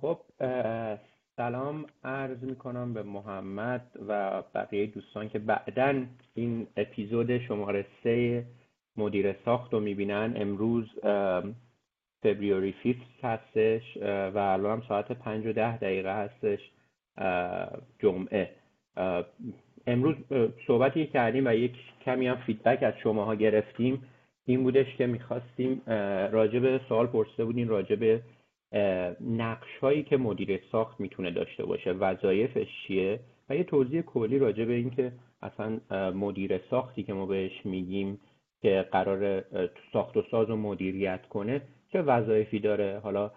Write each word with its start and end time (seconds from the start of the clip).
خب 0.00 0.18
سلام 1.36 1.86
عرض 2.04 2.42
می 2.42 2.56
کنم 2.56 2.94
به 2.94 3.02
محمد 3.02 3.86
و 4.08 4.42
بقیه 4.54 4.86
دوستان 4.86 5.28
که 5.28 5.38
بعدا 5.38 6.04
این 6.34 6.66
اپیزود 6.76 7.38
شماره 7.38 7.86
سه 8.04 8.44
مدیر 8.96 9.32
ساخت 9.44 9.72
رو 9.72 9.80
می‌بینن. 9.80 10.32
امروز 10.36 10.90
فبریوری 12.22 12.72
فیفت 12.72 13.24
هستش 13.24 13.96
و 14.02 14.38
الان 14.38 14.82
ساعت 14.88 15.12
پنج 15.12 15.46
و 15.46 15.52
ده 15.52 15.76
دقیقه 15.76 16.14
هستش 16.14 16.70
جمعه. 17.98 18.50
امروز 19.86 20.16
صحبتی 20.66 21.06
کردیم 21.06 21.46
و 21.46 21.54
یک 21.54 21.72
کمی 22.04 22.26
هم 22.26 22.36
فیدبک 22.36 22.82
از 22.82 22.94
شماها 23.02 23.34
گرفتیم 23.34 24.02
این 24.46 24.62
بودش 24.62 24.96
که 24.96 25.06
می‌خواستیم 25.06 25.82
راجب 26.32 26.86
سوال 26.88 27.06
پرسیده 27.06 27.44
بودیم 27.44 27.68
راجب 27.68 28.20
نقش 29.20 29.78
هایی 29.82 30.02
که 30.02 30.16
مدیر 30.16 30.60
ساخت 30.72 31.00
می‌تونه 31.00 31.30
داشته 31.30 31.64
باشه 31.64 31.92
وظایفش 31.92 32.68
چیه؟ 32.86 33.20
و 33.48 33.56
یه 33.56 33.64
توضیح 33.64 34.00
کلی 34.02 34.38
راجع 34.38 34.64
به 34.64 34.72
اینکه 34.72 35.12
اصلا 35.42 35.80
مدیر 36.10 36.58
ساختی 36.70 37.02
که 37.02 37.12
ما 37.12 37.26
بهش 37.26 37.66
میگیم 37.66 38.20
که 38.62 38.88
قرار 38.92 39.44
ساخت 39.92 40.16
و 40.16 40.22
ساز 40.30 40.50
و 40.50 40.56
مدیریت 40.56 41.26
کنه 41.28 41.62
چه 41.92 42.02
وظایفی 42.02 42.58
داره؟ 42.58 43.00
حالا 43.02 43.30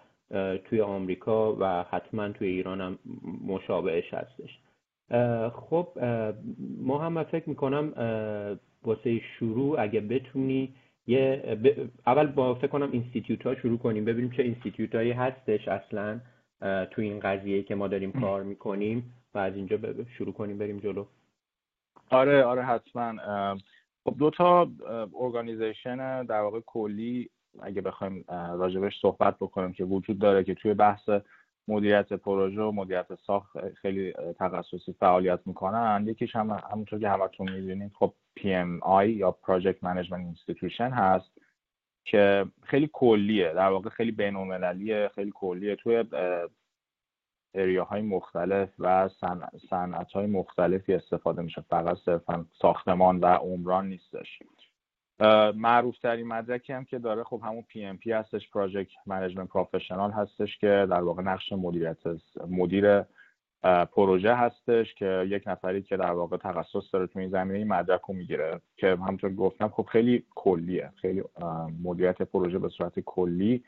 توی 0.64 0.80
آمریکا 0.80 1.56
و 1.60 1.84
حتما 1.90 2.28
توی 2.28 2.48
ایران 2.48 2.80
هم 2.80 2.98
مشابهش 3.46 4.14
هستش. 4.14 4.58
خب 5.50 5.88
محمد 6.80 7.26
فکر 7.26 7.48
می‌کنم 7.48 7.92
واسه 8.84 9.18
شروع 9.18 9.80
اگه 9.80 10.00
بتونی 10.00 10.74
یه 11.08 11.58
اول 12.06 12.26
با 12.26 12.54
فکر 12.54 12.66
کنم 12.66 12.92
institute 12.92 13.46
ها 13.46 13.54
شروع 13.54 13.78
کنیم 13.78 14.04
ببینیم 14.04 14.30
چه 14.30 14.42
institute 14.42 14.94
هایی 14.94 15.12
هستش 15.12 15.68
اصلا 15.68 16.20
تو 16.90 17.02
این 17.02 17.20
قضیه 17.20 17.62
که 17.62 17.74
ما 17.74 17.88
داریم 17.88 18.12
کار 18.12 18.42
می‌کنیم 18.42 19.14
و 19.34 19.38
از 19.38 19.54
اینجا 19.54 19.78
شروع 20.18 20.32
کنیم 20.32 20.58
بریم 20.58 20.78
جلو. 20.78 21.04
آره 22.10 22.44
آره 22.44 22.62
حتما. 22.62 23.14
خب 24.04 24.14
دو 24.18 24.30
تا 24.30 24.70
organization 25.20 26.24
در 26.24 26.40
واقع 26.40 26.60
کلی 26.66 27.30
اگه 27.62 27.80
بخوایم 27.80 28.24
راجبش 28.28 29.00
صحبت 29.00 29.36
بکنیم 29.36 29.72
که 29.72 29.84
وجود 29.84 30.18
داره 30.18 30.44
که 30.44 30.54
توی 30.54 30.74
بحث 30.74 31.08
مدیریت 31.68 32.12
پروژه 32.12 32.62
و 32.62 32.72
مدیریت 32.72 33.14
ساخت 33.26 33.74
خیلی 33.74 34.12
تخصصی 34.12 34.92
فعالیت 35.00 35.40
می‌کنن. 35.46 36.04
یکیش 36.06 36.36
هم 36.36 36.50
همونطور 36.72 36.98
که 36.98 37.08
همتون 37.08 37.52
می‌دونید 37.52 37.92
خب 37.94 38.14
PMI 38.40 39.04
یا 39.06 39.36
Project 39.42 39.84
Management 39.84 40.36
Institution 40.36 40.80
هست 40.92 41.30
که 42.04 42.46
خیلی 42.62 42.90
کلیه 42.92 43.52
در 43.52 43.68
واقع 43.68 43.90
خیلی 43.90 44.12
بین‌المللیه 44.12 45.10
خیلی 45.14 45.32
کلیه. 45.34 45.76
توی 45.76 46.04
های 47.78 48.02
مختلف 48.02 48.68
و 48.78 49.08
صنعت 49.70 50.12
های 50.12 50.26
مختلفی 50.26 50.94
استفاده 50.94 51.42
میشه. 51.42 51.60
فقط 51.60 51.96
صرفا 51.96 52.46
ساختمان 52.62 53.20
و 53.20 53.26
عمران 53.26 53.88
نیستش. 53.88 54.42
معروف 55.54 55.98
ترین 55.98 56.26
مدرکی 56.26 56.72
هم 56.72 56.84
که 56.84 56.98
داره 56.98 57.24
خب 57.24 57.40
همون 57.44 57.64
PMP 57.74 58.06
هستش 58.06 58.50
Project 58.50 59.10
Management 59.10 59.48
Professional 59.48 60.12
هستش 60.14 60.58
که 60.58 60.86
در 60.90 61.02
واقع 61.02 61.22
نقش 61.22 61.52
مدیریت 61.52 61.98
مدیر 62.48 63.02
پروژه 63.92 64.34
هستش 64.34 64.94
که 64.94 65.24
یک 65.28 65.42
نفری 65.46 65.82
که 65.82 65.96
در 65.96 66.10
واقع 66.10 66.36
تخصص 66.36 66.92
داره 66.92 67.06
تو 67.06 67.18
این 67.18 67.30
زمینه 67.30 67.58
این 67.58 67.68
مدرک 67.68 68.00
رو 68.00 68.14
می‌گیره. 68.14 68.60
که 68.76 68.86
همونطور 68.86 69.34
گفتم 69.34 69.68
خب 69.68 69.86
خیلی 69.92 70.24
کلیه 70.34 70.92
خیلی 70.96 71.22
مدیریت 71.82 72.22
پروژه 72.22 72.58
به 72.58 72.68
صورت 72.68 73.00
کلی 73.00 73.64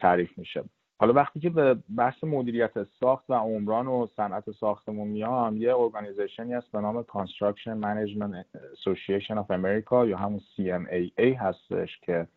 تعریف 0.00 0.38
میشه. 0.38 0.64
حالا 0.98 1.12
وقتی 1.12 1.40
که 1.40 1.50
به 1.50 1.74
بحث 1.96 2.24
مدیریت 2.24 2.84
ساخت 3.00 3.30
و 3.30 3.34
عمران 3.34 3.86
و 3.86 4.06
صنعت 4.16 4.50
ساختمون 4.50 5.08
میام 5.08 5.56
یه 5.56 5.76
ارگانیزیشنی 5.76 6.52
هست 6.52 6.72
به 6.72 6.80
نام 6.80 7.02
Construction 7.02 7.82
Management 7.82 8.44
Association 8.74 9.36
of 9.36 9.50
America 9.50 10.08
یا 10.08 10.16
همون 10.16 10.40
CMAA 10.56 11.36
هستش 11.40 11.98
که 12.02 12.28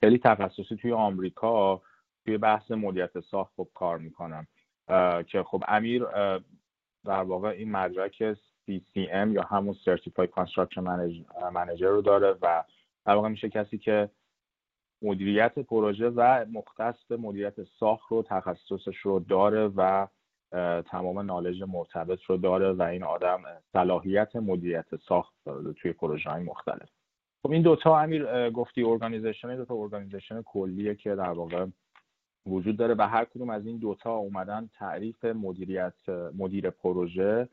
خیلی 0.00 0.18
تخصصی 0.18 0.76
توی 0.76 0.92
آمریکا 0.92 1.82
توی 2.24 2.38
بحث 2.38 2.70
مدیریت 2.70 3.20
ساخت 3.20 3.52
خب 3.56 3.68
کار 3.74 3.98
می‌کنم 3.98 4.46
که 5.26 5.42
خب 5.42 5.64
امیر 5.68 6.06
در 7.04 7.22
واقع 7.22 7.48
این 7.48 7.70
مدرک 7.70 8.34
CCM 8.34 9.28
یا 9.32 9.42
همون 9.42 9.74
Certified 9.74 10.28
Construction 10.28 10.84
Manager 11.54 11.82
رو 11.82 12.02
داره 12.02 12.36
و 12.42 12.64
در 13.06 13.14
واقع 13.14 13.28
میشه 13.28 13.48
کسی 13.48 13.78
که 13.78 14.10
مدیریت 15.02 15.58
پروژه 15.58 16.08
و 16.08 16.44
مختص 16.52 17.04
به 17.08 17.16
مدیریت 17.16 17.54
ساخت 17.62 18.10
رو 18.10 18.22
تخصصش 18.22 18.96
رو 19.02 19.20
داره 19.20 19.68
و 19.76 20.06
تمام 20.82 21.18
نالج 21.18 21.62
مرتبط 21.62 22.22
رو 22.22 22.36
داره 22.36 22.72
و 22.72 22.82
این 22.82 23.02
آدم 23.02 23.42
صلاحیت 23.72 24.36
مدیریت 24.36 24.96
ساخت 25.08 25.34
داره 25.44 25.72
توی 25.72 25.92
پروژه 25.92 26.30
های 26.30 26.42
مختلف. 26.42 26.88
خب 27.42 27.50
این 27.50 27.62
دوتا 27.62 27.98
امیر 27.98 28.50
گفتی 28.50 28.82
organization 28.82 29.56
دوتا 29.56 29.74
organization 29.74 30.42
کلیه 30.42 30.94
که 30.94 31.14
در 31.14 31.30
واقع 31.30 31.66
وجود 32.46 32.76
داره 32.76 32.94
و 32.98 33.02
هر 33.02 33.24
کدوم 33.24 33.50
از 33.50 33.66
این 33.66 33.78
دوتا 33.78 34.14
اومدن 34.14 34.70
تعریف 34.78 35.24
مدیریت 35.24 36.08
مدیر 36.34 36.70
پروژه 36.70 37.48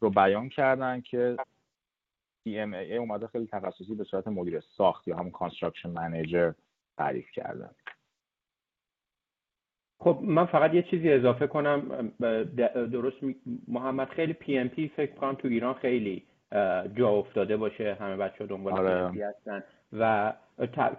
رو 0.00 0.10
بیان 0.10 0.48
کردن 0.48 1.00
که 1.00 1.36
CMAA 2.48 2.92
اومده 2.92 3.26
خیلی 3.26 3.46
تخصصی 3.46 3.94
به 3.94 4.04
صورت 4.04 4.28
مدیر 4.28 4.60
ساخت 4.60 5.08
یا 5.08 5.16
همون 5.16 5.30
construction 5.30 5.90
manager 5.90 6.52
تعریف 6.96 7.30
کردن. 7.30 7.70
خب 9.98 10.18
من 10.22 10.46
فقط 10.46 10.74
یه 10.74 10.82
چیزی 10.82 11.12
اضافه 11.12 11.46
کنم. 11.46 12.12
درست 12.92 13.16
محمد 13.68 14.08
خیلی 14.08 14.32
PMP 14.32 14.88
فکر 14.88 15.14
کنم 15.14 15.34
تو 15.34 15.48
ایران 15.48 15.74
خیلی 15.74 16.22
جا 16.96 17.08
افتاده 17.08 17.56
باشه. 17.56 17.96
همه 18.00 18.16
بچه 18.16 18.46
دنبال 18.46 18.72
آره. 18.72 19.26
هستن. 19.28 19.62
و 19.92 20.32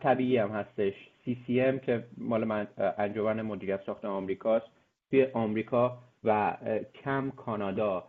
طبیعی 0.01 0.37
هم 0.37 0.49
هستش. 0.49 0.93
CCM 1.25 1.85
که 1.85 2.03
مال 2.17 2.43
من 2.43 2.67
انجمن 2.77 3.41
مدیریت 3.41 3.81
ساخت 3.85 4.05
آمریکاست. 4.05 4.65
توی 5.09 5.25
آمریکا 5.33 5.97
و 6.23 6.57
کم 7.03 7.31
کانادا 7.31 8.03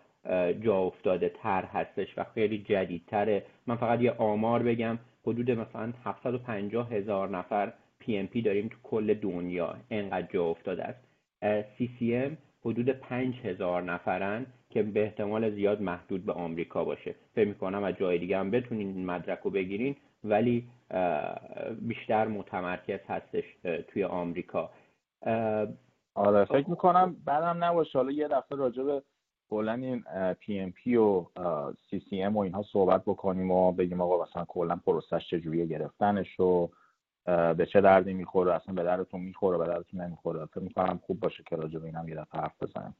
جا 0.60 0.76
افتاده 0.76 1.28
تر 1.28 1.64
هستش 1.64 2.18
و 2.18 2.24
خیلی 2.24 2.58
جدیدتره. 2.58 3.46
من 3.66 3.76
فقط 3.76 4.00
یه 4.00 4.12
آمار 4.12 4.62
بگم. 4.62 4.98
حدود 5.26 5.50
مثلا 5.50 5.92
750 6.04 6.92
هزار 6.92 7.28
نفر 7.28 7.72
PMP 8.00 8.44
داریم 8.44 8.68
تو 8.68 8.76
کل 8.82 9.14
دنیا 9.14 9.76
انقدر 9.90 10.26
جا 10.32 10.44
افتاده 10.44 10.84
است. 10.84 11.00
CCM 11.78 12.32
حدود 12.64 12.90
5 12.90 13.34
هزار 13.44 13.82
نفرن 13.82 14.46
که 14.70 14.82
به 14.82 15.02
احتمال 15.02 15.50
زیاد 15.50 15.82
محدود 15.82 16.26
به 16.26 16.32
آمریکا 16.32 16.84
باشه. 16.84 17.14
فکر 17.34 17.48
می‌کنم 17.48 17.84
از 17.84 17.94
جای 17.94 18.18
دیگه 18.18 18.38
هم 18.38 18.50
بتونین 18.50 18.88
این 18.88 19.06
مدرک 19.06 19.38
رو 19.38 19.50
بگیرین 19.50 19.96
ولی 20.24 20.68
بیشتر 21.80 22.26
متمرکز 22.26 23.00
هستش 23.08 23.44
توی 23.88 24.04
آمریکا. 24.04 24.70
آره 26.14 26.44
فکر 26.44 26.70
می‌کنم 26.70 27.16
بعدم 27.24 27.64
نباشه. 27.64 27.98
حالا 27.98 28.12
یه 28.12 28.28
دفعه 28.28 28.58
راجع 28.58 28.82
به 28.82 29.02
کلا 29.50 29.72
این 29.72 30.04
PMP 30.40 30.96
و 30.96 31.26
CCM 31.90 32.36
و 32.36 32.40
اینها 32.40 32.62
صحبت 32.62 33.02
بکنیم 33.02 33.50
و 33.50 33.72
بگیم 33.72 34.00
آقا 34.00 34.24
مثلا 34.24 34.44
کلا 34.44 34.80
پروسش 34.86 35.26
چجوریه 35.30 35.66
گرفتنش 35.66 36.40
و 36.40 36.70
به 37.26 37.66
چه 37.72 37.80
دردی 37.80 38.12
می‌خوره 38.12 38.54
اصلا 38.54 38.74
به 38.74 38.82
دردتون 38.82 39.20
می‌خوره 39.20 39.58
به 39.58 39.66
دردتون 39.66 40.00
نمی‌خوره. 40.00 40.46
فکر 40.46 40.60
می‌کنم 40.60 41.00
خوب 41.06 41.20
باشه 41.20 41.42
که 41.46 41.56
راجع 41.56 41.78
به 41.78 41.86
اینم 41.86 42.08
یه 42.08 42.14
دفعه 42.14 42.40
حرف 42.40 42.62
بزنیم. 42.62 42.96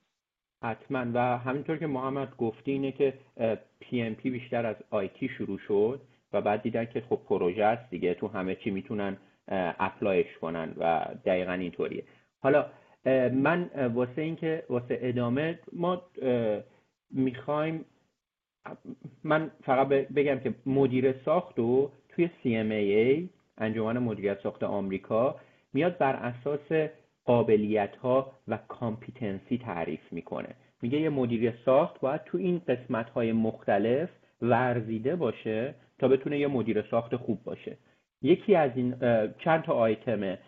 حتما. 0.62 1.04
و 1.14 1.38
همینطور 1.38 1.76
که 1.76 1.86
محمد 1.86 2.36
گفتی 2.36 2.72
اینه 2.72 2.92
که 2.92 3.14
PMP 3.80 4.30
بیشتر 4.30 4.66
از 4.66 4.76
IT 4.90 5.28
شروع 5.28 5.58
شد 5.58 6.00
و 6.32 6.40
بعد 6.40 6.62
دیدن 6.62 6.84
که 6.84 7.00
خب 7.00 7.20
پروژه 7.28 7.64
است 7.64 7.90
دیگه 7.90 8.14
تو 8.14 8.28
همه 8.28 8.54
چی 8.54 8.70
می‌تونن 8.70 9.16
apply 9.48 10.13
ش 10.13 10.38
کنن 10.40 10.74
و 10.78 11.04
دقیقا 11.24 11.52
اینطوریه. 11.52 12.04
حالا 12.40 12.66
من 13.32 13.70
واسه 13.94 14.22
اینکه 14.22 14.62
واسه 14.70 14.98
ادامه 15.02 15.58
ما 15.72 16.02
می‌خوایم 17.10 17.84
من 19.24 19.50
فقط 19.64 19.88
بگم 19.88 20.38
که 20.38 20.54
مدیر 20.66 21.14
ساخت 21.24 21.58
و 21.58 21.90
توی 22.08 22.30
CMAA 22.44 23.28
انجمن 23.58 23.98
مدیریت 23.98 24.40
ساخت 24.40 24.62
آمریکا 24.62 25.36
میاد 25.72 25.98
بر 25.98 26.16
اساس 26.16 26.90
قابلیت 27.24 27.96
ها 27.96 28.32
و 28.48 28.58
competency 28.68 29.58
تعریف 29.58 30.12
می‌کنه. 30.12 30.48
میگه 30.82 31.00
یه 31.00 31.08
مدیر 31.08 31.54
ساخت 31.64 32.00
باید 32.00 32.24
تو 32.24 32.38
این 32.38 32.62
قسمت 32.68 33.10
های 33.10 33.32
مختلف 33.32 34.08
ورزیده 34.42 35.16
باشه 35.16 35.74
تا 35.98 36.08
بتونه 36.08 36.38
یه 36.38 36.46
مدیر 36.46 36.82
ساخت 36.82 37.16
خوب 37.16 37.44
باشه. 37.44 37.76
یکی 38.22 38.54
از 38.54 38.70
این 38.74 38.94
چند 39.38 39.62
تا 39.62 39.72
آیتم 39.72 40.38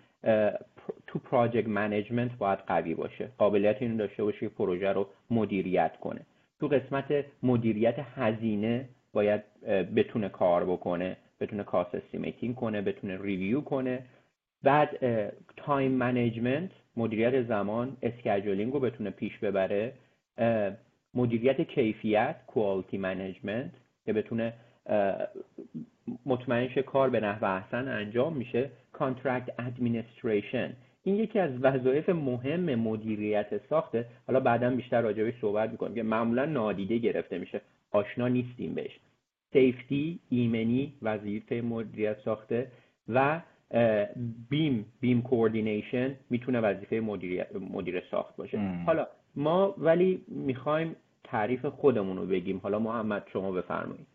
تو 1.08 1.18
project 1.18 1.68
management 1.68 2.38
باید 2.38 2.58
قوی 2.58 2.94
باشه 2.94 3.28
قابلیت 3.38 3.76
اینو 3.82 3.96
داشته 3.96 4.24
باشه 4.24 4.38
که 4.38 4.48
پروژه 4.48 4.92
رو 4.92 5.08
مدیریت 5.30 5.96
کنه. 6.00 6.20
تو 6.60 6.68
قسمت 6.68 7.24
مدیریت 7.42 7.98
هزینه 7.98 8.88
باید 9.12 9.42
بتونه 9.96 10.28
کار 10.28 10.64
بکنه 10.64 11.16
بتونه 11.40 11.62
cost 11.62 11.94
estimating 11.94 12.54
کنه 12.54 12.82
بتونه 12.82 13.18
review 13.22 13.60
کنه. 13.60 14.02
بعد 14.62 14.98
time 15.56 15.92
management 15.92 16.70
مدیریت 16.96 17.42
زمان 17.42 17.96
scheduling 18.02 18.72
رو 18.72 18.80
بتونه 18.80 19.10
پیش 19.10 19.38
ببره. 19.38 19.92
مدیریت 21.14 21.60
کیفیت 21.60 22.36
quality 22.46 22.98
management 22.98 23.70
که 24.04 24.12
بتونه 24.12 24.52
مطمئن 26.26 26.82
کار 26.82 27.10
به 27.10 27.20
نحو 27.20 27.44
احسن 27.44 27.88
انجام 27.88 28.36
میشه. 28.36 28.70
contract 28.92 29.60
administration 29.60 30.72
این 31.08 31.16
یکی 31.16 31.38
از 31.38 31.50
وظایف 31.62 32.08
مهم 32.08 32.74
مدیریت 32.74 33.66
ساخته 33.68 34.06
حالا 34.26 34.40
بعدا 34.40 34.70
بیشتر 34.70 35.00
راجبش 35.00 35.34
صحبت 35.40 35.70
می‌کنیم 35.70 35.94
که 35.94 36.02
معمولا 36.02 36.44
نادیده 36.44 36.98
گرفته 36.98 37.38
میشه. 37.38 37.60
آشنا 37.90 38.28
نیستیم 38.28 38.74
بهش. 38.74 39.00
safety 39.52 40.18
ایمنی 40.30 40.92
وظیفه 41.02 41.54
مدیریت 41.54 42.18
ساخته 42.20 42.70
و 43.08 43.40
بیم 44.50 44.86
بیم 45.00 45.22
کوردینیشن 45.22 46.14
می‌تونه 46.30 46.60
وظیفه 46.60 47.00
مدیر 47.70 48.02
ساخت 48.10 48.36
باشه. 48.36 48.58
حالا 48.86 49.06
ما 49.36 49.74
ولی 49.78 50.24
می‌خوایم 50.28 50.96
تعریف 51.24 51.64
خودمون 51.66 52.16
رو 52.16 52.26
بگیم. 52.26 52.58
حالا 52.62 52.78
محمد 52.78 53.26
شما 53.32 53.52
بفرمایید. 53.52 54.06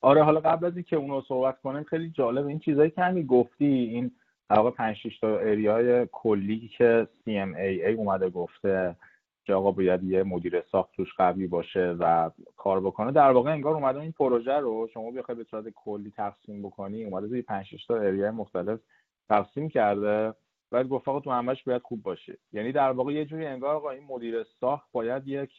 آره 0.00 0.22
حالا 0.22 0.40
قبل 0.40 0.66
از 0.66 0.74
اینکه 0.76 0.96
اونو 0.96 1.20
صحبت 1.20 1.60
کنیم 1.60 1.82
خیلی 1.82 2.10
جالب 2.10 2.46
این 2.46 2.58
چیزایی 2.58 2.90
که 2.90 3.02
همین 3.02 3.26
گفتی 3.26 3.66
این 3.66 4.10
واقع 4.50 4.70
5 4.70 4.96
6 4.96 5.18
تا 5.18 5.38
اریای 5.38 6.08
کلی 6.12 6.70
که 6.78 7.08
CMAA 7.26 7.88
اومده 7.96 8.30
گفته 8.30 8.96
که 9.44 9.54
آقا 9.54 9.70
باید 9.70 10.02
یه 10.02 10.22
مدیر 10.22 10.62
ساخت 10.72 10.92
توش 10.92 11.14
قوی 11.16 11.46
باشه 11.46 11.96
و 12.00 12.30
کار 12.56 12.80
بکنه. 12.80 13.12
در 13.12 13.30
واقع 13.30 13.50
انگار 13.50 13.74
اومده 13.74 14.00
این 14.00 14.12
پروژه 14.12 14.52
رو 14.52 14.88
شما 14.94 15.10
بخوای 15.10 15.38
به 15.38 15.44
صورت 15.44 15.68
کلی 15.68 16.12
تقسیم 16.16 16.62
بکنی 16.62 17.04
اومده 17.04 17.28
توی 17.28 17.42
5 17.42 17.66
6 17.66 17.86
تا 17.86 17.96
اریای 17.96 18.30
مختلف 18.30 18.80
تقسیم 19.28 19.68
کرده. 19.68 20.34
بعد 20.70 20.88
گفت 20.88 21.08
آقا 21.08 21.20
تو 21.20 21.30
همش 21.30 21.64
باید 21.64 21.82
خوب 21.82 22.02
باشه 22.02 22.38
یعنی 22.52 22.72
در 22.72 22.90
واقع 22.90 23.12
یه 23.12 23.24
جوری 23.24 23.46
انگار 23.46 23.74
آقا 23.76 23.90
این 23.90 24.04
مدیر 24.08 24.44
ساخت 24.60 24.88
باید 24.92 25.28
یک 25.28 25.50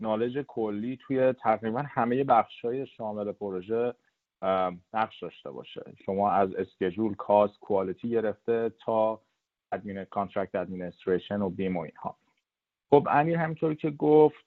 knowledge 0.00 0.38
کلی 0.38 0.98
توی 1.06 1.32
تقریبا 1.32 1.82
همه 1.88 2.24
های 2.64 2.86
شامل 2.86 3.32
پروژه 3.32 3.94
نقش 4.94 5.22
داشته 5.22 5.50
باشه. 5.50 5.82
شما 6.04 6.30
از 6.30 6.54
schedule 6.54 7.14
cost 7.14 7.60
quality 7.60 8.10
گرفته 8.10 8.72
تا 8.84 9.20
admin 9.72 10.04
contract 10.04 10.54
administration 10.54 11.42
و 11.42 11.50
BIM 11.50 11.76
و 11.76 11.80
اینها. 11.80 12.16
خب 12.90 13.08
امیر 13.10 13.36
همینطوری 13.36 13.76
که 13.76 13.90
گفت 13.90 14.46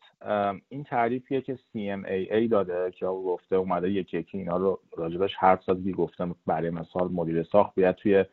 این 0.70 0.84
تعریفیه 0.84 1.42
که 1.42 1.56
CMAA 1.56 2.50
داده 2.52 2.92
که 2.92 3.06
گفته 3.06 3.56
اومده 3.56 3.92
یکی 3.92 4.18
یکی 4.18 4.38
اینا 4.38 4.58
رو 4.58 4.80
راجبش 4.98 5.32
هر 5.38 5.60
سال 5.66 5.92
گفتم 5.92 6.36
برای 6.46 6.70
مثال 6.70 7.12
مدیر 7.12 7.44
ساخت 7.44 7.76
باید 7.76 7.96
توی 7.96 8.26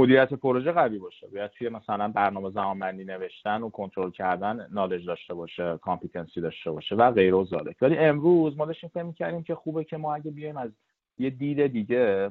مدیریت 0.00 0.34
پروژه 0.34 0.72
قوی 0.72 0.98
باشه. 0.98 1.26
باید 1.26 1.50
توی 1.50 1.68
مثلا 1.68 2.08
برنامه 2.08 2.50
زمانبندی 2.50 3.04
نوشتن 3.04 3.62
و 3.62 3.70
کنترل 3.70 4.10
کردن 4.10 4.68
knowledge 4.72 5.06
داشته 5.06 5.34
باشه 5.34 5.78
competency 5.82 6.40
داشته 6.40 6.70
باشه 6.70 6.94
و 6.94 7.10
غیر 7.10 7.34
و 7.34 7.44
ذالک 7.44 7.76
ولی 7.80 7.98
امروز 7.98 8.56
ما 8.56 8.66
داشتیم 8.66 8.90
فکر 8.94 9.12
کردیم 9.12 9.42
که 9.42 9.54
خوبه 9.54 9.84
که 9.84 9.96
ما 9.96 10.14
اگه 10.14 10.30
بیایم 10.30 10.56
از 10.56 10.70
یه 11.18 11.30
دید 11.30 11.66
دیگه 11.66 12.30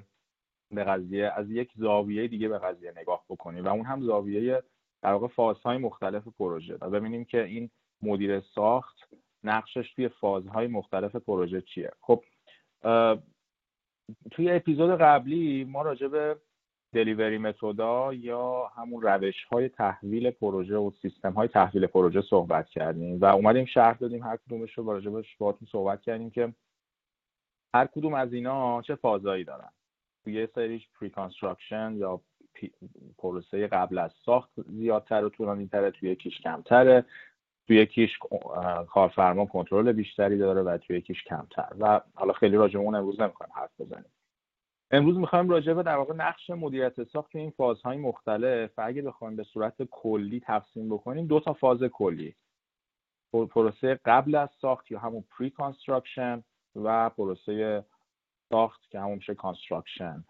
به 0.72 0.84
قضیه 0.84 1.32
از 1.36 1.52
یک 1.52 1.70
زاویه 1.76 2.28
دیگه 2.28 2.48
به 2.48 2.60
قضیه 2.60 2.94
نگاه 2.98 3.24
بکنیم 3.30 3.66
و 3.66 3.68
اون 3.68 3.86
هم 3.86 4.06
زاویه 4.06 4.64
در 5.02 5.14
واقع 5.14 5.28
فازهای 5.28 5.78
مختلف 5.78 6.28
پروژه. 6.40 6.78
و 6.82 6.90
ببینیم 6.90 7.26
که 7.26 7.44
این 7.44 7.70
مدیر 8.02 8.40
ساخت 8.40 9.10
نقشش 9.44 9.94
توی 9.94 10.08
فازهای 10.08 10.68
مختلف 10.68 11.16
پروژه 11.16 11.62
چیه. 11.62 11.92
خب 12.02 12.24
توی 14.32 14.52
اپیزود 14.52 15.00
قبلی 15.00 15.64
ما 15.64 15.82
راجع 15.82 16.08
به 16.08 16.36
دلیوری 16.94 17.38
متودا 17.38 18.14
یا 18.14 18.68
همون 18.76 19.02
روش 19.02 19.44
های 19.44 19.70
تحویل 19.70 20.32
پروژه 20.32 20.76
و 20.76 20.92
سیستم 21.02 21.34
های 21.34 21.48
تحویل 21.48 21.88
پروژه 21.88 22.22
صحبت 22.22 22.70
کردیم 22.70 23.20
و 23.22 23.26
اومدیم 23.26 23.66
شرح 23.66 23.98
دادیم 23.98 24.24
هر 24.24 24.38
کدومش 24.38 24.78
رو 24.78 24.92
راجبش 24.92 25.38
باهاتون 25.38 25.68
صحبت 25.72 26.02
کردیم 26.02 26.30
که 26.30 26.54
هر 27.76 27.86
کدوم 27.86 28.14
از 28.14 28.34
اینا 28.34 28.82
چه 28.82 28.96
فازایی 28.96 29.44
دارن. 29.44 29.70
یه 30.26 30.50
سریش 30.56 30.90
پری 31.00 31.12
یا 31.96 32.22
پروسه 33.18 33.68
قبل 33.68 33.98
از 33.98 34.12
ساخت 34.26 34.50
زیادتر 34.68 35.26
و 35.26 35.30
طولانی 35.30 35.68
تره 35.68 35.92
توی 35.92 36.10
یکیش 36.10 36.42
کمتره. 36.42 37.06
توی 37.68 37.78
یکیش 37.78 38.20
کارفرما 38.90 39.46
کنترل 39.46 39.92
بیشتری 39.92 40.38
داره 40.38 40.62
و 40.62 40.78
توی 40.78 40.98
یکیش 40.98 41.24
کمتر. 41.24 41.70
و 41.80 42.02
حالا 42.14 42.34
خیلی 42.34 42.58
راجع 42.58 42.80
اون 42.80 42.96
امروز 42.96 43.22
نمی‌خوایم 43.22 43.52
حرف 43.56 43.82
بزنیم. 43.82 44.12
امروز 44.92 45.18
می‌خوایم 45.18 45.50
راجع 45.50 45.74
به 45.74 45.84
در 45.84 45.96
واقع 45.96 46.14
نقش 46.14 46.50
مدیریت 46.50 47.04
ساخت 47.04 47.36
این 47.36 47.52
فازهای 47.52 47.98
مختلف 47.98 48.80
و 48.80 48.82
اگه 48.86 49.02
بخوایم 49.02 49.36
به 49.36 49.44
صورت 49.44 49.84
کلی 49.84 50.40
تقسیم 50.40 50.90
بکنیم 50.90 51.28
دو 51.28 51.40
تا 51.40 51.54
فاز 51.54 51.84
کلی. 51.84 52.36
پروسه 53.32 54.00
قبل 54.06 54.36
از 54.36 54.50
ساخت 54.62 54.92
یا 54.92 55.00
همون 55.00 55.24
pre-construction 55.38 56.44
و 56.76 57.10
پروسه 57.10 57.86
ساخت 58.50 58.90
که 58.90 59.00
همون 59.00 59.16
میشه 59.16 59.36
construction 59.36 60.24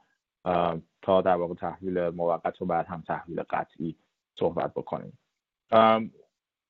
تا 1.02 1.22
در 1.22 1.36
واقع 1.36 1.54
تحویل 1.54 2.10
موقت 2.10 2.62
و 2.62 2.66
بعد 2.66 2.86
هم 2.86 3.04
تحویل 3.08 3.44
قطعی 3.50 3.96
صحبت 4.40 4.74
بکنیم. 4.74 5.18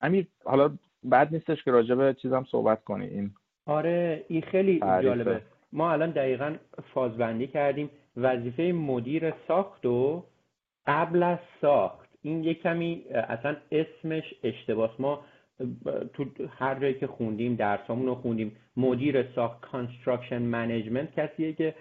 امیر 0.02 0.28
حالا 0.46 0.78
بد 1.04 1.34
نیستش 1.34 1.64
که 1.64 1.72
راجع 1.72 1.96
به 1.96 2.14
چیزم 2.14 2.46
صحبت 2.52 2.84
کنی. 2.84 3.06
این 3.06 3.34
آره 3.66 4.26
این 4.28 4.42
خیلی 4.42 4.80
جالبه. 4.80 5.42
ما 5.74 5.92
الان 5.92 6.12
دقیقا 6.12 6.56
فازبندی 6.94 7.48
کردیم. 7.48 7.90
وظیفه 8.18 8.64
مدیر 8.64 9.34
ساخت 9.48 9.86
و 9.86 10.24
قبل 10.88 11.24
از 11.24 11.40
ساخت. 11.62 12.10
این 12.22 12.44
یک 12.44 12.62
کمی 12.62 13.04
اصلا 13.10 13.56
اسمش 13.72 14.34
اشتباس. 14.44 14.90
ما 15.00 15.22
تو 16.14 16.26
هر 16.50 16.80
جایی 16.80 16.94
که 16.94 17.08
خوندیم 17.08 17.56
درسامون 17.56 18.06
رو 18.06 18.16
خوندیم. 18.16 18.56
مدیر 18.78 19.32
ساخت 19.36 19.62
construction 19.62 20.42
management 20.42 21.20
کسیه 21.20 21.54
که 21.54 21.76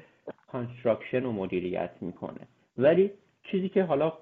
construction 0.46 1.22
رو 1.22 1.32
مدیریت 1.32 1.90
می‌کنه. 2.00 2.40
ولی 2.78 3.10
چیزی 3.42 3.68
که 3.68 3.82
حالا 3.82 4.12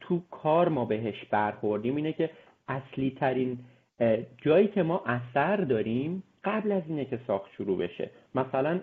تو 0.00 0.22
کار 0.30 0.68
ما 0.68 0.84
بهش 0.84 1.24
برخوردیم 1.24 1.96
اینه 1.96 2.12
که 2.12 2.30
اصلی 2.68 3.10
ترین 3.10 3.58
جایی 4.38 4.68
که 4.68 4.82
ما 4.82 5.02
اثر 5.06 5.56
داریم 5.56 6.22
قبل 6.44 6.72
از 6.72 6.82
اینه 6.88 7.04
که 7.04 7.18
ساخت 7.26 7.50
شروع 7.52 7.78
بشه. 7.78 8.10
مثلا 8.34 8.80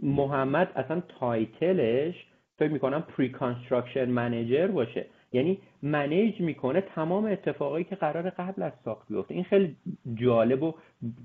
محمد 0.00 0.72
اصلا 0.76 1.02
title 1.20 1.96
ش 1.96 2.26
فکر 2.56 2.72
می‌کنم 2.72 3.00
pre-construction 3.00 4.04
manager 4.04 4.66
باشه. 4.66 5.06
یعنی 5.32 5.58
manage 5.82 6.40
می‌کنه 6.40 6.80
تمام 6.80 7.24
اتفاقایی 7.24 7.84
که 7.84 7.96
قرار 7.96 8.30
قبل 8.30 8.62
از 8.62 8.72
ساخت 8.84 9.08
بیفته. 9.08 9.34
این 9.34 9.44
خیلی 9.44 9.76
جالب 10.14 10.62
و 10.62 10.74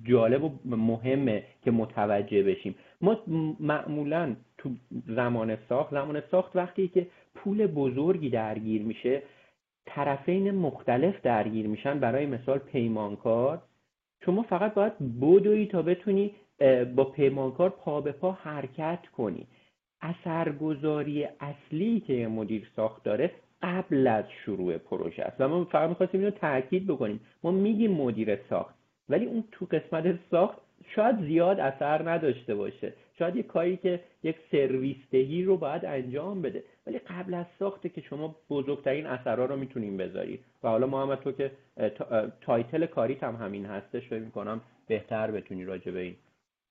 جالب 0.04 0.44
و 0.44 0.52
مهمه 0.66 1.44
که 1.64 1.72
متوجه 1.72 2.44
بشیم. 2.44 2.76
ما 3.02 3.18
معمولا 3.60 4.36
تو 4.58 4.70
زمان 5.08 5.58
ساخت 5.70 5.92
زمان 5.92 6.22
ساخت 6.32 6.56
وقتی 6.56 6.88
که 6.88 7.08
پول 7.36 7.68
بزرگی 7.68 8.30
درگیر 8.30 8.82
میشه 8.82 9.22
طرفین 9.86 10.52
مختلف 10.52 11.22
درگیر 11.22 11.68
میشن 11.68 12.00
برای 12.00 12.26
مثال 12.26 12.58
پیمانکار. 12.58 13.62
شما 14.26 14.44
فقط 14.44 14.74
باید 14.74 14.94
بدوی 15.22 15.66
تا 15.66 15.82
بتونی 15.82 16.32
با 16.96 17.04
پیمانکار 17.04 17.70
پا 17.70 18.02
به 18.02 18.12
پا 18.12 18.32
حرکت 18.32 19.00
کنی. 19.18 19.48
اثرگذاری 20.02 21.28
اصلی 21.40 22.00
که 22.00 22.28
مدیر 22.28 22.68
ساخت 22.76 23.04
داره 23.04 23.32
قبل 23.62 24.08
از 24.08 24.26
شروع 24.46 24.78
پروژه 24.78 25.24
است. 25.24 25.36
و 25.42 25.48
ما 25.48 25.66
فقط 25.66 25.90
می‌خواستیم 25.90 26.20
اینو 26.20 26.32
تاکید 26.32 26.88
بکنیم. 26.88 27.20
ما 27.44 27.52
میگیم 27.52 27.92
مدیر 27.92 28.40
ساخت 28.50 28.76
ولی 29.10 29.26
اون 29.26 29.44
تو 29.52 29.66
قسمت 29.66 30.20
ساخت 30.32 30.58
شاید 30.96 31.22
زیاد 31.22 31.60
اثر 31.60 32.10
نداشته 32.10 32.56
باشه. 32.56 32.94
شاید 33.20 33.36
یک 33.36 33.48
کاری 33.48 33.78
که 33.78 34.04
یک 34.24 34.36
سرویس 34.52 34.98
دهی 35.12 35.44
رو 35.44 35.58
باید 35.58 35.86
انجام 35.86 36.42
بده. 36.42 36.64
ولی 36.88 37.00
قبل 37.00 37.34
از 37.34 37.46
ساخته 37.60 37.90
که 37.90 38.02
شما 38.02 38.36
بزرگترین 38.50 39.06
اثرها 39.06 39.46
رو 39.46 39.56
می‌تونیم 39.56 39.98
بذاری 39.98 40.40
و 40.64 40.68
حالا 40.68 40.88
محمد 40.88 41.20
تو 41.20 41.32
که 41.32 41.52
title 42.42 42.86
کاریت 42.86 43.24
هم 43.24 43.36
همین 43.36 43.66
هستش 43.66 44.08
فکر 44.08 44.20
می‌کنم 44.20 44.62
بهتر 44.88 45.32
بتونی 45.32 45.66
راجع 45.66 45.92
به 45.92 46.00
این 46.00 46.16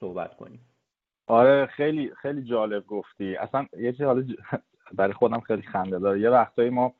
صحبت 0.00 0.36
کنی. 0.36 0.60
آره 1.26 1.66
خیلی 1.66 2.10
خیلی 2.22 2.42
جالب 2.42 2.86
گفتی. 2.86 3.36
اصلا 3.36 3.66
یه 3.78 3.92
چیز 3.92 4.02
حالا 4.02 4.24
برای 4.98 5.12
خودم 5.12 5.40
خیلی 5.40 5.62
خنده 5.62 5.98
داره. 5.98 6.20
یه 6.20 6.30
وقتایی 6.30 6.70
ما 6.70 6.94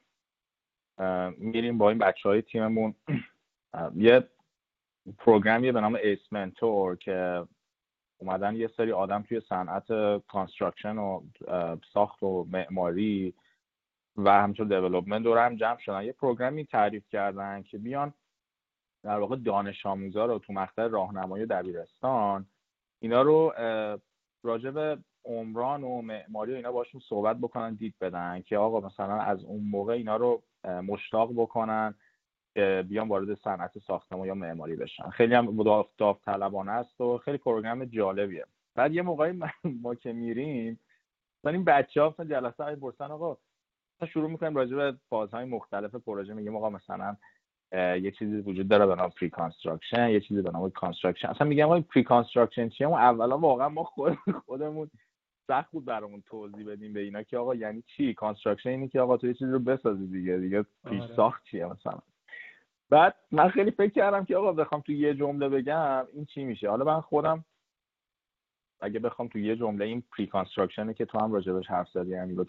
میریم 1.39 1.79
با 1.79 1.91
این 1.91 1.99
بچه 1.99 2.29
های 2.29 2.43
تیممون 2.43 2.95
یه 3.97 4.29
program 5.19 5.66
ی 5.66 5.73
به 5.73 5.81
نام 5.81 5.95
ACE 5.95 6.19
Mentor 6.31 6.97
که 6.97 7.47
اومدن 8.19 8.57
یه 8.57 8.71
سری 8.77 8.93
آدم 8.93 9.23
توی 9.23 9.41
صنعت 9.49 9.87
construction 10.27 10.99
و 10.99 11.23
ساخت 11.93 12.23
و 12.23 12.47
معماری 12.51 13.35
و 14.17 14.31
همچون 14.31 14.69
development 14.69 15.23
دور 15.23 15.47
هم 15.47 15.57
جمع 15.57 15.79
شدن. 15.79 16.03
یه 16.03 16.13
program 16.13 16.58
ی 16.58 16.65
تعریف 16.65 17.09
کردن 17.09 17.63
که 17.63 17.79
بیان 17.79 18.15
در 19.03 19.19
واقع 19.19 19.37
دانش 19.37 19.87
آموزا 19.87 20.27
رو 20.27 20.39
تو 20.39 20.53
مقطع 20.53 20.87
راهنمایی 20.87 21.47
دبیرستان 21.47 22.47
اینا 23.01 23.23
رو 23.23 23.53
راجع 24.43 24.71
به 24.71 24.99
عمران 25.25 25.85
و 25.85 26.03
معماری 26.03 26.53
و 26.53 26.57
اینا 26.57 26.73
باشون 26.73 27.01
صحبت 27.09 27.37
بکنن 27.37 27.75
دید 27.75 27.95
بدن 28.01 28.43
که 28.43 28.57
آقا 28.57 28.81
مثلا 28.81 29.21
از 29.21 29.45
اون 29.45 29.65
موقع 29.65 29.93
اینا 29.93 30.17
رو 30.17 30.43
مشتاق 30.65 31.33
بکنن. 31.37 31.95
بیان 32.55 33.09
وارد 33.09 33.35
صنعت 33.35 33.79
ساختمان 33.79 34.27
یا 34.27 34.35
معماری 34.35 34.77
بشن. 34.77 35.11
خیلی 35.11 35.35
هم 35.35 35.63
داوطلبانه 35.99 36.73
است 36.73 37.01
و 37.01 37.19
خیلی 37.19 37.39
program 37.39 37.85
جالبیه. 37.85 38.45
بعد 38.75 38.95
یه 38.95 39.03
موقعی 39.03 39.41
ما 39.83 39.95
که 39.95 40.13
میریم 40.13 40.81
مثلا 41.39 41.53
این 41.53 41.65
بچه 41.65 42.03
ها 42.03 42.15
جلسه 42.25 42.65
های 42.65 42.77
برسن 42.77 43.11
آقا 43.11 43.37
شروع 44.13 44.31
می‌کنیم 44.31 44.57
راجع 44.57 44.77
به 44.77 44.97
فازهای 45.09 45.45
مختلف 45.45 45.95
پروژه. 45.95 46.35
میگیم 46.35 46.57
آقا 46.57 46.71
مثلا 46.71 47.17
یه 47.73 48.11
چیزی 48.11 48.37
وجود 48.37 48.69
داره 48.69 48.87
به 48.87 48.95
نام 48.95 49.11
pre-construction 49.11 50.09
یه 50.09 50.21
چیزی 50.21 50.43
به 50.43 50.51
نام 50.51 50.71
construction 50.71 51.29
اصلا 51.29 51.47
میگم 51.47 51.65
آقا 51.65 51.81
pre-construction 51.81 52.69
چیه؟ 52.69 52.87
اون 52.87 52.99
اولا 52.99 53.39
واقعا 53.39 53.69
ما 53.69 53.85
خود 53.85 54.19
خودمون 54.47 54.91
سخت 55.47 55.71
بود 55.71 55.85
برامون 55.85 56.23
توضیح 56.27 56.67
بدیم 56.67 56.93
به 56.93 57.01
اینا 57.01 57.23
که 57.23 57.39
آقا 57.39 57.55
یعنی 57.55 57.83
چی؟ 57.97 58.15
construction 58.15 58.69
اینی 58.69 58.89
که 58.89 59.01
آقا 59.01 59.17
تو 59.17 59.27
یه 59.27 59.35
چیزی 59.35 59.53
رو 59.53 59.59
بسازی 59.59 60.07
دیگه. 60.07 60.39
دیگه 60.39 60.63
پیش 60.63 61.01
آره. 61.03 61.17
ساخت 61.17 61.45
چیه 61.45 61.67
مثلا؟ 61.67 61.99
بعد 62.93 63.15
من 63.31 63.49
خیلی 63.49 63.71
فکر 63.71 63.93
کردم 63.93 64.25
که 64.25 64.37
آقا 64.37 64.53
بخوام 64.53 64.81
تو 64.81 64.93
یه 64.93 65.15
جمله 65.15 65.49
بگم 65.49 66.07
این 66.13 66.25
چی 66.25 66.45
میشه؟ 66.45 66.71
حالا 66.71 66.85
من 66.85 67.01
خودم 67.01 67.45
اگه 68.81 68.99
بخوام 68.99 69.29
تو 69.29 69.39
یه 69.39 69.57
جمله 69.57 69.85
این 69.85 70.03
pre-construction 70.17 70.27
ی 70.27 70.95
که 70.95 71.05
تو 71.05 71.19
هم 71.19 71.33
راجبش 71.33 71.67
حرف 71.67 71.89
زدی 71.89 72.11
یعنی 72.11 72.35
رو 72.35 72.45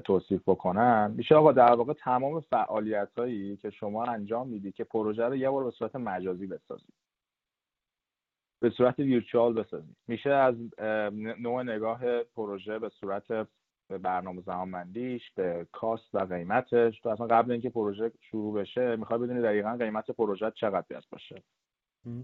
توصیف 0.00 0.42
بکنم 0.46 1.14
میشه 1.16 1.34
آقا 1.34 1.52
در 1.52 1.72
واقع 1.72 1.92
تمام 1.92 2.40
فعالیت 2.40 3.08
هایی 3.16 3.56
که 3.56 3.70
شما 3.70 4.04
انجام 4.04 4.48
میدی 4.48 4.72
که 4.72 4.84
پروژه 4.84 5.24
رو 5.24 5.36
یه 5.36 5.50
بار 5.50 5.64
به 5.64 5.70
صورت 5.70 5.96
مجازی 5.96 6.46
بسازید 6.46 6.94
به 8.60 8.70
صورت 8.70 8.98
virtual 8.98 9.52
بسازید 9.52 9.96
میشه 10.08 10.30
از 10.30 10.54
نوع 11.38 11.62
نگاه 11.62 12.22
پروژه 12.22 12.78
به 12.78 12.88
صورت 12.88 13.48
برنامه 13.90 14.42
زمانبندیش 14.42 15.30
به 15.36 15.66
cost 15.72 16.14
و 16.14 16.18
قیمتش. 16.18 17.00
تو 17.00 17.08
اصلا 17.08 17.26
قبل 17.26 17.52
اینکه 17.52 17.70
پروژه 17.70 18.12
شروع 18.20 18.60
بشه 18.60 18.96
می‌خوای 18.96 19.18
بدونی 19.18 19.42
دقیقا 19.42 19.76
قیمت 19.76 20.10
پروژه 20.10 20.50
چقدر 20.50 20.84
باید 20.90 21.04
باشه. 21.10 21.42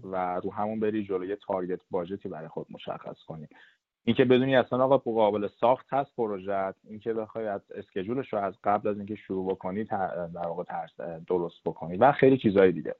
و 0.03 0.35
رو 0.35 0.53
همون 0.53 0.79
بری 0.79 1.03
جلو 1.03 1.25
یه 1.25 1.35
target 1.35 1.79
budget 1.91 2.24
ی 2.24 2.29
برای 2.29 2.47
خود 2.47 2.67
مشخص 2.69 3.23
کنی. 3.27 3.47
اینکه 4.03 4.25
بدونی 4.25 4.55
اصلا 4.55 4.83
آقا 4.83 4.97
قابل 4.97 5.47
ساخت 5.47 5.93
هست 5.93 6.15
پروژه 6.15 6.73
اینکه 6.83 7.13
بخوای 7.13 7.47
از 7.47 7.61
schedule 7.71 8.21
ش 8.21 8.33
رو 8.33 8.39
از 8.39 8.53
قبل 8.63 8.89
از 8.89 8.97
اینکه 8.97 9.15
شروع 9.15 9.51
بکنی 9.51 9.83
در 9.83 10.47
واقع 10.47 10.63
درست 11.27 11.63
بکنی 11.65 11.97
و 11.97 12.11
خیلی 12.11 12.37
چیزهای 12.37 12.71
دیگه. 12.71 12.95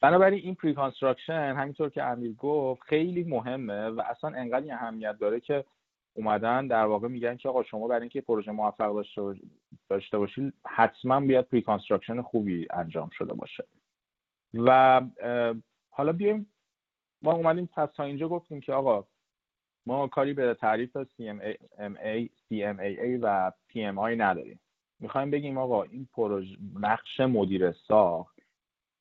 بنابراین 0.00 0.40
این 0.40 0.54
pre-construction 0.54 1.54
همینطور 1.56 1.88
که 1.88 2.02
امیر 2.02 2.34
گفت 2.34 2.82
خیلی 2.82 3.24
مهمه 3.24 3.88
و 3.88 4.02
اصلا 4.10 4.30
انقدر 4.30 4.74
اهمیت 4.74 5.18
داره 5.18 5.40
که 5.40 5.64
اومدن 6.14 6.66
در 6.66 6.84
واقع 6.84 7.08
میگن 7.08 7.36
که 7.36 7.48
آقا 7.48 7.62
شما 7.62 7.88
برای 7.88 8.00
اینکه 8.00 8.20
پروژه 8.20 8.52
موفق 8.52 9.04
داشته 9.88 10.18
باشید 10.18 10.54
حتما 10.66 11.20
بیاد 11.20 11.44
pre-construction 11.44 12.22
خوبی 12.22 12.66
انجام 12.70 13.08
شده 13.08 13.34
باشه. 13.34 13.64
و 14.54 15.00
حالا 15.90 16.12
بیایم 16.12 16.52
ما 17.22 17.32
اومدیم 17.32 17.66
پس 17.66 17.88
تا 17.96 18.04
اینجا 18.04 18.28
گفتیم 18.28 18.60
که 18.60 18.72
آقا 18.72 19.06
ما 19.86 20.08
کاری 20.08 20.32
به 20.32 20.54
تعریف 20.54 20.98
CMA, 21.02 21.56
CMAA 22.50 23.18
و 23.22 23.52
PMI 23.70 24.18
نداریم. 24.18 24.60
می‌خوایم 25.00 25.30
بگیم 25.30 25.58
آقا 25.58 25.82
این 25.82 26.08
پروژه 26.12 26.56
نقش 26.80 27.20
مدیر 27.20 27.72
ساخت 27.72 28.41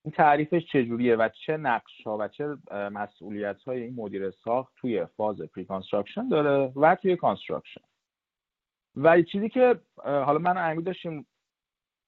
این 0.04 0.12
تعریفش 0.12 0.66
چجوریه 0.72 1.16
و 1.16 1.30
چه 1.46 1.58
نقش 1.58 2.04
ها 2.06 2.18
و 2.18 2.28
چه 2.28 2.58
مسئولیت 2.72 3.62
های 3.62 3.82
این 3.82 3.96
مدیر 3.96 4.32
ساخت 4.32 4.74
توی 4.76 5.06
فاز 5.06 5.42
pre-construction 5.42 6.28
داره 6.28 6.74
و 6.76 6.96
توی 6.96 7.16
construction 7.16 7.82
و 8.96 9.22
چیزی 9.22 9.50
که 9.50 9.80
حالا 10.04 10.40
من 10.40 10.72
امیر 10.72 10.86
داشتیم 10.86 11.28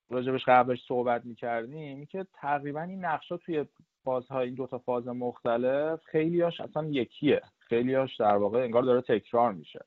راجبش 0.09 0.45
قبلش 0.45 0.85
صحبت 0.88 1.25
می‌کردیم 1.25 1.77
این 1.77 2.05
که 2.05 2.27
تقریبا 2.33 2.81
این 2.81 3.05
نقشا 3.05 3.38
توی 3.38 3.65
فازهای 4.03 4.45
این 4.45 4.55
دوتا 4.55 4.77
فاز 4.77 5.07
مختلف 5.07 6.03
خیلیاش 6.03 6.62
اصلا 6.62 6.88
یکیه. 6.88 7.41
خیلیاش 7.59 8.15
در 8.15 8.35
واقع 8.35 8.59
انگار 8.59 8.83
داره 8.83 9.01
تکرار 9.01 9.53
میشه. 9.53 9.85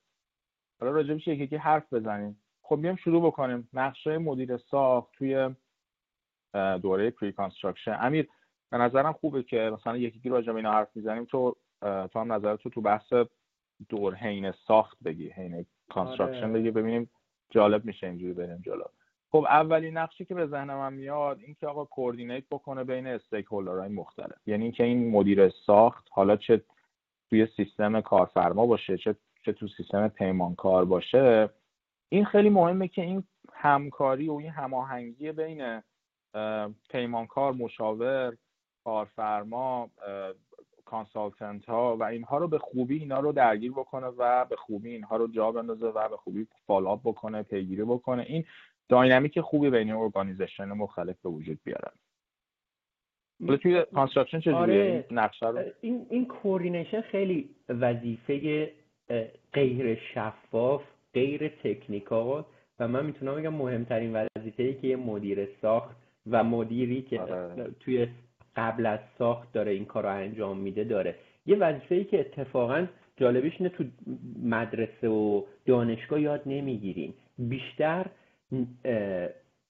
حالا 0.81 0.93
راجبش 0.93 1.29
یکی 1.29 1.43
یکی 1.43 1.57
حرف 1.57 1.93
بزنیم. 1.93 2.43
خب 2.63 2.81
بیام 2.83 2.97
شروع 2.97 3.27
بکنیم. 3.27 3.69
نقش 3.73 4.19
مدیر 4.19 4.57
ساخت 4.57 5.13
توی 5.13 5.51
دوره 6.83 7.11
pre-construction 7.11 7.99
امیر 8.01 8.29
به 8.71 8.79
نظرم 8.79 9.13
خوبه 9.13 9.43
که 9.43 9.71
مثلا 9.75 9.97
یکی 9.97 10.19
یکی 10.19 10.29
راجب 10.29 10.57
اینا 10.57 10.73
حرف 10.73 10.97
می‌زنیم. 10.97 11.25
تو 11.25 11.57
تو 11.81 12.19
هم 12.21 12.33
نظرت 12.33 12.59
تو 12.59 12.71
تو 12.71 12.81
بحث 12.81 13.13
دور 13.89 14.15
حین 14.15 14.53
ساخت 14.53 14.97
بگی 15.05 15.29
حین 15.29 15.67
construction. 15.89 16.53
بگی 16.53 16.71
ببینیم 16.71 17.11
جالب 17.51 17.85
میشه 17.85 18.07
اینجوری 18.07 18.33
بریم 18.33 18.63
جلو. 18.65 18.85
خب 19.31 19.47
اولین 19.49 19.97
نقشی 19.97 20.25
که 20.25 20.35
به 20.35 20.47
ذهن 20.47 20.75
من 20.75 20.93
میاد 20.93 21.39
این 21.41 21.55
که 21.61 21.67
آقا 21.67 21.85
coordinate 21.85 22.45
بکنه 22.51 22.85
بین 22.85 23.07
stakeholder 23.07 23.47
های 23.47 23.89
مختلف. 23.89 24.49
یعنی 24.49 24.63
اینکه 24.63 24.85
این 24.85 25.11
مدیر 25.11 25.49
ساخت 25.49 26.09
حالا 26.11 26.37
چه 26.37 26.63
توی 27.31 27.47
سیستم 27.57 28.01
کارفرما 28.01 28.67
باشه 28.67 28.99
چه 28.99 29.17
چه 29.45 29.53
تو 29.53 29.69
سیستم 29.69 30.09
پیمانکار 30.09 30.85
باشه. 30.85 31.51
این 32.09 32.25
خیلی 32.25 32.51
مهمه 32.51 32.89
که 32.89 33.03
این 33.03 33.25
همکاری 33.53 34.29
و 34.29 34.33
این 34.33 34.51
هماهنگی 34.51 35.33
بین 35.33 35.83
پیمانکار 36.91 37.53
مشاور 37.53 38.37
کارفرما 38.85 39.91
consultant 40.85 41.65
ها 41.65 41.97
و 41.97 42.03
اینها 42.03 42.39
رو 42.39 42.49
به 42.49 42.59
خوبی 42.59 42.99
اینا 42.99 43.21
رو 43.21 43.33
درگیر 43.33 43.73
بکنه 43.73 44.07
و 44.07 44.45
به 44.45 44.57
خوبی 44.57 44.91
اینها 44.91 45.17
رو 45.17 45.29
جا 45.29 45.53
بندازه 45.53 45.87
و 45.87 46.09
به 46.09 46.17
خوبی 46.17 46.47
follow 46.67 46.92
up 46.92 47.01
بکنه 47.05 47.43
پیگیری 47.43 47.85
بکنه. 47.85 48.23
این 48.23 48.45
dynamic 48.89 49.41
خوبی 49.41 49.71
بین 49.71 49.93
organization 49.93 50.65
مختلف 50.65 51.17
به 51.23 51.31
وجود 51.31 51.59
بیارن 51.65 51.93
حالا 53.47 53.57
توی 53.57 53.85
construction 53.95 54.41
چجوریه؟ 54.41 54.83
آره. 54.83 55.07
نقشه 55.11 55.47
رو؟ 55.47 55.63
این 55.81 56.07
این 56.11 56.27
coordination 56.27 57.01
خیلی 57.01 57.51
وظیفه 57.69 58.73
غیر 59.53 59.95
شفاف 59.95 60.83
غیر 61.15 61.49
technical 61.49 62.45
و 62.79 62.89
من 62.89 63.07
می‌تونم 63.07 63.35
بگم 63.35 63.55
مهمترین 63.55 64.17
وظیفه 64.17 64.63
ای 64.63 64.75
که 64.75 64.87
یه 64.87 64.97
مدیر 64.97 65.49
ساخت 65.63 65.97
و 66.31 66.45
مدیری 66.45 67.03
که 67.03 67.21
آره. 67.21 67.71
توی 67.81 68.07
قبل 68.57 68.87
از 68.87 69.01
ساخت 69.19 69.53
داره 69.53 69.73
این 69.73 69.85
کار 69.85 70.03
رو 70.03 70.09
انجام 70.09 70.59
میده 70.59 70.85
داره. 70.85 71.15
یه 71.47 71.57
وظیفه 71.57 71.95
ای 71.95 72.05
که 72.05 72.21
اتفاقا 72.21 72.87
جالبیش 73.17 73.55
اینه 73.59 73.69
تو 73.69 73.85
مدرسه 74.43 75.09
و 75.09 75.43
دانشگاه 75.67 76.21
یاد 76.21 76.43
نمی‌گیریم 76.47 77.15
بیشتر 77.39 78.07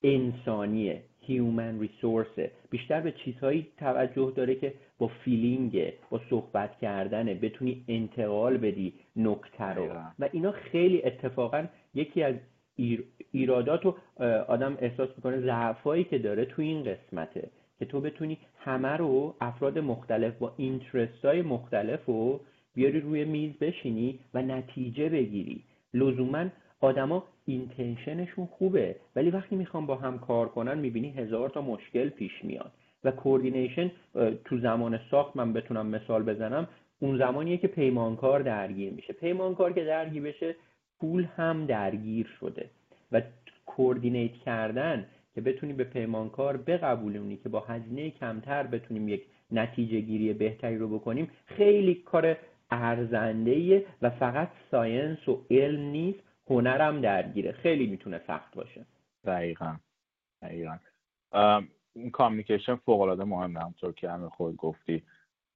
انسانیه 0.02 1.02
human 1.20 1.80
resource 1.80 2.42
ه 2.42 2.50
بیشتر 2.70 3.00
به 3.00 3.12
چیزهایی 3.12 3.66
توجه 3.78 4.32
داره 4.36 4.54
که 4.54 4.74
با 4.98 5.08
feeling 5.08 5.92
با 6.10 6.20
صحبت 6.30 6.78
کردنه 6.78 7.34
بتونی 7.34 7.84
انتقال 7.88 8.56
بدی 8.56 8.94
نکته 9.16 9.64
رو. 9.64 9.88
و 10.18 10.28
اینا 10.32 10.52
خیلی 10.52 11.02
اتفاقا 11.04 11.66
یکی 11.94 12.22
از 12.22 12.34
ایرادات 13.32 13.84
رو 13.84 13.96
آدم 14.48 14.76
احساس 14.80 15.08
می‌کنه 15.16 15.40
ضعفایی 15.40 16.04
که 16.04 16.18
داره 16.18 16.44
تو 16.44 16.62
این 16.62 16.84
قسمته 16.84 17.48
که 17.78 17.84
تو 17.84 18.00
بتونی 18.00 18.38
همه 18.58 18.88
رو 18.88 19.34
افراد 19.40 19.78
مختلف 19.78 20.34
با 20.38 20.52
interest 20.56 21.24
های 21.24 21.42
مختلف 21.42 22.04
رو 22.04 22.40
بیاری 22.74 23.00
روی 23.00 23.24
میز 23.24 23.52
بشینی 23.52 24.18
و 24.34 24.42
نتیجه 24.42 25.08
بگیری. 25.08 25.62
لزوما 25.94 26.46
آدما 26.80 27.24
intention 27.46 28.15
شون 28.15 28.46
خوبه 28.46 28.96
ولی 29.16 29.30
وقتی 29.30 29.56
می‌خوام 29.56 29.86
با 29.86 29.96
هم 29.96 30.18
کار 30.18 30.48
کنن 30.48 30.78
می‌بینی 30.78 31.10
هزار 31.10 31.48
تا 31.48 31.60
مشکل 31.60 32.08
پیش 32.08 32.44
میاد. 32.44 32.72
و 33.04 33.10
coordination 33.10 33.90
تو 34.44 34.58
زمان 34.58 35.00
ساخت 35.10 35.36
من 35.36 35.52
بتونم 35.52 35.86
مثال 35.86 36.22
بزنم 36.22 36.68
اون 37.00 37.18
زمانیه 37.18 37.56
که 37.56 37.68
پیمانکار 37.68 38.40
درگیر 38.40 38.92
میشه. 38.92 39.12
پیمانکار 39.12 39.72
که 39.72 39.84
درگیر 39.84 40.22
بشه 40.22 40.54
پول 41.00 41.24
هم 41.36 41.66
درگیر 41.66 42.26
شده 42.40 42.70
و 43.12 43.22
coordinate 43.66 44.32
کردن 44.32 45.06
که 45.34 45.40
بتونی 45.40 45.72
به 45.72 45.84
پیمانکار 45.84 46.56
بقبولونی 46.56 47.36
که 47.36 47.48
با 47.48 47.60
هزینه 47.60 48.10
کمتر 48.10 48.62
بتونیم 48.62 49.08
یک 49.08 49.26
نتیجه 49.50 50.00
گیری 50.00 50.32
بهتری 50.32 50.78
رو 50.78 50.98
بکنیم 50.98 51.30
خیلی 51.46 51.94
کار 51.94 52.36
ارزنده 52.70 53.86
و 54.02 54.10
فقط 54.10 54.48
science 54.70 55.28
و 55.28 55.46
علم 55.50 55.80
نیست 55.80 56.18
هنرم 56.50 57.00
درگیره. 57.00 57.52
خیلی 57.52 57.86
می‌تونه 57.86 58.20
سخت 58.26 58.54
باشه. 58.54 58.86
دقیقا. 59.24 59.76
دقیقا. 60.42 60.78
این 61.94 62.10
communication 62.10 62.74
فوق 62.74 63.00
العاده 63.00 63.24
مهمه 63.24 63.60
همونطور 63.60 63.92
که 63.92 64.10
همه 64.10 64.28
خود 64.28 64.56
گفتی. 64.56 65.02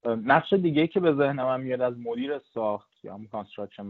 نقش 0.05 0.53
دیگه 0.53 0.87
که 0.87 0.99
به 0.99 1.13
ذهن 1.13 1.43
من 1.43 1.61
میاد 1.61 1.81
از 1.81 1.99
مدیر 1.99 2.39
ساخت 2.53 2.90
یا 3.03 3.13
همون 3.13 3.27
construction 3.27 3.83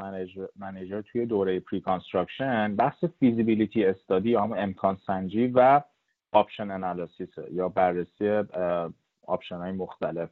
manager 0.55 1.01
توی 1.01 1.25
دوره 1.25 1.59
pre-construction 1.59 2.75
بحث 2.75 3.03
feasibility 3.03 3.85
study 3.85 4.29
یا 4.29 4.41
همون 4.41 4.53
امکان 4.53 4.97
سنجی 5.07 5.47
و 5.47 5.81
option 6.31 6.71
analysis 6.71 7.29
یا 7.51 7.69
بررسی 7.69 8.43
option 9.27 9.57
های 9.57 9.71
مختلف 9.71 10.29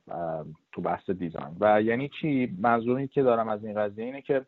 تو 0.72 0.82
بحث 0.82 1.10
design 1.10 1.58
و 1.60 1.82
یعنی 1.82 2.10
چی؟ 2.22 2.58
منظوری 2.60 3.08
که 3.08 3.24
دارم 3.24 3.50
از 3.50 3.66
این 3.66 3.76
قضیه 3.76 4.06
اینه 4.06 4.22
که 4.22 4.46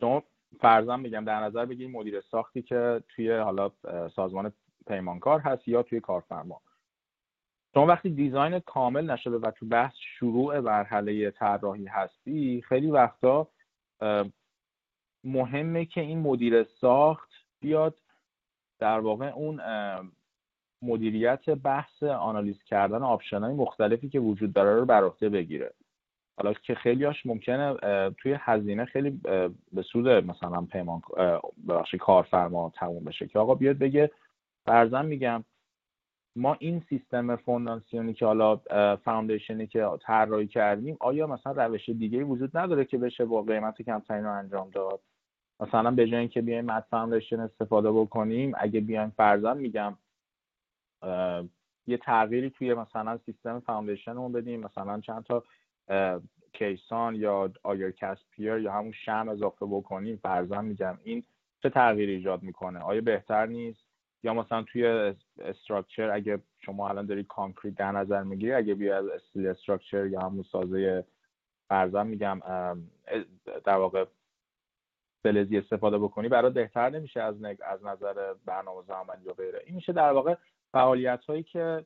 شما 0.00 0.22
فرضاً 0.60 0.96
میگم 0.96 1.24
در 1.24 1.40
نظر 1.40 1.66
بگیرید 1.66 1.96
مدیر 1.96 2.20
ساختی 2.20 2.62
که 2.62 3.02
توی 3.08 3.36
حالا 3.36 3.70
سازمان 4.16 4.52
پیمانکار 4.86 5.40
هست 5.40 5.68
یا 5.68 5.82
توی 5.82 6.00
کارفرما. 6.00 6.60
شما 7.74 7.86
وقتی 7.86 8.10
design 8.10 8.58
کامل 8.58 9.10
نشده 9.10 9.38
و 9.38 9.50
تو 9.50 9.66
بحث 9.66 9.92
شروع 9.96 10.60
مرحله 10.60 11.30
طراحی 11.30 11.86
هستی 11.86 12.64
خیلی 12.68 12.90
وقتا 12.90 13.48
مهمه 15.24 15.84
که 15.84 16.00
این 16.00 16.18
مدیر 16.18 16.64
ساخت 16.64 17.30
بیاد 17.60 17.98
در 18.78 19.00
واقع 19.00 19.26
اون 19.26 19.60
مدیریت 20.82 21.50
بحث 21.50 22.02
آنالیز 22.02 22.62
کردن 22.62 23.02
option 23.02 23.40
های 23.40 23.54
مختلفی 23.54 24.08
که 24.08 24.20
وجود 24.20 24.52
داره 24.52 24.74
رو 24.74 24.84
بر 24.84 25.04
عهده 25.04 25.28
بگیره. 25.28 25.74
حالا 26.36 26.52
که 26.52 26.74
خیلیاش 26.74 27.26
ممکنه 27.26 27.74
توی 28.18 28.36
هزینه 28.40 28.84
خیلی 28.84 29.10
به 29.72 29.82
سود 29.92 30.08
مثلا 30.08 30.62
پیمان 30.62 31.02
بخش 31.68 31.94
کارفرما 31.94 32.72
تموم 32.74 33.04
بشه 33.04 33.26
که 33.26 33.38
آقا 33.38 33.54
بیاد 33.54 33.78
بگه 33.78 34.10
فرضاً 34.66 35.02
میگم 35.02 35.44
ما 36.36 36.56
این 36.60 36.82
سیستم 36.88 37.36
فونداسیونی 37.36 38.14
که 38.14 38.26
حالا 38.26 38.56
foundation 38.96 39.60
ی 39.60 39.66
که 39.66 39.88
طراحی 40.02 40.46
کردیم 40.46 40.96
آیا 41.00 41.26
مثلا 41.26 41.66
روش 41.66 41.88
دیگه 41.88 42.24
وجود 42.24 42.56
نداره 42.56 42.84
که 42.84 42.98
بشه 42.98 43.24
با 43.24 43.42
قیمت 43.42 43.82
کمترین 43.82 44.24
رو 44.24 44.32
انجام 44.32 44.70
داد؟ 44.70 45.00
مثلا 45.60 45.90
به 45.90 46.06
جای 46.06 46.20
اینکه 46.20 46.42
بیایم 46.42 46.64
mat 46.64 46.84
foundation 46.90 47.40
استفاده 47.40 47.92
بکنیم 47.92 48.52
اگه 48.58 48.80
بیایم 48.80 49.10
فرضاً 49.16 49.54
میگم 49.54 49.98
یه 51.86 51.96
تغییری 51.96 52.50
توی 52.50 52.74
مثلا 52.74 53.18
سیستم 53.26 53.60
foundation 53.60 54.32
بدیم 54.32 54.60
مثلا 54.60 55.00
چند 55.00 55.24
تا 55.24 55.44
caisson 56.52 57.14
یا 57.14 57.52
آیر 57.62 57.90
کسپیر 57.90 58.56
یا 58.56 58.72
همون 58.72 58.92
شمع 58.92 59.28
اضافه 59.28 59.66
بکنیم 59.66 60.16
فرضاً 60.16 60.62
میگم 60.62 60.98
این 61.04 61.24
چه 61.62 61.70
تغییری 61.70 62.12
ایجاد 62.14 62.42
می‌کنه؟ 62.42 62.78
آیا 62.80 63.00
بهتر 63.00 63.46
نیست؟ 63.46 63.83
یا 64.24 64.34
مثلا 64.34 64.62
توی 64.62 65.14
structure 65.38 66.10
اگه 66.10 66.38
شما 66.60 66.88
الان 66.88 67.06
داری 67.06 67.24
concrete 67.24 67.74
در 67.74 67.92
نظر 67.92 68.22
می‌گیری 68.22 68.52
اگه 68.52 68.74
بیای 68.74 68.98
از 68.98 69.06
steel 69.06 69.46
structure 69.46 70.06
یا 70.06 70.20
همون 70.20 70.44
سازه 70.52 71.04
فرضاً 71.68 72.04
میگم 72.04 72.40
در 73.64 73.76
واقع 73.76 74.04
فلزی 75.22 75.58
استفاده 75.58 75.98
بکنی 75.98 76.28
برای 76.28 76.52
بهتر 76.52 76.90
نمیشه 76.90 77.20
از 77.20 77.34
از 77.44 77.84
نظر 77.84 78.34
برنامه 78.46 78.82
عملی 78.88 79.24
یا 79.24 79.32
غیره. 79.32 79.62
این 79.66 79.74
میشه 79.74 79.92
در 79.92 80.12
واقع 80.12 80.34
فعالیت 80.72 81.24
هایی 81.24 81.42
که 81.42 81.84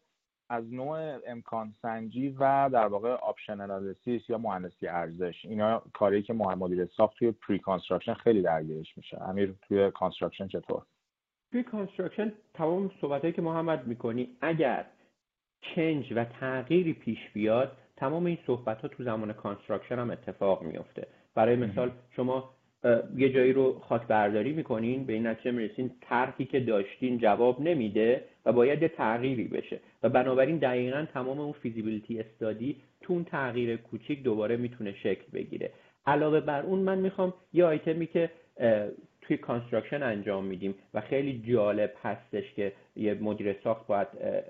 از 0.51 0.73
نوع 0.73 1.19
امکان 1.27 1.75
سنجی 1.83 2.29
و 2.29 2.71
در 2.73 2.87
واقع 2.87 3.09
option 3.09 3.61
analysis 3.61 4.31
یا 4.31 4.39
مهندسی 4.39 4.89
ارزش. 4.89 5.45
اینا 5.45 5.83
کاری 5.95 6.23
که 6.23 6.33
مدیر 6.33 6.87
ساخت 6.87 7.17
توی 7.17 7.33
pre-construction 7.33 8.15
خیلی 8.15 8.43
درگیرش 8.43 8.97
میشه. 8.97 9.23
امیر 9.23 9.55
توی 9.69 9.91
construction 9.91 10.49
چطور؟ 10.49 10.83
توی 11.53 11.63
construction 11.63 12.33
تمام 12.55 12.91
صحبتهایی 13.01 13.33
که 13.33 13.43
محمد 13.43 13.87
می‌کنی 13.87 14.29
اگر 14.41 14.85
change 15.61 16.13
و 16.17 16.25
تغییری 16.25 16.93
پیش 16.93 17.19
بیاد 17.35 17.77
تمام 17.97 18.27
این 18.27 18.39
صحبت 18.47 18.81
ها 18.81 18.89
تو 18.89 19.05
زمان 19.05 19.33
construction 19.33 19.99
هم 19.99 20.11
اتفاق 20.11 20.63
میفته 20.63 21.07
برای 21.35 21.57
مثال 21.57 21.91
شما 22.11 22.51
یه 23.17 23.33
جایی 23.33 23.53
رو 23.53 23.79
خاک 23.79 24.07
برداری 24.07 24.53
می‌کنین 24.53 25.05
به 25.05 25.13
این 25.13 25.27
نتیجه 25.27 25.51
می‌رسین 25.51 25.91
طرحی 26.01 26.45
که 26.45 26.61
داشتین 26.61 27.19
جواب 27.19 27.61
نمیده 27.61 28.25
و 28.45 28.53
باید 28.53 28.83
یه 28.83 28.89
تغییری 28.89 29.45
بشه. 29.45 29.81
و 30.03 30.09
بنابراین 30.09 30.57
دقیقا 30.57 31.07
تمام 31.15 31.41
اون 31.41 31.53
feasibility 31.53 32.21
study 32.21 32.77
تو 33.01 33.13
اون 33.13 33.25
تغییر 33.25 33.77
کوچیک 33.77 34.23
دوباره 34.23 34.57
می‌تونه 34.57 34.93
شکل 34.93 35.25
بگیره. 35.33 35.71
علاوه 36.07 36.41
بر 36.41 36.63
اون 36.63 36.79
من 36.79 36.99
می‌خوام 36.99 37.35
یه 37.53 37.65
آیتمی 37.65 38.07
که 38.07 38.31
توی 39.21 39.37
construction 39.37 40.03
انجام 40.03 40.45
میدیم 40.45 40.75
و 40.95 41.01
خیلی 41.01 41.43
جالب 41.53 41.93
هستش 42.03 42.55
که 42.55 42.73
یه 42.97 43.15
مدیر 43.15 43.57
ساخت 43.65 43.87
باید 43.87 44.09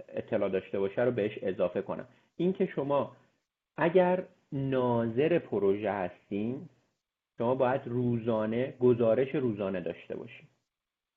اطلاع 0.08 0.48
داشته 0.48 0.78
باشه 0.78 1.02
رو 1.02 1.10
بهش 1.10 1.38
اضافه 1.42 1.82
کنم. 1.82 2.06
اینکه 2.36 2.66
شما 2.66 3.16
اگر 3.76 4.24
ناظر 4.52 5.38
پروژه 5.38 5.92
هستین 5.92 6.68
شما 7.38 7.54
باید 7.54 7.80
روزانه 7.84 8.74
گزارش 8.80 9.34
روزانه 9.34 9.80
داشته 9.80 10.16
باشید 10.16 10.48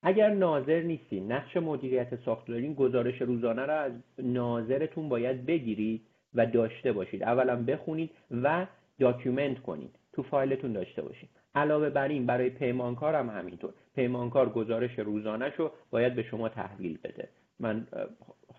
اگر 0.03 0.29
ناظر 0.29 0.81
نیستین 0.81 1.31
نقش 1.31 1.57
مدیریت 1.57 2.15
ساخت 2.15 2.47
دارین 2.47 2.73
گزارش 2.73 3.21
روزانه 3.21 3.65
را 3.65 3.79
از 3.79 3.91
ناظرتون 4.19 5.09
باید 5.09 5.45
بگیرید 5.45 6.01
و 6.33 6.45
داشته 6.45 6.91
باشید. 6.91 7.23
اولا 7.23 7.63
بخونید 7.63 8.11
و 8.31 8.65
document 8.99 9.59
کنید. 9.59 9.95
تو 10.13 10.23
فایلتون 10.23 10.73
داشته 10.73 11.01
باشید. 11.01 11.29
علاوه 11.55 11.89
بر 11.89 12.07
این 12.07 12.25
برای 12.25 12.49
پیمانکار 12.49 13.15
هم 13.15 13.29
همینطور. 13.29 13.73
پیمانکار 13.95 14.49
گزارش 14.49 14.99
روزانه 14.99 15.53
رو 15.57 15.71
باید 15.89 16.15
به 16.15 16.23
شما 16.23 16.49
تحویل 16.49 16.97
بده. 17.03 17.29
من 17.59 17.87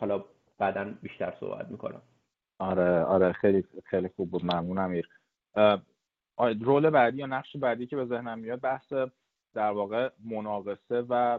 حالا 0.01 0.25
بعدا 0.59 0.95
بیشتر 1.03 1.35
صحبت 1.41 1.69
می‌کنم. 1.71 2.03
آره 2.59 3.01
آره 3.01 3.33
خیلی 3.33 3.65
خیلی 3.85 4.09
خوب 4.09 4.31
بود. 4.31 4.45
ممنون 4.45 4.79
امیر. 4.79 5.09
رول 6.61 6.91
بعدی 6.91 7.19
یا 7.19 7.27
نقش 7.27 7.57
بعدی 7.57 7.87
که 7.87 7.97
به 7.97 8.05
ذهنم 8.05 8.39
میاد 8.39 8.61
بحث 8.61 8.93
در 9.55 9.71
واقع 9.71 10.11
مناقصه 10.25 11.05
و 11.09 11.39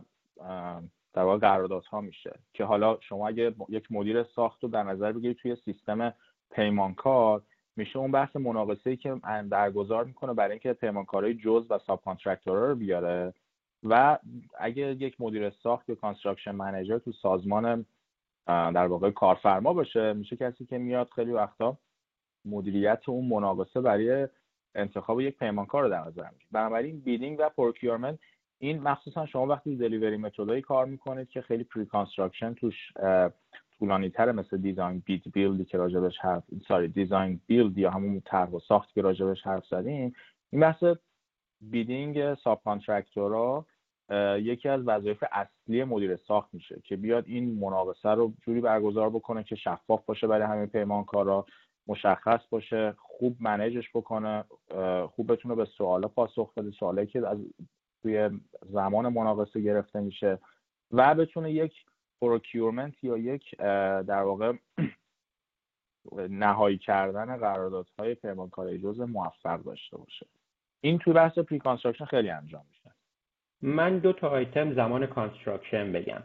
در 1.13 1.23
واقع 1.23 1.37
قراردادها 1.37 2.01
میشه. 2.01 2.39
که 2.53 2.63
حالا 2.63 2.97
شما 3.01 3.27
اگه 3.27 3.55
یک 3.69 3.91
مدیر 3.91 4.23
ساخت 4.23 4.63
رو 4.63 4.69
در 4.69 4.83
نظر 4.83 5.11
بگیرید 5.11 5.37
توی 5.37 5.55
سیستم 5.55 6.13
پیمانکار 6.51 7.41
میشه 7.75 7.99
اون 7.99 8.11
بحث 8.11 8.35
مناقصه 8.35 8.89
ای 8.89 8.97
که 8.97 9.15
درگذار 9.51 10.03
می‌کنه 10.03 10.33
برای 10.33 10.51
اینکه 10.51 10.73
پیمانکارهای 10.73 11.33
جز 11.33 11.65
و 11.69 11.79
ساب 11.87 12.01
رو 12.45 12.75
بیاره. 12.75 13.33
و 13.83 14.17
اگه 14.59 14.83
یک 14.83 15.21
مدیر 15.21 15.49
ساخت 15.49 15.89
یا 15.89 15.95
construction 15.95 16.51
manager 16.51 16.97
تو 16.97 17.11
سازمان 17.11 17.85
در 18.47 18.87
واقع 18.87 19.11
کارفرما 19.11 19.73
باشه 19.73 20.13
میشه 20.13 20.35
کسی 20.35 20.65
که 20.65 20.77
میاد 20.77 21.09
خیلی 21.15 21.31
وقتا 21.31 21.77
مدیریت 22.45 23.09
اون 23.09 23.27
مناقصه 23.27 23.81
برای 23.81 24.27
انتخاب 24.75 25.21
یک 25.21 25.37
پیمانکار 25.37 25.83
رو 25.83 25.89
در 25.89 25.99
نظر 25.99 26.23
می‌گیره. 26.23 26.47
بنابراین 26.51 26.99
bidding 26.99 27.39
و 27.39 27.49
procurement 27.49 28.19
این 28.59 28.81
مخصوصا 28.81 29.25
شما 29.25 29.47
وقتی 29.47 29.75
delivery 29.75 30.17
method 30.17 30.50
ایی 30.50 30.61
کار 30.61 30.85
می‌کنید 30.85 31.29
که 31.29 31.41
خیلی 31.41 31.63
pre-construction 31.63 32.53
توش 32.53 32.93
طولانی 33.83 34.09
تره 34.09 34.31
مثل 34.31 34.57
design 34.57 35.03
bid 35.05 35.27
build 35.27 35.59
ی 35.59 35.65
که 35.65 35.77
راجبش 35.77 36.17
حرف 36.19 36.43
sorry 36.67 36.87
design 36.87 37.39
build 37.47 37.77
یا 37.77 37.91
همون 37.91 38.21
طرح 38.25 38.49
و 38.49 38.59
ساخت 38.59 38.93
که 38.93 39.01
راجبش 39.01 39.41
حرف 39.41 39.65
زدیم 39.65 40.13
این 40.49 40.61
بحث 40.61 40.83
bidding 41.61 42.35
subcontractor 42.35 42.61
ا 42.63 43.65
یکی 44.39 44.69
از 44.69 44.81
وظایف 44.87 45.23
اصلی 45.31 45.83
مدیر 45.83 46.15
ساخت 46.15 46.53
میشه 46.53 46.81
که 46.83 46.95
بیاد 46.95 47.23
این 47.27 47.59
مناقصه 47.59 48.09
رو 48.09 48.33
جوری 48.45 48.61
برگزار 48.61 49.09
بکنه 49.09 49.43
که 49.43 49.55
شفاف 49.55 50.05
باشه 50.05 50.27
برای 50.27 50.47
همه 50.47 50.65
پیمانکارا 50.65 51.45
مشخص 51.87 52.41
باشه 52.49 52.93
خوب 52.97 53.37
manage 53.39 53.77
ش 53.77 53.89
بکنه 53.93 54.43
خوب 55.15 55.31
بتونه 55.31 55.55
به 55.55 55.65
سوالا 55.65 56.07
پاسخ 56.07 56.53
بده 56.53 56.71
سوالی 56.71 57.07
که 57.07 57.27
از 57.27 57.37
توی 58.01 58.29
زمان 58.61 59.13
مناقصه 59.13 59.61
گرفته 59.61 59.99
میشه 59.99 60.39
و 60.91 61.15
بتونه 61.15 61.51
یک 61.51 61.73
procurement 62.23 63.03
یا 63.03 63.17
یک 63.17 63.55
در 64.07 64.21
واقع 64.21 64.53
نهایی 66.29 66.77
کردن 66.77 67.37
قراردادهای 67.37 68.15
پیمانکاری 68.15 68.79
جز 68.79 68.99
موفق 68.99 69.63
داشته 69.63 69.97
باشه. 69.97 70.25
این 70.81 70.97
توی 70.99 71.13
بحث 71.13 71.37
pre-construction 71.37 72.05
خیلی 72.05 72.29
انجام 72.29 72.65
میشه. 72.69 72.91
من 73.61 73.99
دو 73.99 74.13
تا 74.13 74.29
آیتم 74.29 74.73
زمان 74.73 75.05
construction 75.05 75.91
بگم. 75.91 76.23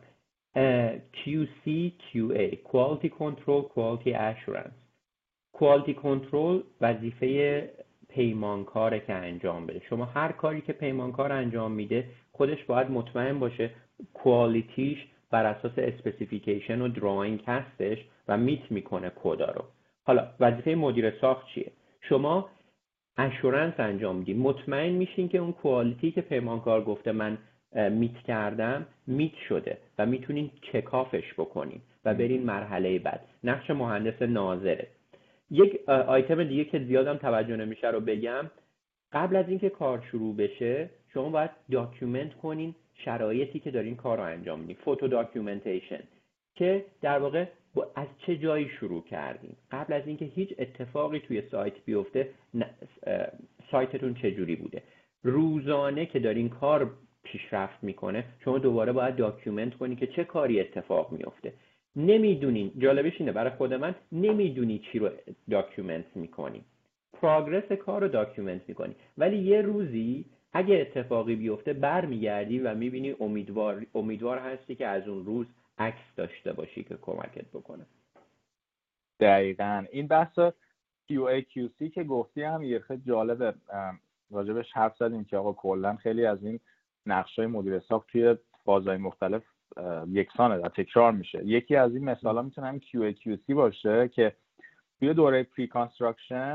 QC 1.12 1.92
QA 2.00 2.56
Quality 2.70 3.08
Control 3.08 3.62
Quality 3.74 4.12
Assurance. 4.14 4.78
quality 5.52 5.94
control 5.94 6.62
وظیفه 6.80 7.70
پیمانکاره 8.08 9.00
که 9.00 9.12
انجام 9.12 9.66
بده. 9.66 9.82
شما 9.88 10.04
هر 10.04 10.32
کاری 10.32 10.60
که 10.60 10.72
پیمانکار 10.72 11.32
انجام 11.32 11.72
میده 11.72 12.10
خودش 12.32 12.64
باید 12.64 12.90
مطمئن 12.90 13.38
باشه 13.38 13.70
quality 14.14 14.86
ش 14.86 15.06
بر 15.30 15.46
اساس 15.46 15.72
specification 15.76 16.80
و 16.80 16.88
drawing 16.88 17.42
هستش 17.46 17.98
و 18.28 18.36
meet 18.36 18.70
می‌کنه 18.70 19.12
کدا 19.22 19.50
رو. 19.50 19.64
حالا 20.04 20.28
وظیفه 20.40 20.74
مدیر 20.74 21.10
ساخت 21.20 21.46
چیه؟ 21.46 21.72
شما 22.00 22.48
assurance 23.16 23.74
انجام 23.78 24.16
میدین 24.16 24.38
مطمئن 24.38 24.92
میشین 24.92 25.28
که 25.28 25.38
اون 25.38 25.52
quality 25.52 26.10
که 26.10 26.20
پیمانکار 26.20 26.84
گفته 26.84 27.12
من 27.12 27.38
meet 27.90 28.16
کردم 28.26 28.86
meet 29.06 29.34
شده 29.48 29.78
و 29.98 30.06
می‌تونین 30.06 30.50
check 30.72 31.03
off 31.03 31.22
ش 31.22 31.34
بکنین 31.34 31.80
و 32.04 32.14
برین 32.14 32.42
مرحله 32.42 32.98
بعد. 32.98 33.20
نقش 33.44 33.70
مهندس 33.70 34.22
ناظره. 34.22 34.86
یک 35.50 35.88
آیتم 35.88 36.44
دیگه 36.44 36.64
که 36.64 36.78
زیادم 36.78 37.16
توجه 37.16 37.56
نمیشه 37.56 37.90
رو 37.90 38.00
بگم. 38.00 38.50
قبل 39.12 39.36
از 39.36 39.48
اینکه 39.48 39.70
کار 39.70 40.02
شروع 40.10 40.36
بشه 40.36 40.90
شما 41.12 41.30
باید 41.30 41.50
document 41.72 42.34
کنین 42.34 42.74
شرایطی 43.04 43.58
که 43.58 43.70
دارین 43.70 43.96
کار 43.96 44.18
رو 44.18 44.24
انجام 44.24 44.60
میدین. 44.60 44.76
photo 44.76 45.08
documentation 45.08 46.00
که 46.54 46.84
در 47.02 47.18
واقع 47.18 47.44
از 47.94 48.06
چه 48.26 48.36
جایی 48.36 48.68
شروع 48.68 49.04
کردین. 49.04 49.52
قبل 49.70 49.92
از 49.92 50.06
اینکه 50.06 50.24
هیچ 50.24 50.54
اتفاقی 50.58 51.18
توی 51.18 51.42
سایت 51.50 51.84
بیفته 51.84 52.28
سایتتون 53.70 54.14
چه 54.14 54.30
جوری 54.30 54.56
بوده. 54.56 54.82
روزانه 55.22 56.06
که 56.06 56.18
دارین 56.18 56.48
کار 56.48 56.90
پیشرفت 57.22 57.84
می‌کنه 57.84 58.24
شما 58.44 58.58
دوباره 58.58 58.92
باید 58.92 59.16
document 59.16 59.74
کنی 59.74 59.96
که 59.96 60.06
چه 60.06 60.24
کاری 60.24 60.60
اتفاق 60.60 61.12
میفته 61.12 61.52
نمی‌دونین 61.96 62.72
جالبش 62.78 63.12
اینه 63.20 63.32
برای 63.32 63.50
خود 63.50 63.74
من 63.74 63.94
نمی‌دونی 64.12 64.78
چی 64.78 64.98
رو 64.98 65.10
document 65.50 66.04
می‌کنی. 66.14 66.60
progress 67.12 67.72
کار 67.72 68.00
رو 68.00 68.08
document 68.08 68.62
می‌کنی. 68.68 68.94
ولی 69.18 69.38
یه 69.38 69.62
روزی 69.62 70.24
اگه 70.52 70.76
اتفاقی 70.80 71.36
بیفته 71.36 71.72
برمیگردی 71.72 72.58
و 72.58 72.74
می‌بینی 72.74 73.16
امیدوار 73.20 73.86
امیدوار 73.94 74.38
هستی 74.38 74.74
که 74.74 74.86
از 74.86 75.08
اون 75.08 75.24
روز 75.24 75.46
عکس 75.78 76.14
داشته 76.16 76.52
باشی 76.52 76.84
که 76.84 76.96
کمکت 77.02 77.46
بکنه. 77.46 77.86
دقیقا. 79.20 79.84
این 79.92 80.06
بحث 80.06 80.38
QA 81.10 81.42
QC 81.42 81.90
که 81.94 82.04
گفتی 82.04 82.42
هم 82.42 82.62
یه 82.62 82.78
خیلی 82.78 83.02
جالبه. 83.06 83.54
راجبش 84.30 84.72
حرف 84.72 84.96
زدیم 84.96 85.24
که 85.24 85.36
آقا 85.36 85.52
کلا 85.52 85.96
خیلی 85.96 86.26
از 86.26 86.44
این 86.44 86.60
نقشه 87.06 87.46
مدیر 87.46 87.78
ساخت 87.78 88.08
توی 88.08 88.36
فازهای 88.64 88.96
مختلف 88.96 89.42
یکسانه 90.08 90.56
و 90.56 90.68
تکرار 90.68 91.12
میشه. 91.12 91.46
یکی 91.46 91.76
از 91.76 91.94
این 91.94 92.04
مثال 92.04 92.36
ها 92.36 92.42
می‌تونه 92.42 92.66
هم 92.66 92.78
QA 92.78 93.14
QC 93.14 93.54
باشه 93.54 94.08
که 94.08 94.36
توی 94.98 95.14
دوره 95.14 95.42
پری 95.42 95.70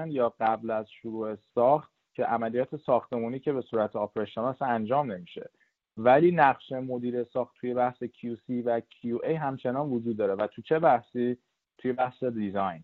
یا 0.08 0.34
قبل 0.40 0.72
از 0.72 0.92
شروع 0.92 1.36
ساخت 1.36 1.93
که 2.14 2.26
عملیات 2.26 2.76
ساختمونی 2.76 3.40
که 3.40 3.54
به 3.54 3.62
صورت 3.62 3.96
آپریشنال 3.96 4.56
انجام 4.62 5.12
نمیشه. 5.12 5.50
ولی 5.98 6.32
نقش 6.32 6.72
مدیر 6.72 7.24
ساخت 7.24 7.56
توی 7.60 7.74
بحث 7.74 8.04
QC 8.04 8.64
و 8.66 8.80
QA 8.80 9.26
همچنان 9.30 9.90
وجود 9.90 10.18
داره. 10.18 10.34
و 10.34 10.48
تو 10.48 10.62
چه 10.62 10.80
بحثی؟ 10.80 11.38
توی 11.78 11.94
بحث 11.94 12.24
design. 12.24 12.84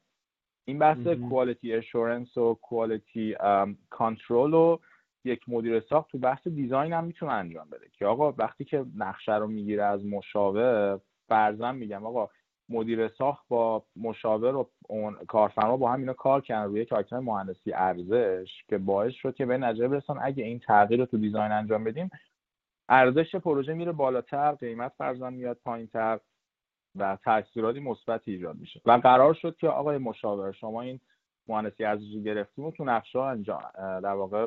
این 0.65 0.80
بحث 0.80 1.08
quality 1.08 1.73
assurance 1.73 2.38
و 2.38 2.54
quality 2.62 3.36
control 3.89 4.54
و 4.54 4.78
یک 5.26 5.50
مدیر 5.50 5.80
ساخت 5.80 6.12
تو 6.12 6.18
بحث 6.18 6.48
design 6.47 6.93
هم 6.94 7.04
می‌تونه 7.04 7.32
انجام 7.32 7.70
بده. 7.70 7.89
که 7.94 8.06
آقا 8.06 8.32
وقتی 8.32 8.65
که 8.65 8.86
نقشه 8.96 9.36
رو 9.36 9.48
می‌گیره 9.48 9.84
از 9.84 10.06
مشاور 10.06 11.00
فرضاً 11.28 11.72
میگم 11.72 12.06
آقا 12.06 12.30
مدیر 12.69 13.08
ساخت 13.08 13.47
با 13.47 13.84
مشاور 13.95 14.55
و 14.55 14.69
اون 14.88 15.13
کارفرما 15.27 15.77
با 15.77 15.91
هم 15.91 15.99
اینا 15.99 16.13
کار 16.13 16.41
کردن. 16.41 16.69
روی 16.69 16.86
آیتم 16.91 17.19
مهندسی 17.19 17.73
ارزش 17.73 18.63
که 18.67 18.77
باعث 18.77 19.13
شد 19.13 19.36
که 19.36 19.45
به 19.45 19.58
نتیجه 19.58 19.88
برسن 19.88 20.17
اگه 20.21 20.43
این 20.43 20.60
تغییر 20.60 20.99
رو 20.99 21.05
تو 21.05 21.17
design 21.17 21.52
انجام 21.51 21.84
بدیم 21.84 22.10
ارزش 22.89 23.36
پروژه 23.36 23.73
میره 23.73 23.91
بالاتر 23.91 24.51
قیمت 24.51 24.91
فرضاً 24.97 25.29
میاد 25.29 25.58
پایینتر 25.65 26.19
و 26.95 27.17
تاثیراتی 27.23 27.79
مثبتی 27.79 28.32
ایجاد 28.32 28.55
میشه. 28.55 28.82
و 28.86 28.91
قرار 28.91 29.34
شد 29.34 29.55
که 29.55 29.67
آقای 29.67 29.97
مشاور 29.97 30.51
شما 30.51 30.82
این 30.82 30.99
مهندسی 31.47 31.86
ارزشی 31.86 32.23
گرفتیم 32.23 32.65
و 32.65 32.71
تو 32.71 32.84
نقشه 32.84 33.19
انجام 33.19 33.63
در 33.77 34.13
واقع 34.13 34.45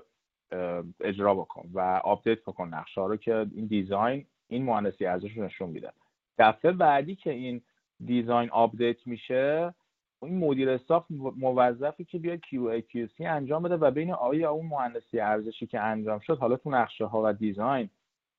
اجرا 1.00 1.34
بکن 1.34 1.70
و 1.72 2.00
update 2.04 2.40
بکن 2.40 2.68
نقشه 2.68 3.00
رو 3.00 3.16
که 3.16 3.46
این 3.54 3.66
design 3.66 4.26
این 4.48 4.64
مهندسی 4.64 5.06
ارزش 5.06 5.36
رو 5.36 5.44
نشون 5.44 5.68
میده. 5.68 5.92
دفعه 6.38 6.72
بعدی 6.72 7.14
که 7.14 7.30
این 7.30 7.62
design 8.04 8.50
update 8.50 9.06
میشه 9.06 9.74
این 10.22 10.38
مدیر 10.38 10.76
ساخت 10.76 11.06
موظفی 11.10 12.04
که 12.04 12.18
بیاد 12.18 12.38
QA 12.38 12.82
QC 12.92 13.20
انجام 13.20 13.62
بده 13.62 13.76
و 13.76 13.90
ببینه 13.90 14.12
آیا 14.12 14.50
اون 14.50 14.66
مهندسی 14.66 15.20
ارزشی 15.20 15.66
که 15.66 15.80
انجام 15.80 16.18
شد 16.18 16.38
حالا 16.38 16.56
تو 16.56 16.70
نقشه 16.70 17.04
ها 17.04 17.22
و 17.24 17.32
design 17.32 17.90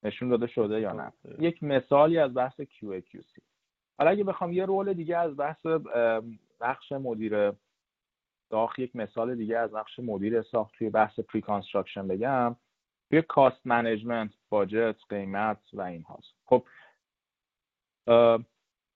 نشون 0.03 0.29
داده 0.29 0.47
شده 0.47 0.81
یا 0.81 0.91
نه. 0.91 1.13
یک 1.39 1.63
مثالی 1.63 2.17
از 2.17 2.33
بحث 2.33 2.61
QA 2.61 3.01
QC 3.11 3.39
حالا 3.97 4.11
اگه 4.11 4.23
بخوام 4.23 4.53
یه 4.53 4.65
role 4.65 4.93
دیگه 4.93 5.17
از 5.17 5.37
بحث 5.37 5.65
نقش 6.61 6.91
مدیر 6.91 7.51
ساخت 8.49 8.79
یک 8.79 8.95
مثال 8.95 9.35
دیگه 9.35 9.57
از 9.57 9.73
نقش 9.73 9.99
مدیر 9.99 10.41
ساخت 10.41 10.75
توی 10.77 10.89
بحث 10.89 11.19
pre-construction 11.19 12.07
بگم. 12.07 12.55
توی 13.09 13.21
cost 13.21 13.67
management 13.67 14.31
budget 14.49 14.95
قیمت 15.09 15.59
و 15.73 15.81
این 15.81 16.01
هاست 16.01 16.35
خب 16.45 16.65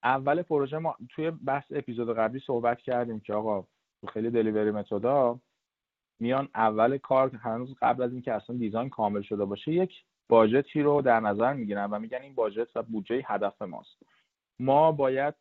اول 0.03 0.41
پروژه 0.41 0.77
ما 0.77 0.95
توی 1.09 1.31
بحث 1.31 1.65
اپیزود 1.71 2.17
قبلی 2.17 2.39
صحبت 2.39 2.81
کردیم 2.81 3.19
که 3.19 3.33
آقا 3.33 3.67
تو 4.01 4.07
خیلی 4.07 4.29
delivery 4.29 4.71
method 4.71 5.30
ا 5.30 5.39
میان 6.19 6.49
اول 6.55 6.97
کار 6.97 7.29
هنوز 7.29 7.75
قبل 7.81 8.03
از 8.03 8.11
اینکه 8.11 8.33
اصلا 8.33 8.57
دیزاین 8.57 8.89
کامل 8.89 9.21
شده 9.21 9.45
باشه 9.45 9.71
یک 9.71 9.91
باجتی 10.29 10.81
رو 10.81 11.01
در 11.01 11.19
نظر 11.19 11.53
می‌گیرن 11.53 11.85
و 11.85 11.99
میگن 11.99 12.21
این 12.21 12.35
باجت 12.35 12.67
و 12.75 12.83
بودجه 12.83 13.23
هدف 13.25 13.61
ماست. 13.61 14.03
ما 14.59 14.91
باید 14.91 15.33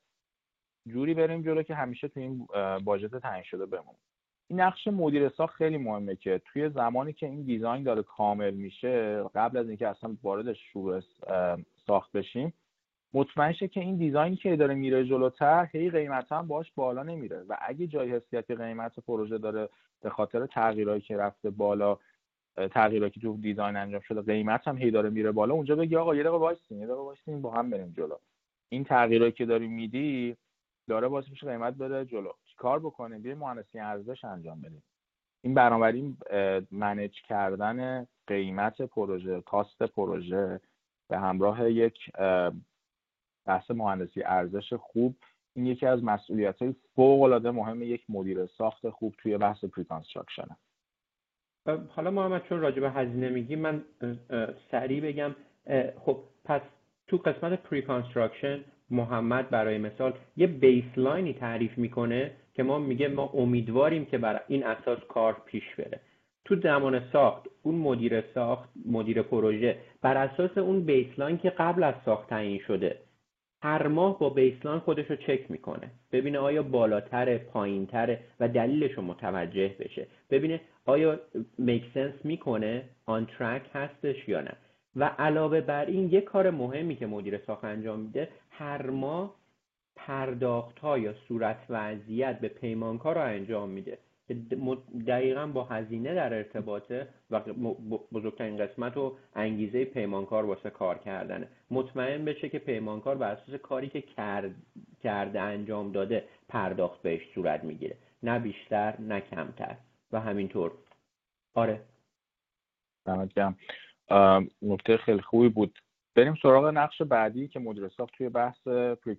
جوری 0.88 1.14
بریم 1.14 1.42
جلو 1.42 1.62
که 1.62 1.74
همیشه 1.74 2.08
تو 2.08 2.20
این 2.20 2.46
باجت 2.84 3.16
تعیین 3.16 3.44
شده 3.44 3.66
بمونیم. 3.66 4.00
این 4.48 4.60
نقش 4.60 4.86
مدیر 4.86 5.28
ساخت 5.28 5.54
خیلی 5.54 5.78
مهمه 5.78 6.16
که 6.16 6.42
توی 6.44 6.68
زمانی 6.68 7.12
که 7.12 7.26
این 7.26 7.42
دیزاین 7.42 7.82
داره 7.82 8.02
کامل 8.02 8.54
میشه 8.54 9.22
قبل 9.34 9.58
از 9.58 9.68
اینکه 9.68 9.88
اصلا 9.88 10.16
وارد 10.22 10.52
شروع 10.52 11.00
ساخت 11.86 12.12
بشیم 12.12 12.52
مطمئن 13.14 13.52
شه 13.52 13.68
که 13.68 13.80
این 13.80 13.96
دیزاینی 13.96 14.36
که 14.36 14.56
داره 14.56 14.74
میره 14.74 15.04
جلوتر 15.04 15.68
هی 15.72 15.90
قیمت 15.90 16.32
هم 16.32 16.46
باش 16.46 16.72
بالا 16.74 17.02
نمیره. 17.02 17.44
و 17.48 17.56
اگه 17.60 17.86
جای 17.86 18.12
حسیت 18.12 18.50
قیمت 18.50 19.00
پروژه 19.00 19.38
داره 19.38 19.68
به 20.02 20.10
خاطر 20.10 20.46
تغییرایی 20.46 21.00
که 21.00 21.16
رفته 21.16 21.50
بالا 21.50 21.98
تغییراتی 22.70 23.20
که 23.20 23.26
تو 23.26 23.36
design 23.36 23.76
انجام 23.76 24.00
شده 24.00 24.22
قیمت 24.22 24.68
هم 24.68 24.78
هی 24.78 24.90
داره 24.90 25.10
میره 25.10 25.32
بالا. 25.32 25.54
اونجا 25.54 25.76
بگی 25.76 25.96
آقا 25.96 26.14
یه 26.14 26.22
دقیقه 26.22 26.38
وایسین 26.38 26.80
یه 26.80 26.86
دقیقه 26.86 27.36
با 27.40 27.50
هم 27.50 27.70
بریم 27.70 27.94
جلو. 27.96 28.16
این 28.68 28.84
تغییرایی 28.84 29.32
که 29.32 29.46
داری 29.46 29.68
میدی 29.68 30.36
داره 30.88 31.08
باعث 31.08 31.28
میشه 31.30 31.46
قیمت 31.46 31.74
بره 31.74 32.04
جلو. 32.04 32.32
چیکار 32.56 32.78
بکنیم؟ 32.78 33.22
بیا 33.22 33.34
مهندسی 33.34 33.78
ارزش 33.78 34.24
انجام 34.24 34.60
بدیم. 34.60 34.82
این 35.42 35.54
بنابراین 35.54 36.16
manage 36.70 37.22
کردن 37.22 38.06
قیمت 38.26 38.82
پروژه 38.82 39.40
cost 39.40 39.82
پروژه 39.82 40.60
به 41.08 41.18
همراه 41.18 41.70
یک 41.70 41.98
بحث 43.46 43.70
مهندسی 43.70 44.22
ارزش 44.22 44.72
خوب 44.72 45.16
این 45.54 45.66
یکی 45.66 45.86
از 45.86 46.04
مسئولیت 46.04 46.62
های 46.62 46.74
فوق 46.94 47.22
العاده 47.22 47.50
مهم 47.50 47.82
یک 47.82 48.04
مدیر 48.08 48.46
ساخت 48.46 48.90
خوب 48.90 49.14
توی 49.18 49.38
بحث 49.38 49.64
پری 49.64 49.84
حالا 51.88 52.10
محمد 52.10 52.42
چون 52.48 52.60
راجع 52.60 52.80
به 52.80 52.90
هزینه 52.90 53.28
میگی 53.28 53.56
من 53.56 53.84
سریع 54.70 55.00
بگم 55.00 55.34
خب 55.98 56.18
پس 56.44 56.60
تو 57.06 57.16
قسمت 57.16 57.62
پری 57.62 57.82
محمد 58.90 59.50
برای 59.50 59.78
مثال 59.78 60.14
یه 60.36 60.46
بیسلاینی 60.46 61.32
تعریف 61.32 61.78
می‌کنه 61.78 62.32
که 62.54 62.62
ما 62.62 62.78
میگه 62.78 63.08
ما 63.08 63.30
امیدواریم 63.34 64.04
که 64.04 64.18
بر 64.18 64.40
این 64.48 64.66
اساس 64.66 64.98
کار 65.08 65.42
پیش 65.46 65.74
بره. 65.78 66.00
تو 66.44 66.56
زمان 66.60 67.10
ساخت 67.12 67.46
اون 67.62 67.74
مدیر 67.74 68.20
ساخت 68.34 68.68
مدیر 68.86 69.22
پروژه 69.22 69.78
بر 70.02 70.16
اساس 70.16 70.58
اون 70.58 70.84
بیسلاین 70.84 71.38
که 71.38 71.50
قبل 71.50 71.84
از 71.84 71.94
ساخت 72.04 72.28
تعیین 72.28 72.60
شده 72.66 72.98
هر 73.66 73.86
ماه 73.86 74.18
با 74.18 74.30
بیسلاین 74.30 74.80
خودش 74.80 75.10
رو 75.10 75.16
چک 75.16 75.50
می‌کنه. 75.50 75.90
ببینه 76.12 76.38
آیا 76.38 76.62
بالاتر 76.62 77.38
پایینتره 77.38 78.20
و 78.40 78.48
دلیلش 78.48 78.92
رو 78.92 79.02
متوجه 79.02 79.68
بشه. 79.68 80.06
ببینه 80.30 80.60
آیا 80.84 81.20
میک 81.58 81.84
سنس 81.94 82.14
می‌کنه 82.24 82.82
آن 83.06 83.26
ترک 83.26 83.62
هستش 83.74 84.28
یا 84.28 84.40
نه. 84.40 84.52
و 84.96 85.04
علاوه 85.04 85.60
بر 85.60 85.84
این 85.84 86.08
یک 86.08 86.24
کار 86.24 86.50
مهمی 86.50 86.96
که 86.96 87.06
مدیر 87.06 87.38
ساخت 87.38 87.64
انجام 87.64 88.00
میده 88.00 88.28
هر 88.50 88.90
ماه 88.90 89.34
پرداخت 89.96 90.78
ها 90.78 90.98
یا 90.98 91.14
صورت 91.28 91.58
وضعیت 91.68 92.40
به 92.40 92.48
پیمانکار 92.48 93.14
رو 93.14 93.20
انجام 93.20 93.68
میده. 93.68 93.98
دقیقا 95.06 95.46
با 95.46 95.64
هزینه 95.64 96.14
در 96.14 96.34
ارتباطه 96.34 97.08
و 97.30 97.40
بزرگترین 98.12 98.56
قسمت 98.56 98.96
و 98.96 99.16
انگیزه 99.34 99.84
پیمانکار 99.84 100.44
واسه 100.44 100.70
کار 100.70 100.98
کردنه. 100.98 101.48
مطمئن 101.70 102.24
بشه 102.24 102.48
که 102.48 102.58
پیمانکار 102.58 103.16
بر 103.16 103.30
اساس 103.30 103.54
کاری 103.54 103.88
که 103.88 104.00
کرد، 104.00 104.54
کرده 105.02 105.40
انجام 105.40 105.92
داده 105.92 106.24
پرداخت 106.48 107.02
بهش 107.02 107.22
صورت 107.34 107.64
می‌گیره. 107.64 107.96
نه 108.22 108.38
بیشتر 108.38 109.00
نه 109.00 109.20
کمتر. 109.20 109.76
و 110.12 110.20
همینطور. 110.20 110.72
آره. 111.54 111.80
نکته 114.62 114.96
خیلی 114.96 115.20
خوبی 115.20 115.48
بود. 115.48 115.78
بریم 116.14 116.34
سراغ 116.42 116.64
نقش 116.64 117.02
بعدی 117.02 117.48
که 117.48 117.58
مدیر 117.58 117.88
ساخت 117.88 118.14
توی 118.14 118.28
بحث 118.28 118.68
پری 118.68 119.16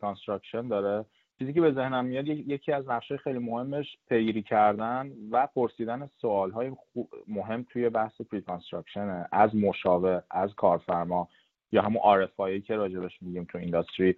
داره. 0.69 1.05
چیزی 1.39 1.53
که 1.53 1.61
به 1.61 1.71
ذهنم 1.71 2.05
میاد 2.05 2.27
یکی 2.27 2.71
از 2.71 2.89
نقشه 2.89 3.17
خیلی 3.17 3.39
مهمش 3.39 3.97
پیگیری 4.09 4.41
کردن 4.41 5.11
و 5.31 5.47
پرسیدن 5.47 6.09
سوال 6.21 6.51
های 6.51 6.71
مهم 7.27 7.65
توی 7.69 7.89
بحث 7.89 8.21
پری 8.21 8.43
از 9.31 9.55
مشاور 9.55 10.23
از 10.31 10.55
کارفرما 10.55 11.27
یا 11.71 11.81
همون 11.81 12.01
RFI 12.25 12.61
که 12.65 12.75
راجبش 12.75 13.21
میگیم 13.21 13.43
تو 13.43 13.57
اینداستری 13.57 14.15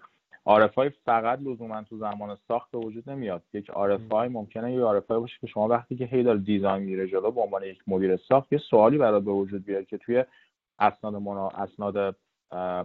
RFI 0.47 0.91
فقط 1.05 1.39
لزوما 1.41 1.83
تو 1.83 1.97
زمان 1.97 2.37
ساخت 2.47 2.71
به 2.71 2.77
وجود 2.77 3.09
نمیاد. 3.09 3.43
یک 3.53 3.71
RFI 3.71 4.13
ممکنه 4.13 4.73
یه 4.73 4.99
RFI 4.99 5.11
باشه 5.11 5.37
که 5.41 5.47
شما 5.47 5.67
وقتی 5.67 5.95
که 5.95 6.05
هی 6.05 6.23
داره 6.23 6.39
دیزاین 6.39 6.83
میره 6.83 7.07
جلو 7.07 7.31
به 7.31 7.41
عنوان 7.41 7.63
یک 7.63 7.79
مدیر 7.87 8.17
ساخت 8.17 8.53
یه 8.53 8.59
سوالی 8.69 8.97
برات 8.97 9.23
به 9.23 9.31
وجود 9.31 9.65
بیاد 9.65 9.85
که 9.85 9.97
توی 9.97 10.23
اسناد 10.79 11.15
منا... 11.15 11.49
اسناد 11.49 12.15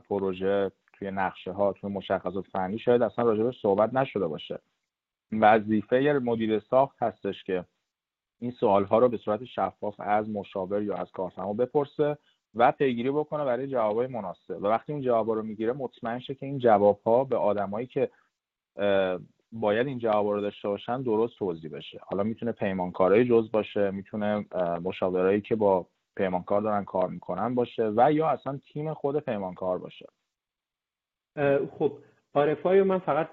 پروژه 0.08 0.70
توی 1.04 1.10
نقشه 1.10 1.52
ها 1.52 1.72
توی 1.72 1.90
مشخصات 1.90 2.46
فنی 2.46 2.78
شاید 2.78 3.02
اصلا 3.02 3.24
راجبش 3.24 3.60
صحبت 3.60 3.94
نشده 3.94 4.26
باشه. 4.26 4.60
وظیفه 5.32 6.20
مدیر 6.24 6.60
ساخت 6.60 7.02
هستش 7.02 7.44
که 7.44 7.64
این 8.40 8.50
سوال 8.50 8.84
ها 8.84 8.98
رو 8.98 9.08
به 9.08 9.16
صورت 9.16 9.44
شفاف 9.44 9.94
از 9.98 10.28
مشاور 10.28 10.82
یا 10.82 10.94
از 10.94 11.10
کارفرما 11.10 11.52
بپرسه 11.52 12.18
و 12.54 12.72
پیگیری 12.72 13.10
بکنه 13.10 13.44
برای 13.44 13.66
جوابای 13.66 14.06
مناسب. 14.06 14.62
و 14.62 14.66
وقتی 14.66 14.92
این 14.92 15.02
جوابا 15.02 15.34
رو 15.34 15.42
می‌گیره 15.42 15.72
مطمئن 15.72 16.18
شه 16.18 16.34
که 16.34 16.46
این 16.46 16.58
جوابها 16.58 17.24
به 17.24 17.36
آدمایی 17.36 17.86
که 17.86 18.10
باید 19.52 19.86
این 19.86 19.98
جواب 19.98 20.26
رو 20.26 20.40
داشته 20.40 20.68
باشن 20.68 21.02
درست 21.02 21.38
توضیح 21.38 21.70
بشه. 21.70 22.00
حالا 22.02 22.22
می‌تونه 22.22 22.52
پیمانکارای 22.52 23.24
جز 23.24 23.50
باشه 23.50 23.90
می‌تونه 23.90 24.46
مشاورایی 24.84 25.40
که 25.40 25.56
با 25.56 25.86
پیمانکار 26.16 26.60
دارن 26.60 26.84
کار 26.84 27.08
می‌کنن 27.08 27.54
باشه 27.54 27.92
و 27.96 28.12
یا 28.12 28.28
اصلا 28.28 28.60
تیم 28.72 28.94
خود 28.94 29.18
پیمانکار 29.18 29.78
باشه. 29.78 30.06
خب 31.78 31.92
آرفای 32.34 32.82
من 32.82 32.98
فقط 32.98 33.28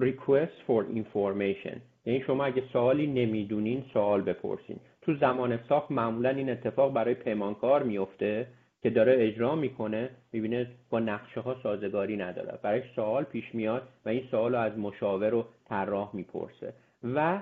request 0.00 0.56
for 0.66 0.82
information. 0.94 1.76
یعنی 2.06 2.22
شما 2.26 2.44
اگه 2.44 2.62
سوالی 2.72 3.06
نمی‌دونین 3.06 3.84
سوال 3.92 4.22
بپرسین. 4.22 4.76
تو 5.02 5.14
زمان 5.14 5.58
ساخت 5.68 5.90
معمولا 5.90 6.28
این 6.28 6.50
اتفاق 6.50 6.92
برای 6.92 7.14
پیمانکار 7.14 7.82
میفته 7.82 8.46
که 8.82 8.90
داره 8.90 9.14
اجرا 9.18 9.54
می‌کنه 9.54 10.10
می‌بینه 10.32 10.66
با 10.90 11.00
نقشه 11.00 11.40
ها 11.40 11.56
سازگاری 11.62 12.16
نداره. 12.16 12.58
برای 12.62 12.82
سوال 12.96 13.24
پیش 13.24 13.54
میاد 13.54 13.88
و 14.06 14.08
این 14.08 14.22
سوال 14.30 14.52
رو 14.54 14.58
از 14.58 14.78
مشاور 14.78 15.34
و 15.34 15.44
طراح 15.68 16.10
می‌پرسه. 16.16 16.72
و 17.14 17.40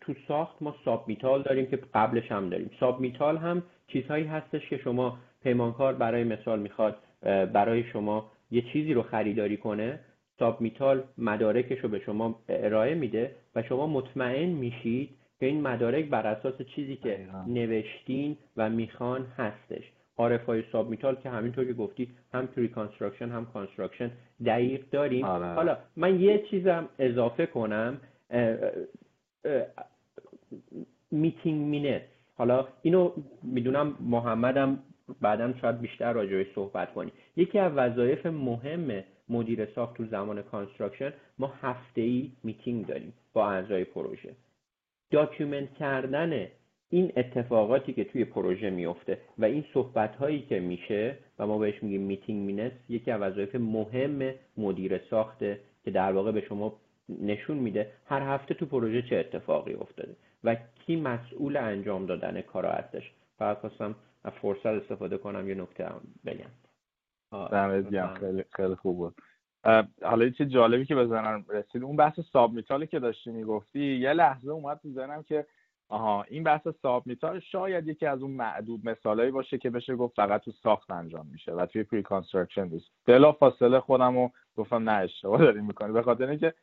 تو 0.00 0.14
ساخت 0.28 0.62
ما 0.62 0.74
ساب 0.84 1.04
میتال 1.08 1.42
داریم 1.42 1.66
که 1.66 1.78
قبلش 1.94 2.32
هم 2.32 2.48
داریم. 2.48 2.70
ساب 2.80 3.00
میتال 3.00 3.36
هم 3.36 3.62
چیزهایی 3.86 4.24
هستش 4.24 4.68
که 4.68 4.76
شما 4.76 5.18
پیمانکار 5.42 5.94
برای 5.94 6.24
مثال 6.24 6.60
می‌خواد 6.60 6.96
برای 7.52 7.84
شما 7.84 8.30
یه 8.50 8.62
چیزی 8.72 8.94
رو 8.94 9.02
خریداری 9.02 9.56
کنه 9.56 10.00
ساب 10.38 10.60
میتال 10.60 11.02
مدارکش 11.18 11.78
رو 11.78 11.88
به 11.88 11.98
شما 11.98 12.40
ارائه 12.48 12.94
میده 12.94 13.36
و 13.54 13.62
شما 13.62 13.86
مطمئن 13.86 14.48
میشید 14.48 15.10
که 15.40 15.46
این 15.46 15.60
مدارک 15.60 16.04
بر 16.04 16.26
اساس 16.26 16.62
چیزی 16.62 16.96
که 16.96 17.18
نوشتین 17.46 18.36
و 18.56 18.70
می‌خوان 18.70 19.26
هستش. 19.36 19.84
های 20.46 20.62
submittal 20.72 21.14
که 21.14 21.30
همینطور 21.30 21.64
که 21.64 21.72
گفتی 21.72 22.08
هم 22.34 22.46
pre-construction 22.46 23.28
هم 23.28 23.46
construction 23.46 24.10
دقیق 24.46 24.84
داریم. 24.90 25.24
آره. 25.24 25.46
حالا 25.46 25.76
من 25.96 26.20
یه 26.20 26.44
چیزم 26.50 26.88
اضافه 26.98 27.46
کنم 27.46 28.00
meeting 31.10 31.60
minute 31.60 32.02
حالا 32.34 32.68
اینو 32.82 33.12
می‌دونم 33.42 33.96
محمدم 34.00 34.78
بعدم 35.20 35.54
شاید 35.60 35.80
بیشتر 35.80 36.12
راجبش 36.12 36.46
صحبت 36.54 36.92
کنیم. 36.94 37.12
یکی 37.36 37.58
از 37.58 37.72
وظایف 37.72 38.26
مهم 38.26 39.04
مدیر 39.28 39.66
ساخت 39.66 39.96
تو 39.96 40.04
زمان 40.04 40.42
construction 40.42 41.12
ما 41.38 41.52
هفته 41.62 42.00
ای 42.00 42.30
میتینگ 42.44 42.86
داریم 42.86 43.12
با 43.32 43.50
اعضای 43.50 43.84
پروژه. 43.84 44.34
document 45.10 45.74
کردن 45.74 46.46
این 46.90 47.12
اتفاقاتی 47.16 47.92
که 47.92 48.04
توی 48.04 48.24
پروژه 48.24 48.70
میفته 48.70 49.18
و 49.38 49.44
این 49.44 49.64
صحبت 49.74 50.16
هایی 50.16 50.40
که 50.42 50.60
میشه 50.60 51.16
و 51.38 51.46
ما 51.46 51.58
بهش 51.58 51.82
میگیم 51.82 52.00
meeting 52.00 52.46
minute 52.46 52.72
یکی 52.88 53.10
از 53.10 53.20
وظایف 53.20 53.54
مهم 53.54 54.34
مدیر 54.56 54.98
ساخته 55.10 55.60
که 55.84 55.90
در 55.90 56.12
واقع 56.12 56.32
به 56.32 56.40
شما 56.40 56.76
نشون 57.08 57.56
میده 57.56 57.90
هر 58.06 58.22
هفته 58.34 58.54
تو 58.54 58.66
پروژه 58.66 59.02
چه 59.02 59.16
اتفاقی 59.16 59.74
افتاده 59.74 60.16
و 60.44 60.56
کی 60.86 60.96
مسئول 60.96 61.56
انجام 61.56 62.06
دادن 62.06 62.40
کار 62.40 62.66
هستش 62.66 63.10
فقط 63.38 63.58
خواستم 63.58 63.94
از 64.24 64.32
فرصت 64.32 64.66
استفاده 64.66 65.18
کنم 65.18 65.48
یه 65.48 65.54
نکته 65.54 65.86
هم 65.86 66.00
بگم. 66.26 66.50
دمت 67.32 68.18
خیلی 68.18 68.44
خیلی 68.52 68.74
خوب 68.74 68.96
بود. 68.96 69.14
حالا 70.02 70.24
یه 70.24 70.30
چیز 70.30 70.48
جالبی 70.48 70.84
که 70.84 70.94
بزنم 70.94 71.44
رسید 71.48 71.82
اون 71.82 71.96
بحث 71.96 72.20
submittal 72.20 72.52
ای 72.52 72.86
که 72.86 72.98
داشتی 72.98 73.30
می‌گفتی 73.30 73.96
یه 73.96 74.12
لحظه 74.12 74.50
اومد 74.50 74.78
تو 74.82 74.92
ذهنم 74.92 75.22
که 75.22 75.46
آها 75.88 76.22
این 76.22 76.44
بحث 76.44 76.68
submittal 76.82 77.40
شاید 77.40 77.88
یکی 77.88 78.06
از 78.06 78.22
اون 78.22 78.30
معدود 78.30 78.88
مثالایی 78.88 79.30
باشه 79.30 79.58
که 79.58 79.70
بشه 79.70 79.96
گفت 79.96 80.16
فقط 80.16 80.40
تو 80.40 80.50
ساخت 80.50 80.90
انجام 80.90 81.26
میشه 81.26 81.52
و 81.52 81.66
توی 81.66 81.82
preconstruction 81.82 82.68
نیست. 82.68 82.90
بلا 83.06 83.32
فاصله 83.32 83.80
خودم 83.80 84.16
رو 84.16 84.30
گفتم 84.56 84.90
نه 84.90 84.92
اشتباه 84.92 85.38
داری 85.38 85.66
می‌کنی 85.66 85.92
به 85.92 86.02
خاطر 86.02 86.28
اینکه 86.28 86.54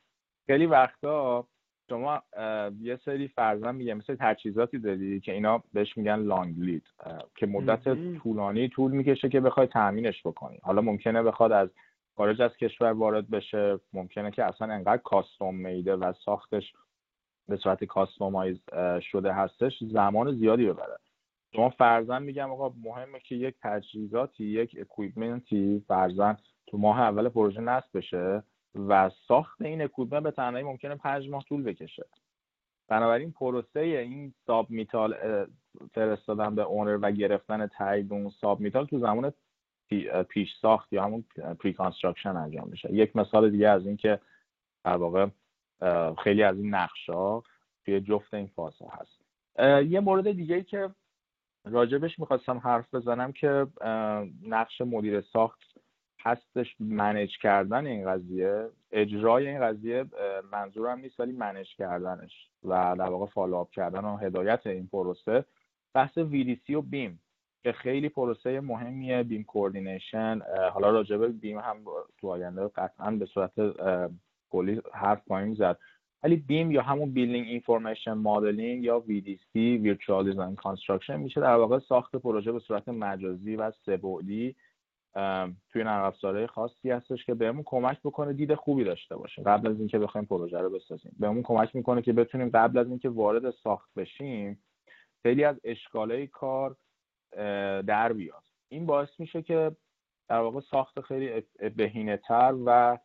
خیلی 0.46 0.66
وقتا 0.66 1.48
شما 1.90 2.22
یه 2.82 3.00
سری 3.06 3.28
فرضاً 3.28 3.72
میگم 3.72 3.94
مثل 3.94 4.16
تجهیزاتی 4.20 4.80
داری 4.80 5.20
که 5.20 5.32
اینا 5.32 5.64
بهش 5.74 5.98
میگن 5.98 6.20
long 6.20 6.60
lead 6.60 6.84
که 7.36 7.46
مدت 7.46 7.98
طولانی 8.18 8.70
طول 8.70 8.92
می‌کشه 8.92 9.30
که 9.30 9.40
بخوای 9.40 9.68
تامینش 9.68 10.28
بکنی. 10.28 10.60
حالا 10.64 10.82
ممکنه 10.82 11.24
بخواد 11.24 11.52
از 11.52 11.70
خارج 12.16 12.42
از 12.42 12.58
کشور 12.58 12.92
وارد 12.92 13.30
بشه 13.30 13.80
ممکنه 13.94 14.32
که 14.32 14.44
اصلا 14.44 14.74
انقدر 14.74 15.02
custom 15.02 15.56
made 15.56 15.79
ئه 15.79 15.96
و 15.96 16.14
ساختش 16.26 16.74
به 17.48 17.58
صورت 17.58 17.84
customize 17.84 18.58
شده 19.02 19.34
هستش 19.34 19.84
زمان 19.92 20.36
زیادی 20.36 20.66
ببره. 20.66 20.98
شما 21.56 21.70
فرضاً 21.70 22.24
میگم 22.24 22.52
آقا 22.52 22.74
مهمه 22.84 23.20
که 23.20 23.36
یک 23.36 23.56
تجهیزاتی 23.62 24.46
یک 24.46 24.76
equipment 24.80 25.84
ی 25.88 25.96
فرضاً 25.96 26.38
تو 26.68 26.78
ماه 26.78 27.00
اول 27.00 27.30
پروژه 27.30 27.62
نصب 27.62 27.98
بشه. 27.98 28.44
و 28.78 29.12
ساخت 29.28 29.62
این 29.62 29.82
equipment 29.82 30.24
به 30.24 30.32
تنهایی 30.32 30.66
ممکنه 30.66 30.96
پنج 30.96 31.30
ماه 31.30 31.44
طول 31.44 31.64
بکشه. 31.64 32.06
بنابراین 32.88 33.32
پروسه 33.32 33.80
این 33.80 34.34
submittal 34.48 35.16
فرستادن 35.94 36.56
به 36.56 36.62
owner 36.62 37.00
و 37.02 37.12
گرفتن 37.12 37.68
تایید 37.68 38.14
اون 38.14 38.30
submittal 38.30 38.86
تو 38.86 39.00
زمان 39.00 39.34
پیش 40.30 40.50
ساخت 40.62 40.94
یا 40.94 41.04
همون 41.04 41.24
preconstruction 41.60 42.38
انجام 42.38 42.68
میشه. 42.70 42.94
یک 42.94 43.16
مثال 43.16 43.50
دیگه 43.50 43.70
از 43.70 43.86
این 43.86 43.98
که 43.98 44.20
در 44.84 44.98
واقع 44.98 45.28
خیلی 46.24 46.44
از 46.44 46.58
این 46.58 46.76
نقشا 46.76 47.42
توی 47.86 48.02
جفت 48.02 48.34
این 48.34 48.48
فازها 48.48 48.90
هست. 48.90 49.22
یه 49.92 50.00
مورد 50.00 50.32
دیگه 50.32 50.56
ای 50.56 50.64
که 50.64 50.90
راجبش 51.66 52.20
می‌خواستم 52.20 52.58
حرف 52.58 52.94
بزنم 52.94 53.32
که 53.32 53.68
نقش 54.42 54.82
مدیر 54.82 55.22
ساخت 55.22 55.60
هستش 56.28 56.76
manage 56.80 57.38
کردن 57.38 57.86
این 57.86 58.12
قضیه 58.12 58.70
اجرای 58.92 59.48
این 59.48 59.62
قضیه 59.62 60.06
منظورم 60.52 61.00
نیست 61.00 61.20
ولی 61.20 61.32
manage 61.32 61.68
کردنش 61.78 62.50
و 62.64 62.96
در 63.00 63.10
واقع 63.10 63.26
follow 63.26 63.60
up 63.60 63.72
کردن 63.72 64.06
و 64.06 64.18
هدایت 64.18 64.68
این 64.68 64.88
پروسه. 64.88 65.46
بحث 65.94 66.20
VDC 66.20 66.70
و 66.70 66.82
BIM 66.82 67.20
که 67.64 67.72
خیلی 67.72 68.10
پروسه 68.10 68.60
مهمیه 68.60 69.24
BIM 69.24 69.44
coordination 69.44 70.42
حالا 70.74 70.90
راجبه 70.90 71.28
BIM 71.28 71.60
هم 71.60 71.78
تو 72.18 72.28
آینده 72.28 72.68
قطعا 72.68 73.12
به 73.12 73.26
صورت 73.26 73.52
کلی 74.50 74.82
حرف 74.94 75.26
خواهیم 75.28 75.54
زد. 75.54 75.78
ولی 76.24 76.36
BIM 76.36 76.72
یا 76.72 76.82
همون 76.82 77.12
building 77.12 77.48
information 77.48 78.14
modeling 78.14 78.84
یا 78.84 79.04
VDC 79.08 79.56
Virtual 79.84 80.34
Design 80.34 80.56
Construction 80.64 81.10
میشه 81.10 81.42
در 81.42 81.56
واقع 81.56 81.80
ساخت 81.80 82.16
پروژه 82.16 82.52
به 82.52 82.60
صورت 82.60 82.90
مجازی 82.90 83.56
و 83.56 83.72
سه‌بعدی. 83.86 84.56
توی 85.70 85.84
نرم 85.84 86.04
افزارهای 86.04 86.48
خاصی 86.48 86.92
هستش 86.92 87.26
که 87.26 87.34
بهمون 87.34 87.64
کمک 87.66 88.00
بکنه 88.04 88.34
دید 88.34 88.56
خوبی 88.56 88.84
داشته 88.84 89.16
باشیم. 89.16 89.44
قبل 89.44 89.68
از 89.68 89.80
اینکه 89.80 90.00
بخوایم 90.00 90.28
پروژه 90.28 90.60
رو 90.60 90.70
بسازیم. 90.70 91.16
بهمون 91.20 91.44
کمک 91.44 91.76
می‌کنه 91.76 92.02
که 92.02 92.14
بتونیم 92.14 92.50
قبل 92.50 92.78
از 92.78 92.88
اینکه 92.88 93.10
وارد 93.10 93.52
ساخت 93.52 93.94
بشیم 93.94 94.64
خیلی 95.24 95.44
از 95.44 95.56
اشکالای 95.64 96.28
کار 96.28 96.76
در 97.82 98.14
بیاد. 98.14 98.44
این 98.70 98.86
باعث 98.86 99.20
میشه 99.20 99.42
که 99.42 99.76
در 100.30 100.40
واقع 100.40 100.60
ساخت 100.60 101.02
خیلی 101.02 101.44
بهینه 101.76 102.18
تر 102.18 102.56
و 102.66 102.98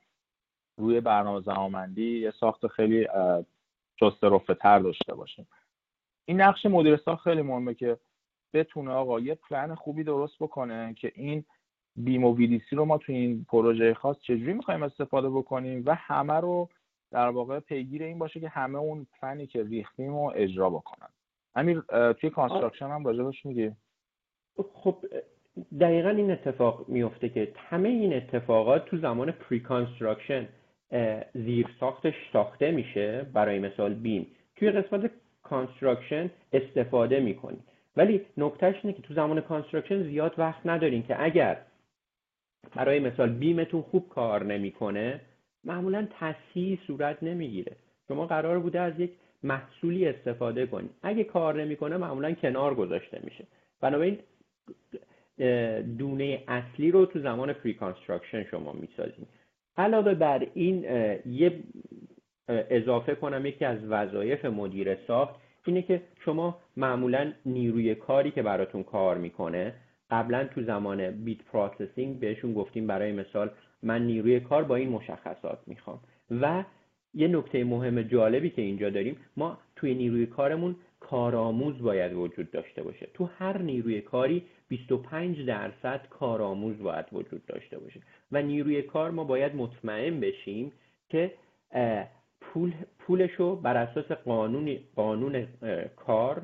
روی 0.76 1.00
برنامه 1.00 1.40
زمانبندی 1.40 2.18
یه 2.18 2.30
ساخت 2.30 2.66
خیلی 2.66 3.08
چست 4.00 4.24
رفته 4.24 4.54
تر 4.54 4.78
داشته 4.78 5.14
باشیم. 5.14 5.48
این 6.24 6.40
نقش 6.40 6.66
مدیر 6.66 6.96
ساخت 6.96 7.24
خیلی 7.24 7.42
مهمه 7.42 7.74
که 7.74 7.98
بتونه 8.54 8.90
آقا 8.90 9.20
یه 9.20 9.34
پلن 9.34 9.74
خوبی 9.74 10.04
درست 10.04 10.38
بکنه 10.40 10.94
که 10.94 11.12
این 11.14 11.44
BIM 11.96 12.24
و 12.24 12.36
VDC 12.36 12.76
رو 12.76 12.84
ما 12.84 12.98
تو 12.98 13.12
این 13.12 13.46
پروژه 13.48 13.94
خاص 13.94 14.20
چجوری 14.20 14.52
می‌خوایم 14.52 14.82
استفاده 14.82 15.30
بکنیم 15.30 15.82
و 15.86 15.94
همه 15.94 16.40
رو 16.40 16.68
در 17.10 17.28
واقع 17.28 17.60
پیگیر 17.60 18.02
این 18.02 18.18
باشه 18.18 18.40
که 18.40 18.48
همه 18.48 18.78
اون 18.78 19.06
فنی 19.20 19.46
که 19.46 19.64
ریختیم 19.64 20.10
رو 20.12 20.32
اجرا 20.34 20.70
بکنن. 20.70 21.08
همین 21.56 21.82
توی 22.12 22.30
construction 22.30 22.86
هم 22.86 23.04
راجبش 23.04 23.46
میگی؟ 23.46 23.72
خب 24.74 24.96
دقیقا 25.80 26.08
این 26.08 26.30
اتفاق 26.30 26.88
میفته 26.88 27.28
که 27.28 27.52
همه 27.56 27.88
این 27.88 28.14
اتفاقات 28.14 28.84
تو 28.84 28.98
زمان 28.98 29.30
preconstruction 29.30 30.48
زیر 31.34 31.66
ساختش 31.80 32.14
ساخته 32.32 32.70
میشه 32.70 33.26
برای 33.32 33.58
مثال 33.58 33.94
BIM. 33.94 34.26
توی 34.56 34.70
قسمت 34.70 35.10
construction 35.42 36.30
استفاده 36.52 37.20
می‌کنی 37.20 37.58
ولی 37.96 38.26
نکتهش 38.36 38.76
اینه 38.82 38.96
که 38.96 39.02
تو 39.02 39.14
زمان 39.14 39.40
construction 39.40 40.02
زیاد 40.02 40.34
وقت 40.38 40.66
ندارین 40.66 41.02
که 41.02 41.22
اگر 41.22 41.62
برای 42.76 43.00
مثال 43.00 43.28
BIM 43.28 43.55
تون 43.55 43.82
خوب 43.82 44.08
کار 44.08 44.44
نمی‌کنه 44.44 45.20
معمولا 45.64 46.08
تصحیح 46.20 46.78
صورت 46.86 47.22
نمی‌گیره. 47.22 47.76
شما 48.08 48.26
قرار 48.26 48.58
بوده 48.58 48.80
از 48.80 49.00
یک 49.00 49.10
محصولی 49.42 50.06
استفاده 50.06 50.66
کنید 50.66 50.90
اگه 51.02 51.24
کار 51.24 51.62
نمی‌کنه 51.62 51.96
معمولا 51.96 52.32
کنار 52.32 52.74
گذاشته 52.74 53.20
میشه. 53.24 53.44
بنابراین 53.80 54.18
دونه 55.98 56.42
اصلی 56.48 56.90
رو 56.90 57.06
تو 57.06 57.20
زمان 57.20 57.52
preconstruction 57.52 58.44
شما 58.44 58.72
می‌سازید 58.72 59.26
علاوه 59.76 60.14
بر 60.14 60.46
این 60.54 60.84
یه 61.26 61.62
اضافه 62.48 63.14
کنم 63.14 63.46
یکی 63.46 63.64
از 63.64 63.78
وظایف 63.84 64.44
مدیر 64.44 64.94
ساخت 64.94 65.34
اینه 65.66 65.82
که 65.82 66.02
شما 66.24 66.58
معمولا 66.76 67.32
نیروی 67.46 67.94
کاری 67.94 68.30
که 68.30 68.42
براتون 68.42 68.82
کار 68.82 69.18
می‌کنه 69.18 69.74
قبلا 70.12 70.44
تو 70.44 70.62
زمان 70.62 71.10
bid 71.10 71.38
processing 71.44 72.20
بهشون 72.20 72.54
گفتیم 72.54 72.86
برای 72.86 73.12
مثال 73.12 73.50
من 73.82 74.06
نیروی 74.06 74.40
کار 74.40 74.64
با 74.64 74.76
این 74.76 74.88
مشخصات 74.88 75.58
می‌خوام. 75.66 76.00
و 76.30 76.64
یه 77.14 77.28
نکته 77.28 77.64
مهم 77.64 78.02
جالبی 78.02 78.50
که 78.50 78.62
اینجا 78.62 78.90
داریم 78.90 79.16
ما 79.36 79.58
توی 79.76 79.94
نیروی 79.94 80.26
کارمون 80.26 80.76
کارآموز 81.00 81.78
باید 81.82 82.12
وجود 82.12 82.50
داشته 82.50 82.82
باشه. 82.82 83.08
تو 83.14 83.28
هر 83.38 83.58
نیروی 83.58 84.00
کاری 84.00 84.42
25 84.68 85.46
درصد 85.46 86.00
کارآموز 86.10 86.78
باید 86.78 87.06
وجود 87.12 87.46
داشته 87.46 87.78
باشه. 87.78 88.00
و 88.32 88.42
نیروی 88.42 88.82
کار 88.82 89.10
ما 89.10 89.24
باید 89.24 89.54
مطمئن 89.54 90.20
بشیم 90.20 90.72
که 91.08 91.32
پول 92.40 92.72
پولش 92.98 93.30
رو 93.30 93.56
بر 93.56 93.76
اساس 93.76 94.12
قانون 94.12 94.78
قانون 94.96 95.46
کار 95.96 96.42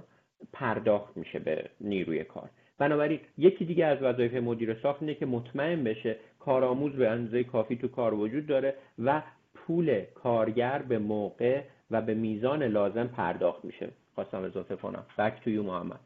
پرداخت 0.52 1.16
میشه 1.16 1.38
به 1.38 1.70
نیروی 1.80 2.24
کار. 2.24 2.50
بنابراین 2.78 3.20
یکی 3.38 3.64
دیگه 3.64 3.86
از 3.86 4.02
وظایف 4.02 4.34
مدیر 4.34 4.74
ساخت 4.74 5.02
اینه 5.02 5.14
که 5.14 5.26
مطمئن 5.26 5.84
بشه 5.84 6.16
کارآموز 6.38 6.92
به 6.92 7.08
اندازه 7.08 7.44
کافی 7.44 7.76
تو 7.76 7.88
کار 7.88 8.14
وجود 8.14 8.46
داره 8.46 8.76
و 8.98 9.22
پول 9.54 10.04
کارگر 10.04 10.82
به 10.82 10.98
موقع 10.98 11.62
و 11.90 12.02
به 12.02 12.14
میزان 12.14 12.62
لازم 12.62 13.06
پرداخت 13.06 13.64
میشه. 13.64 13.90
خواستم 14.14 14.42
اضافه 14.42 14.76
کنم. 14.76 15.06
بک 15.18 15.40
تو 15.44 15.50
یو 15.50 15.62
محمد 15.62 16.00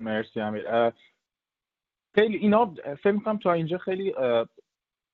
مرسی 0.00 0.40
امیر. 0.40 0.90
خیلی 2.14 2.36
اینا 2.36 2.74
فکر 3.02 3.12
می‌کنم 3.12 3.38
تا 3.38 3.52
اینجا 3.52 3.78
خیلی 3.78 4.14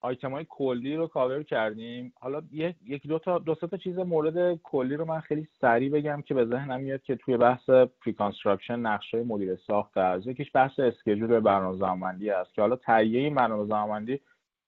آیتم 0.02 0.32
های 0.32 0.46
کلی 0.48 0.96
رو 0.96 1.06
کاور 1.06 1.42
کردیم. 1.42 2.12
حالا 2.20 2.42
یک 2.84 3.06
دو 3.06 3.18
تا 3.18 3.38
دو 3.38 3.54
تا 3.54 3.76
چیز 3.76 3.98
مورد 3.98 4.54
کلی 4.54 4.96
رو 4.96 5.04
من 5.04 5.20
خیلی 5.20 5.48
سریع 5.60 5.90
بگم 5.90 6.22
که 6.22 6.34
به 6.34 6.44
ذهنم 6.44 6.80
میاد 6.80 7.02
که 7.02 7.16
توی 7.16 7.36
بحث 7.36 7.70
preconstruction 7.70 8.78
نقش 8.78 9.22
مدیر 9.22 9.56
ساخت 9.56 9.96
است 9.96 10.26
یکیش 10.26 10.50
بحث 10.54 10.78
schedule 10.78 11.40
برنامه‌ریزی 11.40 12.30
است 12.30 12.54
که 12.54 12.60
حالا 12.60 12.76
تهیه 12.76 13.20
این 13.20 13.38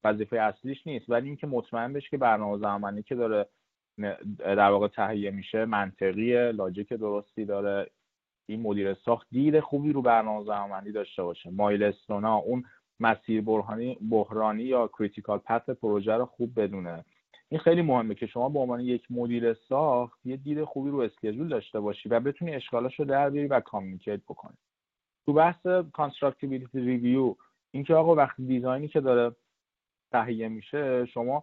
وظیفه 0.05 0.37
اصلیش 0.37 0.87
نیست 0.87 1.11
ولی 1.11 1.27
اینکه 1.27 1.47
مطمئن 1.47 1.93
بشه 1.93 2.09
که 2.11 2.19
برنامه‌ریزی 2.19 3.03
که 3.03 3.15
داره 3.15 3.47
در 4.39 4.71
واقع 4.71 4.89
تهیه 4.89 5.31
میشه 5.31 5.65
منطقیه 5.65 6.53
logic 6.53 6.93
درستی 6.93 7.45
داره. 7.45 7.91
این 8.49 8.61
مدیر 8.61 8.95
ساخت 8.95 9.27
دید 9.31 9.61
خوبی 9.61 9.93
رو 9.93 10.03
برنامه 10.03 10.91
داشته 10.93 11.23
باشه. 11.23 11.51
milestone 11.51 12.28
ا 12.28 12.37
اون 12.37 12.65
مسیر 13.01 13.43
بحرانی 13.43 13.99
بحرانی 14.11 14.63
یا 14.63 14.89
critical 14.89 15.39
path 15.39 15.71
پروژه 15.71 16.13
رو 16.13 16.27
خوب 16.27 16.61
بدونه. 16.61 17.05
این 17.49 17.61
خیلی 17.61 17.83
مهمه 17.83 18.15
که 18.15 18.27
شما 18.27 18.49
به 18.49 18.59
عنوان 18.59 18.81
یک 18.81 19.11
مدیر 19.11 19.55
ساخت 19.55 20.27
یه 20.27 20.37
دید 20.37 20.65
خوبی 20.65 20.91
رو 20.91 20.99
schedule 20.99 21.49
داشته 21.49 21.81
باشی 21.81 22.09
و 22.09 22.21
بتونی 22.21 22.55
اشکالاش 22.55 23.01
رو 23.01 23.05
در 23.05 23.31
بیاری 23.31 23.49
و 23.49 23.61
communicate 23.61 24.21
بکنی. 24.29 24.57
تو 25.27 25.33
بحث 25.33 25.67
constructability 25.93 26.81
review 26.81 27.35
اینکه 27.71 27.95
آقا 27.95 28.15
وقتی 28.15 28.47
design 28.47 28.83
ی 28.83 28.89
که 28.89 29.01
داره 29.01 29.37
تهیه 30.13 30.49
میشه 30.49 31.07
شما 31.07 31.43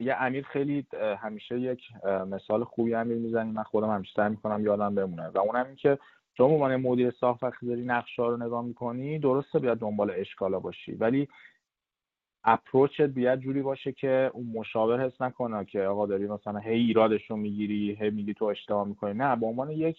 یه 0.00 0.14
امیر 0.16 0.46
خیلی 0.46 0.86
همیشه 1.18 1.60
یک 1.60 1.80
مثال 2.04 2.64
خوبی 2.64 2.94
امیر 2.94 3.18
می‌زنی. 3.18 3.52
من 3.52 3.62
خودم 3.62 3.90
همیشه 3.90 4.12
سعی 4.16 4.30
می‌کنم 4.30 4.64
یادم 4.64 4.94
بمونه. 4.94 5.28
و 5.28 5.38
اونم 5.38 5.66
این 5.66 5.76
که 5.76 5.98
شما 6.36 6.48
به 6.48 6.54
عنوان 6.54 6.76
مدیر 6.76 7.10
ساخت 7.10 7.42
وقتی 7.42 7.66
داری 7.66 7.82
نقشه 7.82 8.22
رو 8.22 8.36
نگاه 8.36 8.64
می‌کنی 8.64 9.18
درسته 9.18 9.58
بیاد 9.58 9.78
دنبال 9.78 10.10
اشکالا 10.10 10.60
باشی. 10.60 10.92
ولی 10.92 11.28
اپروچت 12.44 13.00
بیاد 13.06 13.40
جوری 13.40 13.62
باشه 13.62 13.92
که 13.92 14.30
اون 14.34 14.46
مشاور 14.46 15.06
حس 15.06 15.20
نکنه 15.20 15.64
که 15.64 15.82
آقا 15.82 16.06
داری 16.06 16.26
مثلا 16.26 16.58
هی 16.58 16.80
ایرادش 16.80 17.30
رو 17.30 17.36
می‌گیری 17.36 17.96
هی 18.00 18.10
میگی 18.10 18.34
تو 18.34 18.44
اشتباه 18.44 18.88
می‌کنی. 18.88 19.14
نه 19.14 19.36
به 19.36 19.46
عنوان 19.46 19.70
یک 19.70 19.96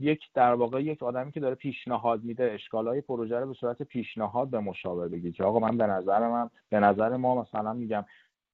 یک 0.00 0.20
در 0.34 0.54
واقع 0.54 0.82
یک 0.82 1.02
آدمی 1.02 1.32
که 1.32 1.40
داره 1.40 1.54
پیشنهاد 1.54 2.24
میده 2.24 2.52
اشکالای 2.52 3.00
پروژه 3.00 3.40
رو 3.40 3.46
به 3.46 3.54
صورت 3.54 3.82
پیشنهاد 3.82 4.50
به 4.50 4.60
مشاور 4.60 5.08
بگی 5.08 5.32
که 5.32 5.44
آقا 5.44 5.58
من 5.58 5.76
به 5.76 5.86
نظر 5.86 6.28
من 6.28 6.50
به 6.70 6.80
نظر 6.80 7.16
ما 7.16 7.42
مثلا 7.42 7.72
میگم 7.72 8.04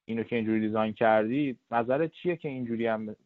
اینو 0.04 0.22
که 0.22 0.36
اینجوری 0.36 0.60
دیزاین 0.60 0.92
کردی 0.92 1.58
نظرت 1.70 2.10
چیه 2.10 2.36
که 2.36 2.48
اینجوری 2.48 2.86
هم 2.86 3.16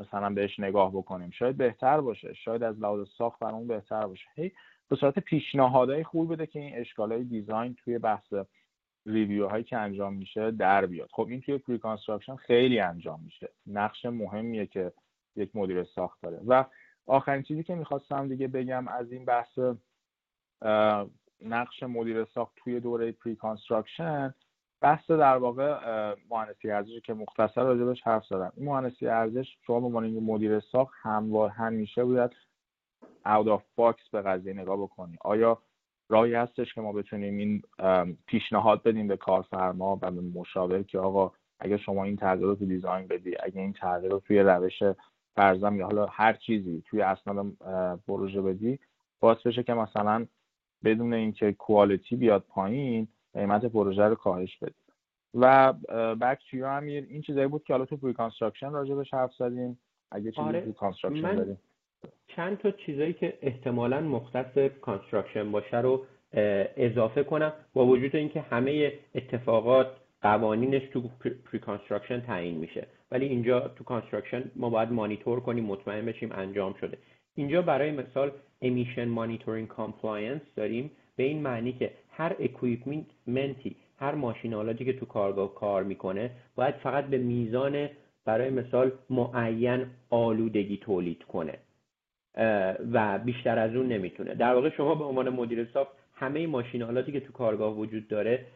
مثلا 0.00 0.30
بهش 0.30 0.60
نگاه 0.60 0.92
بکنیم. 0.92 1.30
شاید 1.30 1.56
بهتر 1.56 2.00
باشه. 2.00 2.34
شاید 2.34 2.62
از 2.62 2.80
لحاظ 2.80 3.08
ساخت 3.18 3.38
برامون 3.38 3.66
بهتر 3.66 4.06
باشه. 4.06 4.24
هی 4.34 4.52
به 4.88 4.96
صورت 4.96 5.18
پیشنهادهای 5.18 6.04
خوب 6.04 6.32
بده 6.32 6.46
که 6.46 6.60
این 6.60 6.76
اشکالای 6.76 7.24
دیزاین 7.24 7.74
توی 7.74 7.98
بحث 7.98 8.34
ریویو 9.06 9.48
هایی 9.48 9.64
که 9.64 9.76
انجام 9.76 10.14
میشه 10.14 10.50
در 10.50 10.86
بیاد. 10.86 11.08
خب 11.12 11.26
این 11.30 11.40
توی 11.40 11.58
پری 11.58 11.80
خیلی 12.36 12.80
انجام 12.80 13.20
میشه. 13.24 13.48
نقش 13.66 14.04
مهمیه 14.04 14.66
که 14.66 14.92
یک 15.36 15.56
مدیر 15.56 15.84
ساخت 15.84 16.22
داره. 16.22 16.40
و 16.46 16.64
آخرین 17.06 17.42
چیزی 17.42 17.62
که 17.62 17.74
می‌خواستم 17.74 18.28
دیگه 18.28 18.48
بگم 18.48 18.88
از 18.88 19.12
این 19.12 19.24
بحث 19.24 19.58
نقش 21.40 21.82
مدیر 21.82 22.24
ساخت 22.24 22.52
توی 22.56 22.80
دوره 22.80 23.12
pre 23.12 23.36
بحث 24.80 25.10
در 25.10 25.36
واقع 25.36 25.78
مهندسی 26.30 26.70
ارزش 26.70 27.00
که 27.04 27.14
مختصر 27.14 27.62
راجبش 27.62 28.02
حرف 28.02 28.26
زدم. 28.26 28.52
این 28.56 28.66
مهندسی 28.66 29.08
ارزش 29.08 29.56
شما 29.66 29.80
به 29.80 29.86
عنوان 29.86 30.10
مدیر 30.10 30.60
ساخت 30.60 30.94
همواره 31.02 31.50
همیشه 31.50 32.04
باید 32.04 32.30
out 33.26 33.48
of 33.48 33.62
box 33.76 34.08
به 34.12 34.22
قضیه 34.22 34.52
نگاه 34.52 34.76
بکنی. 34.76 35.16
آیا 35.20 35.58
راهی 36.08 36.34
هستش 36.34 36.74
که 36.74 36.80
ما 36.80 36.92
بتونیم 36.92 37.38
این 37.38 37.62
پیشنهاد 38.26 38.82
بدیم 38.82 39.08
به 39.08 39.16
کارفرما 39.16 39.98
و 40.02 40.10
به 40.10 40.20
مشاور 40.20 40.82
که 40.82 40.98
آقا 40.98 41.32
اگه 41.60 41.76
شما 41.76 42.04
این 42.04 42.16
تغییر 42.16 42.46
رو 42.46 42.54
تو 42.54 42.66
design 42.66 43.06
بدی 43.06 43.36
اگه 43.42 43.60
این 43.60 43.72
تغییر 43.72 44.12
رو 44.12 44.20
توی 44.20 44.40
روش 44.40 44.82
فرضاً 45.36 45.76
یا 45.76 45.84
حالا 45.86 46.06
هر 46.06 46.32
چیزی 46.32 46.82
توی 46.86 47.02
اسناد 47.02 47.46
پروژه 48.06 48.42
بدی 48.42 48.78
باعث 49.20 49.46
بشه 49.46 49.62
که 49.62 49.74
مثلا 49.74 50.26
بدون 50.84 51.14
اینکه 51.14 51.52
quality 51.52 52.16
بیاد 52.16 52.44
پایین 52.48 53.08
قیمت 53.34 53.64
پروژه 53.64 54.02
رو 54.02 54.14
کاهش 54.14 54.56
بدیم. 54.56 54.74
و 55.34 55.72
back 56.20 56.38
to 56.50 56.64
امیر 56.64 57.06
این 57.10 57.22
چیزایی 57.22 57.46
بود 57.46 57.64
که 57.64 57.72
حالا 57.72 57.84
تو 57.84 57.96
preconstruction 57.96 58.72
راجبش 58.72 59.14
حرف 59.14 59.34
زدیم. 59.34 59.78
اگه 60.12 60.30
چیزی 60.30 60.48
آره. 60.48 60.72
construction 60.72 61.34
داریم. 61.34 61.58
چند 62.28 62.58
تا 62.58 62.70
چیزایی 62.70 63.12
که 63.12 63.38
احتمالا 63.42 64.00
مختص 64.00 64.58
construction 64.80 65.52
باشه 65.52 65.80
رو 65.80 66.06
اضافه 66.76 67.24
کنم. 67.24 67.52
با 67.74 67.86
وجود 67.86 68.16
اینکه 68.16 68.40
همه 68.40 68.92
اتفاقات 69.14 69.86
قوانینش 70.22 70.82
تو 70.82 71.02
preconstruction 71.44 72.20
تعیین 72.20 72.58
میشه. 72.58 72.86
ولی 73.10 73.26
اینجا 73.26 73.60
تو 73.60 73.84
construction 73.84 74.50
ما 74.56 74.70
باید 74.70 74.92
مانیتور 74.92 75.40
کنیم 75.40 75.64
مطمئن 75.64 76.06
بشیم 76.06 76.32
انجام 76.32 76.74
شده. 76.74 76.98
اینجا 77.34 77.62
برای 77.62 77.90
مثال 77.90 78.32
emission 78.62 79.08
monitoring 79.08 79.68
compliance 79.68 80.42
داریم. 80.56 80.90
به 81.16 81.22
این 81.22 81.42
معنی 81.42 81.72
که 81.72 81.92
هر 82.10 82.36
equipment 82.40 83.62
ی 83.62 83.76
هر 83.98 84.14
ماشین 84.14 84.54
آلاتی 84.54 84.84
که 84.84 84.92
تو 84.92 85.06
کارگاه 85.06 85.54
کار 85.54 85.82
می‌کنه 85.82 86.30
باید 86.54 86.74
فقط 86.74 87.06
به 87.06 87.18
میزان 87.18 87.88
برای 88.24 88.50
مثال 88.50 88.92
معین 89.10 89.86
آلودگی 90.10 90.76
تولید 90.76 91.22
کنه. 91.22 91.54
و 92.92 93.18
بیشتر 93.18 93.58
از 93.58 93.74
اون 93.74 93.88
نمی‌تونه. 93.88 94.34
در 94.34 94.54
واقع 94.54 94.70
شما 94.70 94.94
به 94.94 95.04
عنوان 95.04 95.28
مدیر 95.28 95.64
ساخت 95.64 95.90
همه 96.14 96.46
ماشین 96.46 96.82
آلاتی 96.82 97.12
که 97.12 97.20
تو 97.20 97.32
کارگاه 97.32 97.76
وجود 97.76 98.08
داره 98.08 98.46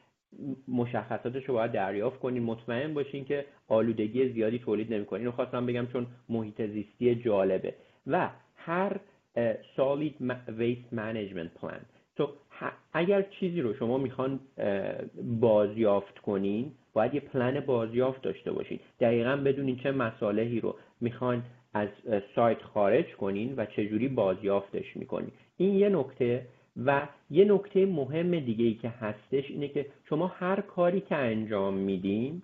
مشخصاتش 0.69 1.45
رو 1.45 1.55
باید 1.55 1.73
دریافت 1.73 2.19
کنین 2.19 2.43
مطمئن 2.43 2.95
باشین 2.95 3.25
که 3.25 3.45
آلودگی 3.69 4.29
زیادی 4.29 4.59
تولید 4.59 4.95
نمی‌کنه 4.95 5.19
اینو 5.19 5.33
خواستم 5.33 5.67
بگم 5.67 5.87
چون 5.87 6.07
محیط 6.29 6.63
زیستی 6.63 7.15
جالبه. 7.15 7.75
و 8.07 8.31
هر 8.57 9.01
solid 9.77 10.15
waste 10.61 10.97
management 10.97 11.51
plan 11.61 11.83
تو 12.17 12.29
اگر 12.93 13.23
چیزی 13.23 13.61
رو 13.61 13.75
شما 13.75 13.99
می‌خوان 13.99 14.41
بازیافت 15.41 16.19
کنین 16.19 16.73
باید 16.93 17.15
یه 17.15 17.21
پلن 17.21 17.61
بازیافت 17.61 18.23
داشته 18.23 18.53
باشین. 18.53 18.81
دقیقا 19.01 19.37
بدونین 19.37 19.77
چه 19.77 19.91
مسالهی 19.91 20.61
رو 20.61 20.77
می‌خوان 21.01 21.45
از 21.75 21.89
سایت 22.35 22.63
خارج 22.63 23.15
کنین 23.15 23.55
و 23.57 23.67
چجوری 23.67 24.09
بازیافتش 24.09 24.97
می‌کنین. 24.97 25.31
این 25.57 25.75
یه 25.75 25.89
نکته 25.89 26.47
و 26.87 27.09
یه 27.31 27.45
نکته 27.45 27.87
مهم 27.87 28.41
دیگه 28.41 28.65
ای 28.65 28.75
که 28.75 28.89
هستش 28.89 29.51
اینه 29.51 29.69
که 29.69 29.87
شما 30.09 30.27
هر 30.27 30.61
کاری 30.61 31.01
که 31.01 31.15
انجام 31.15 31.75
میدین 31.75 32.43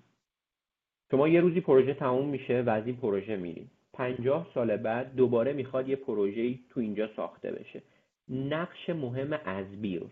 شما 1.10 1.28
یه 1.28 1.40
روزی 1.40 1.60
پروژه 1.60 1.94
تموم 1.94 2.28
میشه 2.28 2.62
و 2.62 2.70
از 2.70 2.86
این 2.86 2.96
پروژه 2.96 3.36
میرین. 3.36 3.66
پنجاه 3.92 4.46
سال 4.54 4.76
بعد 4.76 5.16
دوباره 5.16 5.52
می‌خواد 5.52 5.88
یه 5.88 5.96
پروژه 5.96 6.54
تو 6.70 6.80
اینجا 6.80 7.08
ساخته 7.16 7.52
بشه. 7.52 7.82
نقش 8.30 8.90
مهم 8.90 9.32
as-built 9.44 10.10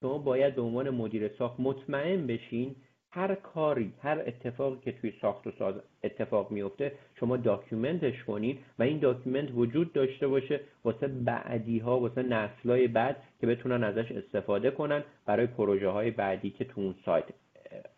شما 0.00 0.18
باید 0.18 0.54
به 0.54 0.62
عنوان 0.62 0.90
مدیر 0.90 1.28
ساخت 1.28 1.60
مطمئن 1.60 2.26
بشین 2.26 2.76
هر 3.10 3.34
کاری 3.34 3.92
هر 4.02 4.18
اتفاقی 4.26 4.78
که 4.84 4.92
توی 4.92 5.12
ساخت 5.20 5.46
و 5.46 5.50
ساز 5.58 5.74
اتفاق 6.04 6.50
میفته 6.50 6.92
شما 7.20 7.36
document 7.36 8.06
ش 8.06 8.24
کنید 8.24 8.58
و 8.78 8.82
این 8.82 8.98
document 8.98 9.48
وجود 9.54 9.92
داشته 9.92 10.28
باشه 10.28 10.60
واسه 10.84 11.08
بعدی 11.08 11.78
ها 11.78 12.00
واسه 12.00 12.22
نسلای 12.22 12.88
بعد 12.88 13.22
که 13.40 13.46
بتونن 13.46 13.84
ازش 13.84 14.12
استفاده 14.12 14.70
کنن 14.70 15.04
برای 15.26 15.46
پروژه 15.46 15.88
های 15.88 16.10
بعدی 16.10 16.50
که 16.50 16.64
تو 16.64 16.80
اون 16.80 16.94
سایت 17.04 17.24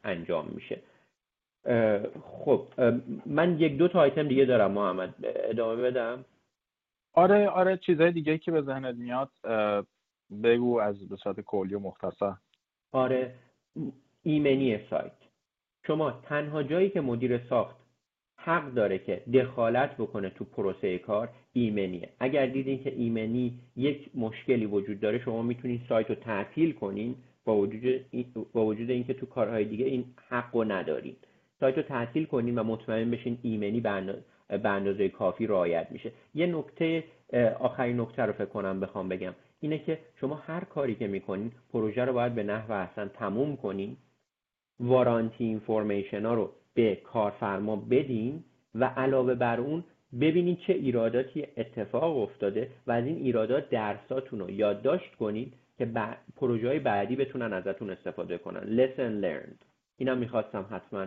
انجام 0.05 0.49
میشه. 0.55 0.79
خب 2.23 2.67
من 3.27 3.61
یک 3.61 3.77
دو 3.77 3.89
تا 3.89 4.01
آیتم 4.01 4.29
دیگه 4.29 4.45
دارم 4.45 4.71
محمد 4.71 5.15
ادامه 5.25 5.83
بدم؟ 5.83 6.25
آره 7.13 7.49
آره 7.49 7.77
چیزهای 7.77 8.13
دیگه 8.13 8.39
که 8.39 8.51
به 8.51 8.63
ذهنت 8.63 8.95
میاد 8.95 9.31
بگو 10.43 10.81
از 10.81 11.09
به 11.09 11.17
صورت 11.17 11.41
کلی 11.41 11.75
و 11.75 11.79
مختصر. 11.79 12.35
آره 12.93 13.35
ایمنی 14.23 14.79
سایت. 14.91 15.13
شما 15.87 16.11
تنها 16.11 16.63
جایی 16.63 16.91
که 16.91 17.01
مدیر 17.01 17.39
ساخت 17.49 17.77
حق 18.37 18.75
داره 18.75 18.99
که 18.99 19.23
دخالت 19.35 19.97
بکنه 19.97 20.31
تو 20.31 20.45
پروسه 20.45 20.99
کار 20.99 21.29
ایمنیه. 21.53 22.09
اگر 22.21 22.47
دیدین 22.47 22.83
که 22.83 22.93
ایمنی 22.93 23.61
یک 23.77 24.11
مشکلی 24.15 24.67
وجود 24.67 25.01
داره 25.01 25.19
شما 25.19 25.43
می‌تونین 25.43 25.81
سایت 25.89 26.09
رو 26.09 26.15
تعطیل 26.15 26.73
کنین 26.73 27.15
با 27.45 27.57
وجود, 27.57 28.07
با 28.53 28.67
وجود 28.67 28.91
اینکه 28.91 29.15
تو 29.15 29.27
کارهای 29.27 29.65
دیگه 29.65 29.85
این 29.85 30.05
حق 30.29 30.57
رو 30.57 30.65
ندارین. 30.65 31.17
سایت 31.61 31.77
رو 31.77 31.83
تعطیل 31.83 32.25
کنین 32.25 32.59
و 32.59 32.63
مطمئن 32.63 33.11
بشین 33.11 33.39
ایمنی 33.43 33.81
به 34.59 34.69
اندازه 34.69 35.09
کافی 35.09 35.47
رعایت 35.47 35.87
میشه. 35.91 36.13
یه 36.35 36.47
نکته 36.47 37.05
آخرین 37.61 38.01
نکته 38.01 38.23
رو 38.23 38.33
فکر 38.33 38.45
کنم 38.45 38.81
بخوام 38.81 39.09
بگم 39.09 39.35
اینه 39.61 39.79
که 39.79 39.99
شما 40.21 40.35
هر 40.35 40.65
کاری 40.65 40.95
که 40.95 41.07
می‌کنین 41.07 41.53
پروژه 41.73 42.05
رو 42.05 42.13
باید 42.13 42.35
به 42.35 42.43
نحو 42.43 42.73
احسن 42.73 43.09
تموم 43.09 43.57
کنین 43.57 43.97
وارانتی 44.81 45.45
اینفورمیشن 45.45 46.25
ها 46.27 46.35
رو 46.35 46.53
به 46.75 46.97
کارفرما 46.97 47.77
بدین 47.77 48.45
و 48.75 48.85
علاوه 48.85 49.35
بر 49.35 49.61
اون 49.61 49.85
ببینید 50.21 50.59
چه 50.59 50.73
ایراداتی 50.73 51.47
اتفاق 51.57 52.19
افتاده 52.19 52.69
و 52.87 52.93
از 52.93 53.05
این 53.05 53.17
ایرادات 53.17 53.71
درساتون 53.71 54.39
رو 54.39 54.51
یادداشت 54.51 55.15
کنید 55.15 55.53
که 55.79 55.89
پروژه 56.37 56.69
های 56.69 56.79
بعدی 56.79 57.17
بتونن 57.17 57.53
ازتون 57.53 57.91
استفاده 57.91 58.39
کنن. 58.39 58.61
Lesson 58.61 59.25
learned. 59.25 59.65
اینم 59.97 60.19
می‌خواستم 60.19 60.67
حتما 60.71 61.07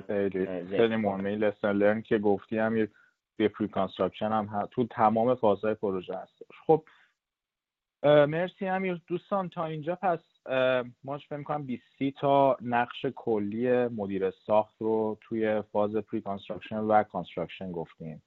خیلی 0.70 0.96
مهمه 0.96 1.52
lesson 1.52 1.80
learned 1.82 2.04
که 2.04 2.18
گفتی 2.18 2.58
هم 2.58 2.88
یه 3.39 3.47
pre-construction 3.47 4.32
هم 4.31 4.67
تو 4.71 4.88
تمام 4.88 5.36
فازهای 5.36 5.73
پروژه 5.73 6.17
هست 6.17 6.41
خب 6.67 6.86
مرسی 8.03 8.67
امیر. 8.67 9.01
دوستان 9.07 9.49
تا 9.49 9.65
اینجا 9.65 9.95
پس 9.95 10.19
ما 11.03 11.17
فکر 11.17 11.38
می‌کنم 11.38 11.65
20 11.65 11.84
تا 12.19 12.57
نقش 12.61 13.05
کلی 13.15 13.88
مدیر 13.88 14.31
ساخت 14.31 14.81
رو 14.81 15.17
توی 15.21 15.61
فاز 15.61 15.95
pre-construction 15.95 16.80
و 16.79 17.03
construction 17.03 17.72
گفتیم. 17.71 18.23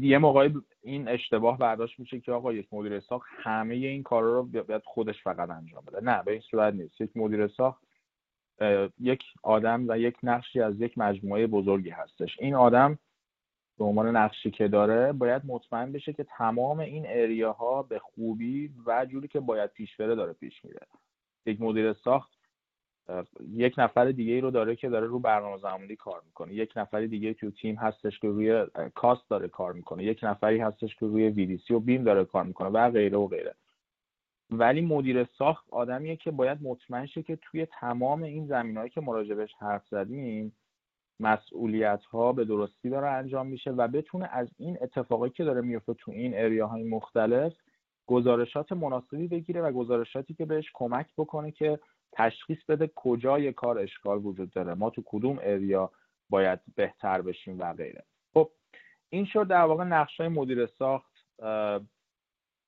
یه 0.00 0.18
موقعی 0.18 0.54
این 0.82 1.08
اشتباه 1.08 1.58
برداشت 1.58 2.00
میشه 2.00 2.20
که 2.20 2.32
آقا 2.32 2.52
یک 2.52 2.68
مدیر 2.72 3.00
ساخت 3.00 3.28
همه 3.42 3.74
این 3.74 4.02
کارا 4.02 4.34
رو 4.34 4.42
باید 4.42 4.82
خودش 4.84 5.22
فقط 5.22 5.50
انجام 5.50 5.84
بده. 5.84 6.00
نه 6.00 6.22
به 6.22 6.32
این 6.32 6.40
صورت 6.40 6.74
نیست. 6.74 7.00
یک 7.00 7.16
مدیر 7.16 7.48
ساخت 7.48 7.83
یک 9.00 9.22
آدم 9.42 9.84
و 9.88 9.98
یک 9.98 10.16
نقشی 10.22 10.60
از 10.60 10.80
یک 10.80 10.98
مجموعه 10.98 11.46
بزرگی 11.46 11.90
هستش. 11.90 12.36
این 12.40 12.54
آدم 12.54 12.98
به 13.78 13.84
عنوان 13.84 14.16
نقشی 14.16 14.50
که 14.50 14.68
داره 14.68 15.12
باید 15.12 15.42
مطمئن 15.46 15.92
بشه 15.92 16.12
که 16.12 16.24
تمام 16.24 16.80
این 16.80 17.04
اریاها 17.08 17.82
به 17.82 17.98
خوبی 17.98 18.70
و 18.86 19.06
جوری 19.06 19.28
که 19.28 19.40
باید 19.40 19.70
پیش 19.70 19.96
بره 19.96 20.14
داره 20.14 20.32
پیش 20.32 20.64
میره. 20.64 20.86
یک 21.46 21.60
مدیر 21.60 21.92
ساخت 21.92 22.34
یک 23.50 23.74
نفر 23.78 24.04
دیگه 24.04 24.32
ای 24.32 24.40
رو 24.40 24.50
داره 24.50 24.76
که 24.76 24.88
داره 24.88 25.06
رو 25.06 25.18
برنامه 25.18 25.58
زمانی 25.58 25.96
کار 25.96 26.22
می‌کنه. 26.26 26.54
یک 26.54 26.72
نفر 26.76 27.00
دیگه 27.00 27.34
تو 27.34 27.50
تیم 27.50 27.76
هستش 27.76 28.20
که 28.20 28.28
روی 28.28 28.66
کاست 28.94 29.30
داره 29.30 29.48
کار 29.48 29.72
می‌کنه. 29.72 30.04
یک 30.04 30.20
نفری 30.22 30.58
هستش 30.58 30.96
که 30.96 31.06
روی 31.06 31.28
ویدیسی 31.28 31.74
و 31.74 31.80
بیم 31.80 32.04
داره 32.04 32.24
کار 32.24 32.44
می‌کنه 32.44 32.68
و 32.68 32.90
غیره 32.90 33.18
و 33.18 33.26
غیره. 33.26 33.54
ولی 34.50 34.80
مدیر 34.80 35.24
ساخت 35.24 35.64
آدمیه 35.70 36.16
که 36.16 36.30
باید 36.30 36.58
مطمئن 36.62 37.06
شه 37.06 37.22
که 37.22 37.36
توی 37.36 37.66
تمام 37.66 38.22
این 38.22 38.46
زمینهایی 38.46 38.90
که 38.90 39.00
مراجبش 39.00 39.50
حرف 39.58 39.88
زدیم 39.88 40.56
مسئولیت 41.20 42.04
ها 42.04 42.32
به 42.32 42.44
درستی 42.44 42.90
داره 42.90 43.08
انجام 43.08 43.46
میشه 43.46 43.70
و 43.70 43.88
بتونه 43.88 44.28
از 44.32 44.48
این 44.58 44.78
اتفاقی 44.80 45.30
که 45.30 45.44
داره 45.44 45.60
میفته 45.60 45.94
تو 45.94 46.10
این 46.10 46.38
اریاهای 46.38 46.82
مختلف 46.82 47.52
گزارشات 48.06 48.72
مناسبی 48.72 49.28
بگیره 49.28 49.62
و 49.62 49.72
گزارشاتی 49.72 50.34
که 50.34 50.44
بهش 50.44 50.70
کمک 50.74 51.06
بکنه 51.18 51.50
که 51.50 51.78
تشخیص 52.12 52.58
بده 52.68 52.90
کجای 52.94 53.52
کار 53.52 53.78
اشکال 53.78 54.26
وجود 54.26 54.50
داره. 54.50 54.74
ما 54.74 54.90
تو 54.90 55.02
کدوم 55.06 55.38
اریا 55.42 55.90
باید 56.30 56.60
بهتر 56.76 57.22
بشیم 57.22 57.58
و 57.58 57.72
غیره. 57.72 58.04
خب 58.34 58.50
این 59.08 59.24
شد 59.24 59.48
در 59.48 59.64
واقع 59.64 59.84
نقش 59.84 60.20
های 60.20 60.28
مدیر 60.28 60.66
ساخت 60.66 61.14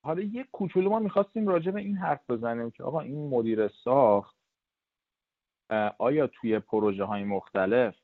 حالا 0.07 0.23
یک 0.23 0.47
کوچولو 0.53 0.91
ما 0.91 0.99
می‌خواستیم 0.99 1.49
راجع 1.49 1.71
به 1.71 1.81
این 1.81 1.97
حرف 1.97 2.31
بزنیم 2.31 2.71
که 2.71 2.83
آقا 2.83 3.01
این 3.01 3.29
مدیر 3.29 3.69
ساخت 3.69 4.37
آیا 5.99 6.27
توی 6.27 6.59
پروژه 6.59 7.05
های 7.05 7.25
مختلف 7.25 7.95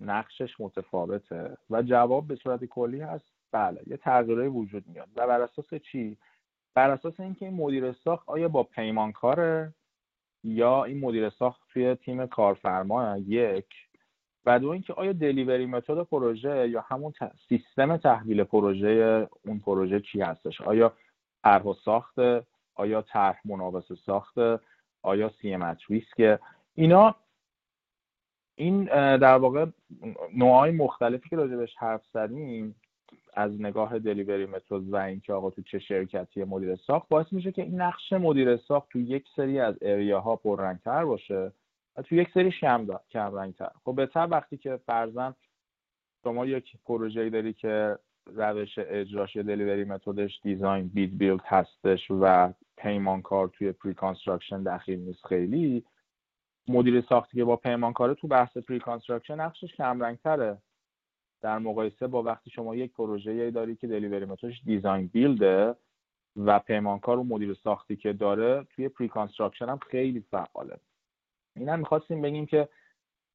نقشش 0.00 0.60
متفاوته؟ 0.60 1.56
و 1.70 1.82
جواب 1.82 2.26
به 2.26 2.36
صورت 2.36 2.64
کلی 2.64 3.00
هست 3.00 3.24
بله 3.52 3.80
یه 3.86 3.96
تغییرهای 3.96 4.46
وجود 4.46 4.84
میاد. 4.86 5.08
و 5.16 5.26
بر 5.26 5.40
اساس 5.40 5.74
چی؟ 5.74 6.16
بر 6.74 6.90
اساس 6.90 7.20
اینکه 7.20 7.46
این 7.46 7.54
مدیر 7.54 7.92
ساخت 7.92 8.28
آیا 8.28 8.48
با 8.48 8.62
پیمانکاره 8.62 9.74
یا 10.44 10.84
این 10.84 11.00
مدیر 11.00 11.30
ساخت 11.30 11.60
توی 11.68 11.94
تیم 11.94 12.26
کارفرما 12.26 13.18
یک؟ 13.18 13.66
و 14.46 14.58
دو 14.58 14.68
اینکه 14.68 14.92
آیا 14.92 15.12
دلیوری 15.12 15.66
متد 15.66 16.02
پروژه 16.02 16.68
یا 16.68 16.80
همون 16.80 17.12
سیستم 17.48 17.96
تحویل 17.96 18.44
پروژه 18.44 19.28
اون 19.46 19.58
پروژه 19.58 20.00
چی 20.00 20.20
هستش؟ 20.20 20.60
آیا 20.60 20.92
طرح 21.44 21.62
و 21.62 21.74
ساخت 21.74 22.18
آیا 22.74 23.02
طرح 23.02 23.40
منابس 23.44 23.92
ساخت 24.06 24.34
آیا 25.02 25.30
سی 25.40 25.54
ام 25.54 25.76
ریسک 25.88 26.40
اینا 26.74 27.14
این 28.54 28.84
در 29.16 29.36
واقع 29.36 29.66
نوعای 30.36 30.70
مختلفی 30.70 31.28
که 31.28 31.36
راجبش 31.36 31.76
حرف 31.76 32.02
زدیم 32.14 32.74
از 33.34 33.60
نگاه 33.60 33.98
دلیوری 33.98 34.46
متد 34.46 34.88
و 34.92 34.96
اینکه 34.96 35.32
آقا 35.32 35.50
تو 35.50 35.62
چه 35.62 35.78
شرکتی 35.78 36.44
مدیر 36.44 36.76
ساخت 36.76 37.08
باعث 37.08 37.32
میشه 37.32 37.52
که 37.52 37.62
این 37.62 37.80
نقش 37.80 38.12
مدیر 38.12 38.56
ساخت 38.56 38.88
تو 38.88 39.00
یک 39.00 39.24
سری 39.36 39.60
از 39.60 39.74
اریاها 39.82 40.36
پررنگتر 40.36 41.04
باشه 41.04 41.52
و 41.96 42.02
تو 42.02 42.14
یک 42.14 42.28
سری 42.34 42.52
شم 42.52 42.86
کم 43.10 43.34
رنگتر 43.34 43.70
خب 43.84 43.94
بهتر 43.94 44.28
وقتی 44.30 44.56
که 44.56 44.76
فرضا 44.86 45.34
شما 46.24 46.46
یک 46.46 46.72
پروژه‌ای 46.84 47.30
داری 47.30 47.52
که 47.52 47.98
روش 48.26 48.78
اجراش 48.78 49.36
یا 49.36 49.42
delivery 49.42 49.84
method 49.84 50.26
ش 50.26 50.40
design-bid-build 50.42 51.40
هستش 51.44 52.10
و 52.10 52.52
پیمانکار 52.76 53.48
توی 53.48 53.72
pre-construction 53.72 54.62
دخیل 54.62 54.98
نیست 54.98 55.26
خیلی. 55.26 55.84
مدیر 56.68 57.00
ساختی 57.00 57.36
که 57.36 57.44
با 57.44 57.56
پیمانکاره 57.56 58.14
تو 58.14 58.28
بحث 58.28 58.56
pre-construction 58.56 59.40
نقشش 59.40 59.74
کم 59.74 60.14
تره 60.14 60.58
در 61.42 61.58
مقایسه 61.58 62.06
با 62.06 62.22
وقتی 62.22 62.50
شما 62.50 62.76
یک 62.76 62.92
پروژه 62.92 63.50
داری 63.50 63.76
که 63.76 63.86
delivery 63.86 64.24
method 64.24 64.62
ش 64.64 65.06
design-build 65.06 65.69
ه 65.69 65.74
و 66.36 66.58
پیمانکار 66.58 67.18
و 67.18 67.24
مدیر 67.24 67.54
ساختی 67.54 67.96
که 67.96 68.12
داره 68.12 68.66
توی 68.70 68.88
pre-construction 68.88 69.68
هم 69.68 69.78
خیلی 69.78 70.24
فعاله. 70.30 70.76
این 71.56 71.68
هم 71.68 71.78
می‌خواستیم 71.78 72.22
بگیم 72.22 72.46
که 72.46 72.68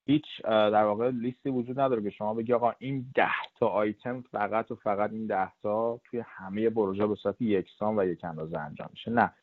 هیچ 0.07 0.25
در 0.43 0.83
واقع 0.83 1.09
لیستی 1.09 1.49
وجود 1.49 1.79
نداره 1.79 2.03
که 2.03 2.09
شما 2.09 2.33
بگی 2.33 2.53
آقا 2.53 2.73
این 2.79 3.05
ده 3.15 3.29
تا 3.59 3.67
آیتم 3.67 4.21
فقط 4.21 4.71
و 4.71 4.75
فقط 4.75 5.11
این 5.11 5.27
ده 5.27 5.51
تا 5.63 6.01
توی 6.05 6.23
همه 6.25 6.69
پروژه 6.69 7.07
به 7.07 7.15
صورت 7.15 7.41
یکسان 7.41 7.99
و 7.99 8.05
یک 8.05 8.25
اندازه 8.25 8.59
انجام 8.59 8.89
میشه. 8.91 9.11
نه. 9.11 9.33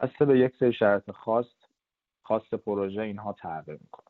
اصلا 0.00 0.26
به 0.26 0.38
یک 0.38 0.56
سری 0.56 0.72
شرط 0.72 1.10
خاص 1.10 1.46
خاص 2.22 2.54
پروژه 2.54 3.00
اینها 3.00 3.32
تغییر 3.32 3.78
می‌کنه. 3.80 4.06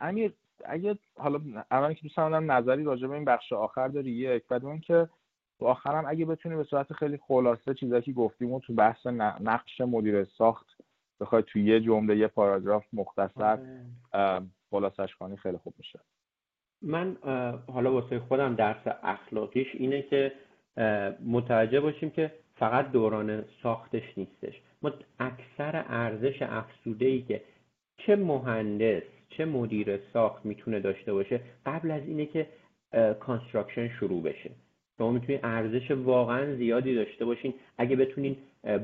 امیر 0.00 0.32
اگه 0.64 0.98
حالا 1.18 1.40
اولی 1.70 1.94
که 1.94 2.02
دوست 2.02 2.16
دارم 2.16 2.52
نظری 2.52 2.84
راجع 2.84 3.06
به 3.06 3.14
این 3.14 3.24
بخش 3.24 3.52
آخر 3.52 3.88
داری؟ 3.88 4.10
یک. 4.10 4.46
بعد 4.48 4.64
اون 4.64 4.80
که 4.80 5.08
تو 5.58 5.66
آخرم 5.66 6.04
اگه 6.06 6.24
بتونی 6.24 6.56
به 6.56 6.64
صورت 6.64 6.92
خیلی 6.92 7.18
خلاصه 7.28 7.74
چیزایی 7.74 8.02
که 8.02 8.12
گفتیم 8.12 8.52
و 8.52 8.60
تو 8.60 8.74
بحث 8.74 9.06
نقش 9.06 9.80
مدیر 9.80 10.24
ساخت 10.24 10.66
بخوای 11.20 11.42
تو 11.42 11.58
یه 11.58 11.80
جمله 11.80 12.16
یه 12.16 12.26
پاراگراف 12.26 12.84
مختصر 12.92 13.58
آره. 14.12 14.46
خلاصش 14.72 15.14
کنی 15.14 15.36
خیلی 15.36 15.56
خوب 15.56 15.74
میشه. 15.78 16.00
من 16.82 17.16
حالا 17.72 17.92
واسه 17.92 18.18
خودم 18.18 18.54
درس 18.54 18.86
اخلاقیش 19.02 19.66
اینه 19.74 20.02
که 20.02 20.32
متوجه 21.26 21.80
باشیم 21.80 22.10
که 22.10 22.32
فقط 22.54 22.92
دوران 22.92 23.44
ساختش 23.62 24.02
نیستش. 24.16 24.60
ما 24.82 24.92
اکثر 25.18 25.84
ارزش 25.88 26.42
افزوده 26.42 27.06
ای 27.06 27.22
که 27.22 27.42
چه 27.96 28.16
مهندس 28.16 29.02
چه 29.28 29.44
مدیر 29.44 30.00
ساخت 30.12 30.46
می‌تونه 30.46 30.80
داشته 30.80 31.12
باشه 31.12 31.40
قبل 31.66 31.90
از 31.90 32.02
اینه 32.02 32.26
که 32.26 32.46
construction 33.20 33.88
شروع 33.88 34.22
بشه. 34.22 34.50
شما 34.98 35.10
می‌تونید 35.10 35.40
ارزش 35.42 35.90
واقعا 35.90 36.56
زیادی 36.56 36.94
داشته 36.94 37.24
باشین. 37.24 37.54
اگه 37.78 37.96
بتونین 37.96 38.36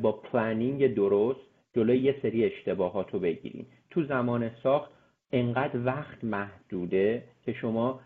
با 0.02 0.12
planning 0.12 0.94
درست 0.94 1.40
جلوی 1.74 1.98
یه 1.98 2.16
سری 2.22 2.44
اشتباهات 2.44 3.14
رو 3.14 3.18
بگیرین. 3.18 3.66
تو 3.90 4.04
زمان 4.04 4.50
ساخت 4.62 4.90
انقدر 5.32 5.86
وقت 5.86 6.24
محدوده 6.24 7.22
که 7.44 7.52
شما 7.52 8.00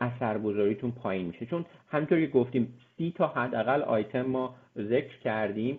اثرگذاریتون 0.00 0.90
پایین 0.90 1.26
میشه. 1.26 1.46
چون 1.46 1.64
همینطور 1.88 2.20
که 2.20 2.26
گفتیم 2.26 2.74
سی 2.96 3.14
تا 3.16 3.26
حداقل 3.26 3.82
آیتم 3.82 4.22
ما 4.22 4.54
ذکر 4.78 5.18
کردیم. 5.18 5.78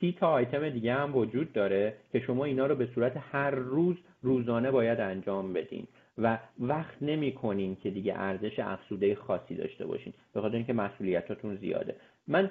سی 0.00 0.16
تا 0.20 0.28
آیتم 0.28 0.68
دیگه 0.68 0.94
هم 0.94 1.16
وجود 1.16 1.52
داره 1.52 1.94
که 2.12 2.20
شما 2.20 2.44
اینا 2.44 2.66
رو 2.66 2.74
به 2.74 2.88
صورت 2.94 3.12
هر 3.32 3.50
روز 3.50 3.96
روزانه 4.22 4.70
باید 4.70 5.00
انجام 5.00 5.52
بدین. 5.52 5.86
و 6.18 6.38
وقت 6.60 7.02
نمی‌کنین 7.02 7.76
که 7.76 7.90
دیگه 7.90 8.14
ارزش 8.16 8.58
افزوده 8.58 9.14
خاصی 9.14 9.54
داشته 9.54 9.86
باشین. 9.86 10.12
به 10.34 10.40
خاطر 10.40 10.54
اینکه 10.56 10.72
مسئولیتاتون 10.72 11.56
زیاده. 11.56 11.96
من 12.28 12.50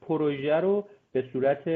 پروژه 0.00 0.54
رو 0.54 0.84
به 1.12 1.24
صورت 1.32 1.68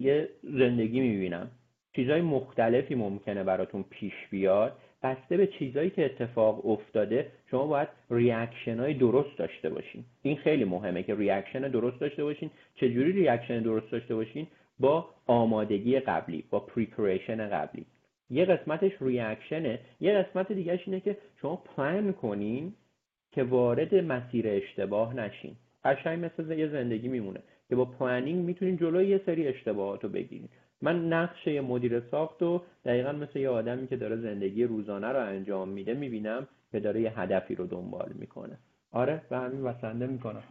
یه 0.00 0.28
زندگی 0.42 1.00
می‌بینم. 1.00 1.50
چیزهای 1.96 2.20
مختلفی 2.20 2.94
ممکنه 2.94 3.44
براتون 3.44 3.84
پیش 3.90 4.14
بیاد. 4.30 4.76
بسته 5.02 5.36
به 5.36 5.46
چیزهایی 5.46 5.90
که 5.90 6.04
اتفاق 6.04 6.66
افتاده 6.66 7.26
شما 7.50 7.66
باید 7.66 7.88
reaction 8.10 8.80
های 8.80 8.94
درست 8.94 9.38
داشته 9.38 9.70
باشین. 9.70 10.04
این 10.22 10.36
خیلی 10.36 10.64
مهمه 10.64 11.02
که 11.02 11.14
reaction 11.14 11.60
درست 11.60 12.00
داشته 12.00 12.24
باشین. 12.24 12.50
چجوری 12.74 13.12
reaction 13.12 13.60
درست 13.60 13.90
داشته 13.90 14.14
باشین؟ 14.14 14.46
با 14.80 15.08
آمادگی 15.26 16.00
قبلی 16.00 16.44
با 16.50 16.60
preparation 16.60 17.48
قبلی. 17.48 17.86
یه 18.30 18.44
قسمتش 18.44 18.92
reaction 19.00 19.62
ه. 19.62 19.78
یه 20.00 20.12
قسمت 20.12 20.52
دیگهش 20.52 20.80
اینه 20.86 21.00
که 21.00 21.16
شما 21.40 21.56
پلان 21.56 22.12
کنین 22.12 22.72
که 23.32 23.42
وارد 23.42 23.94
مسیر 23.94 24.48
اشتباه 24.48 25.14
نشین. 25.14 25.56
قشنگ 25.84 26.24
مثل 26.24 26.58
یه 26.58 26.68
زندگی 26.68 27.08
میمونه 27.08 27.40
که 27.68 27.76
با 27.76 27.84
پلانینگ 27.84 28.44
می‌تونین 28.44 28.76
جلوی 28.76 29.08
یه 29.08 29.20
سری 29.26 29.48
اشتباهات 29.48 30.04
رو 30.04 30.10
بگیرین. 30.10 30.48
من 30.82 31.08
نقش 31.12 31.46
یه 31.46 31.60
مدیر 31.60 32.00
ساخت 32.00 32.42
و 32.42 32.62
دقیقا 32.84 33.12
مثل 33.12 33.38
یه 33.38 33.48
آدمی 33.48 33.86
که 33.86 33.96
داره 33.96 34.16
زندگی 34.16 34.64
روزانه 34.64 35.08
رو 35.08 35.26
انجام 35.26 35.68
میده 35.68 35.94
می‌بینم 35.94 36.48
که 36.72 36.80
داره 36.80 37.00
یه 37.00 37.20
هدفی 37.20 37.54
رو 37.54 37.66
دنبال 37.66 38.12
می‌کنه. 38.14 38.58
آره 38.92 39.22
به 39.30 39.38
همین 39.38 39.62
وسنده 39.62 40.06
می‌کنم. 40.06 40.42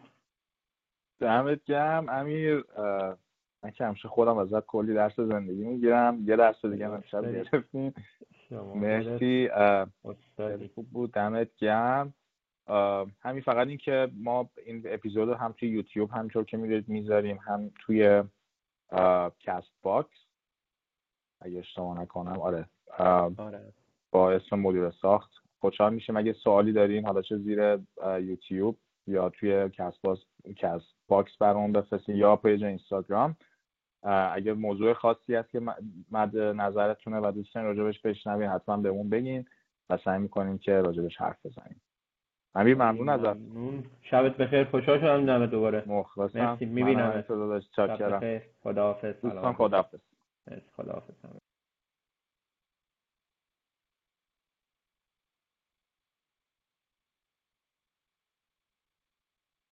دمت 1.19 1.63
گرم. 1.63 2.09
امیر 2.09 2.63
من 3.63 3.71
که 3.71 3.85
همیشه 3.85 4.07
خودم 4.07 4.37
ازت 4.37 4.65
کلی 4.65 4.93
درس 4.93 5.19
زندگی 5.19 5.63
می‌گیرم. 5.63 6.23
یه 6.25 6.35
درس 6.35 6.65
دیگه 6.65 6.87
امشب 6.87 7.31
گرفتیم. 7.31 7.93
مرسی. 8.75 9.49
خوب 10.75 10.89
بود. 10.89 11.11
دمت 11.11 11.55
گرم. 11.57 12.13
همین 13.21 13.41
فقط 13.41 13.67
این 13.67 13.77
که 13.77 14.07
ما 14.13 14.49
این 14.65 14.83
اپیزود 14.85 15.29
هم 15.29 15.55
توی 15.57 15.69
یوتیوب 15.69 16.11
همینطور 16.11 16.43
که 16.43 16.57
می‌دونید 16.57 16.89
می‌ذاریم 16.89 17.39
هم 17.47 17.71
توی 17.79 18.23
کست 19.39 19.71
باکس. 19.81 20.17
اگه 21.41 21.59
اشتباه 21.59 22.01
نکنم. 22.01 22.39
آره. 22.39 22.65
آره. 23.37 23.73
با 24.11 24.31
اسم 24.31 24.59
مدیر 24.59 24.89
ساخت. 24.89 25.31
خوشحال 25.59 25.93
میشیم 25.93 26.17
اگه 26.17 26.33
سوالی 26.33 26.73
دارین؟ 26.73 27.05
حالا 27.05 27.21
چه 27.21 27.37
زیر 27.37 27.79
یوتیوب 28.19 28.77
یا 29.07 29.29
توی 29.29 29.69
کست 29.69 30.01
باکس 30.01 30.21
کست 30.55 30.85
باکس 31.07 31.37
برامون 31.37 31.71
بفرستین 31.71 32.15
یا 32.15 32.35
پیج 32.35 32.63
اینستاگرام. 32.63 33.35
اگر 34.03 34.53
موضوع 34.53 34.93
خاصی 34.93 35.35
هست 35.35 35.49
که 35.49 35.61
مد 36.11 36.37
نظرتونه 36.37 37.19
و 37.19 37.31
دوستان 37.31 37.63
راجبش 37.63 38.01
بشنوین 38.01 38.49
حتما 38.49 38.77
بهمون 38.77 39.09
بگین 39.09 39.45
و 39.89 39.97
سعی 39.97 40.19
می‌کنیم 40.19 40.57
که 40.57 40.71
راجبش 40.71 41.17
حرف 41.17 41.45
بزنیم. 41.45 41.81
امیر 42.57 42.75
ممنون 42.75 43.09
ازت. 43.09 43.37
شبت 44.01 44.37
بخیر. 44.37 44.63
خوشحال 44.63 44.99
شدم 44.99 45.25
دمت 45.25 45.49
دوباره. 45.49 45.83
مخلصم. 45.87 46.39
مرسی. 46.39 46.65
می‌بینم 46.65 47.23
خداحافظ. 47.77 48.41
خداحافظ. 48.63 49.13
دوستان 49.21 49.53
خداحافظ. 49.53 49.99
خداحافظ. 50.77 51.13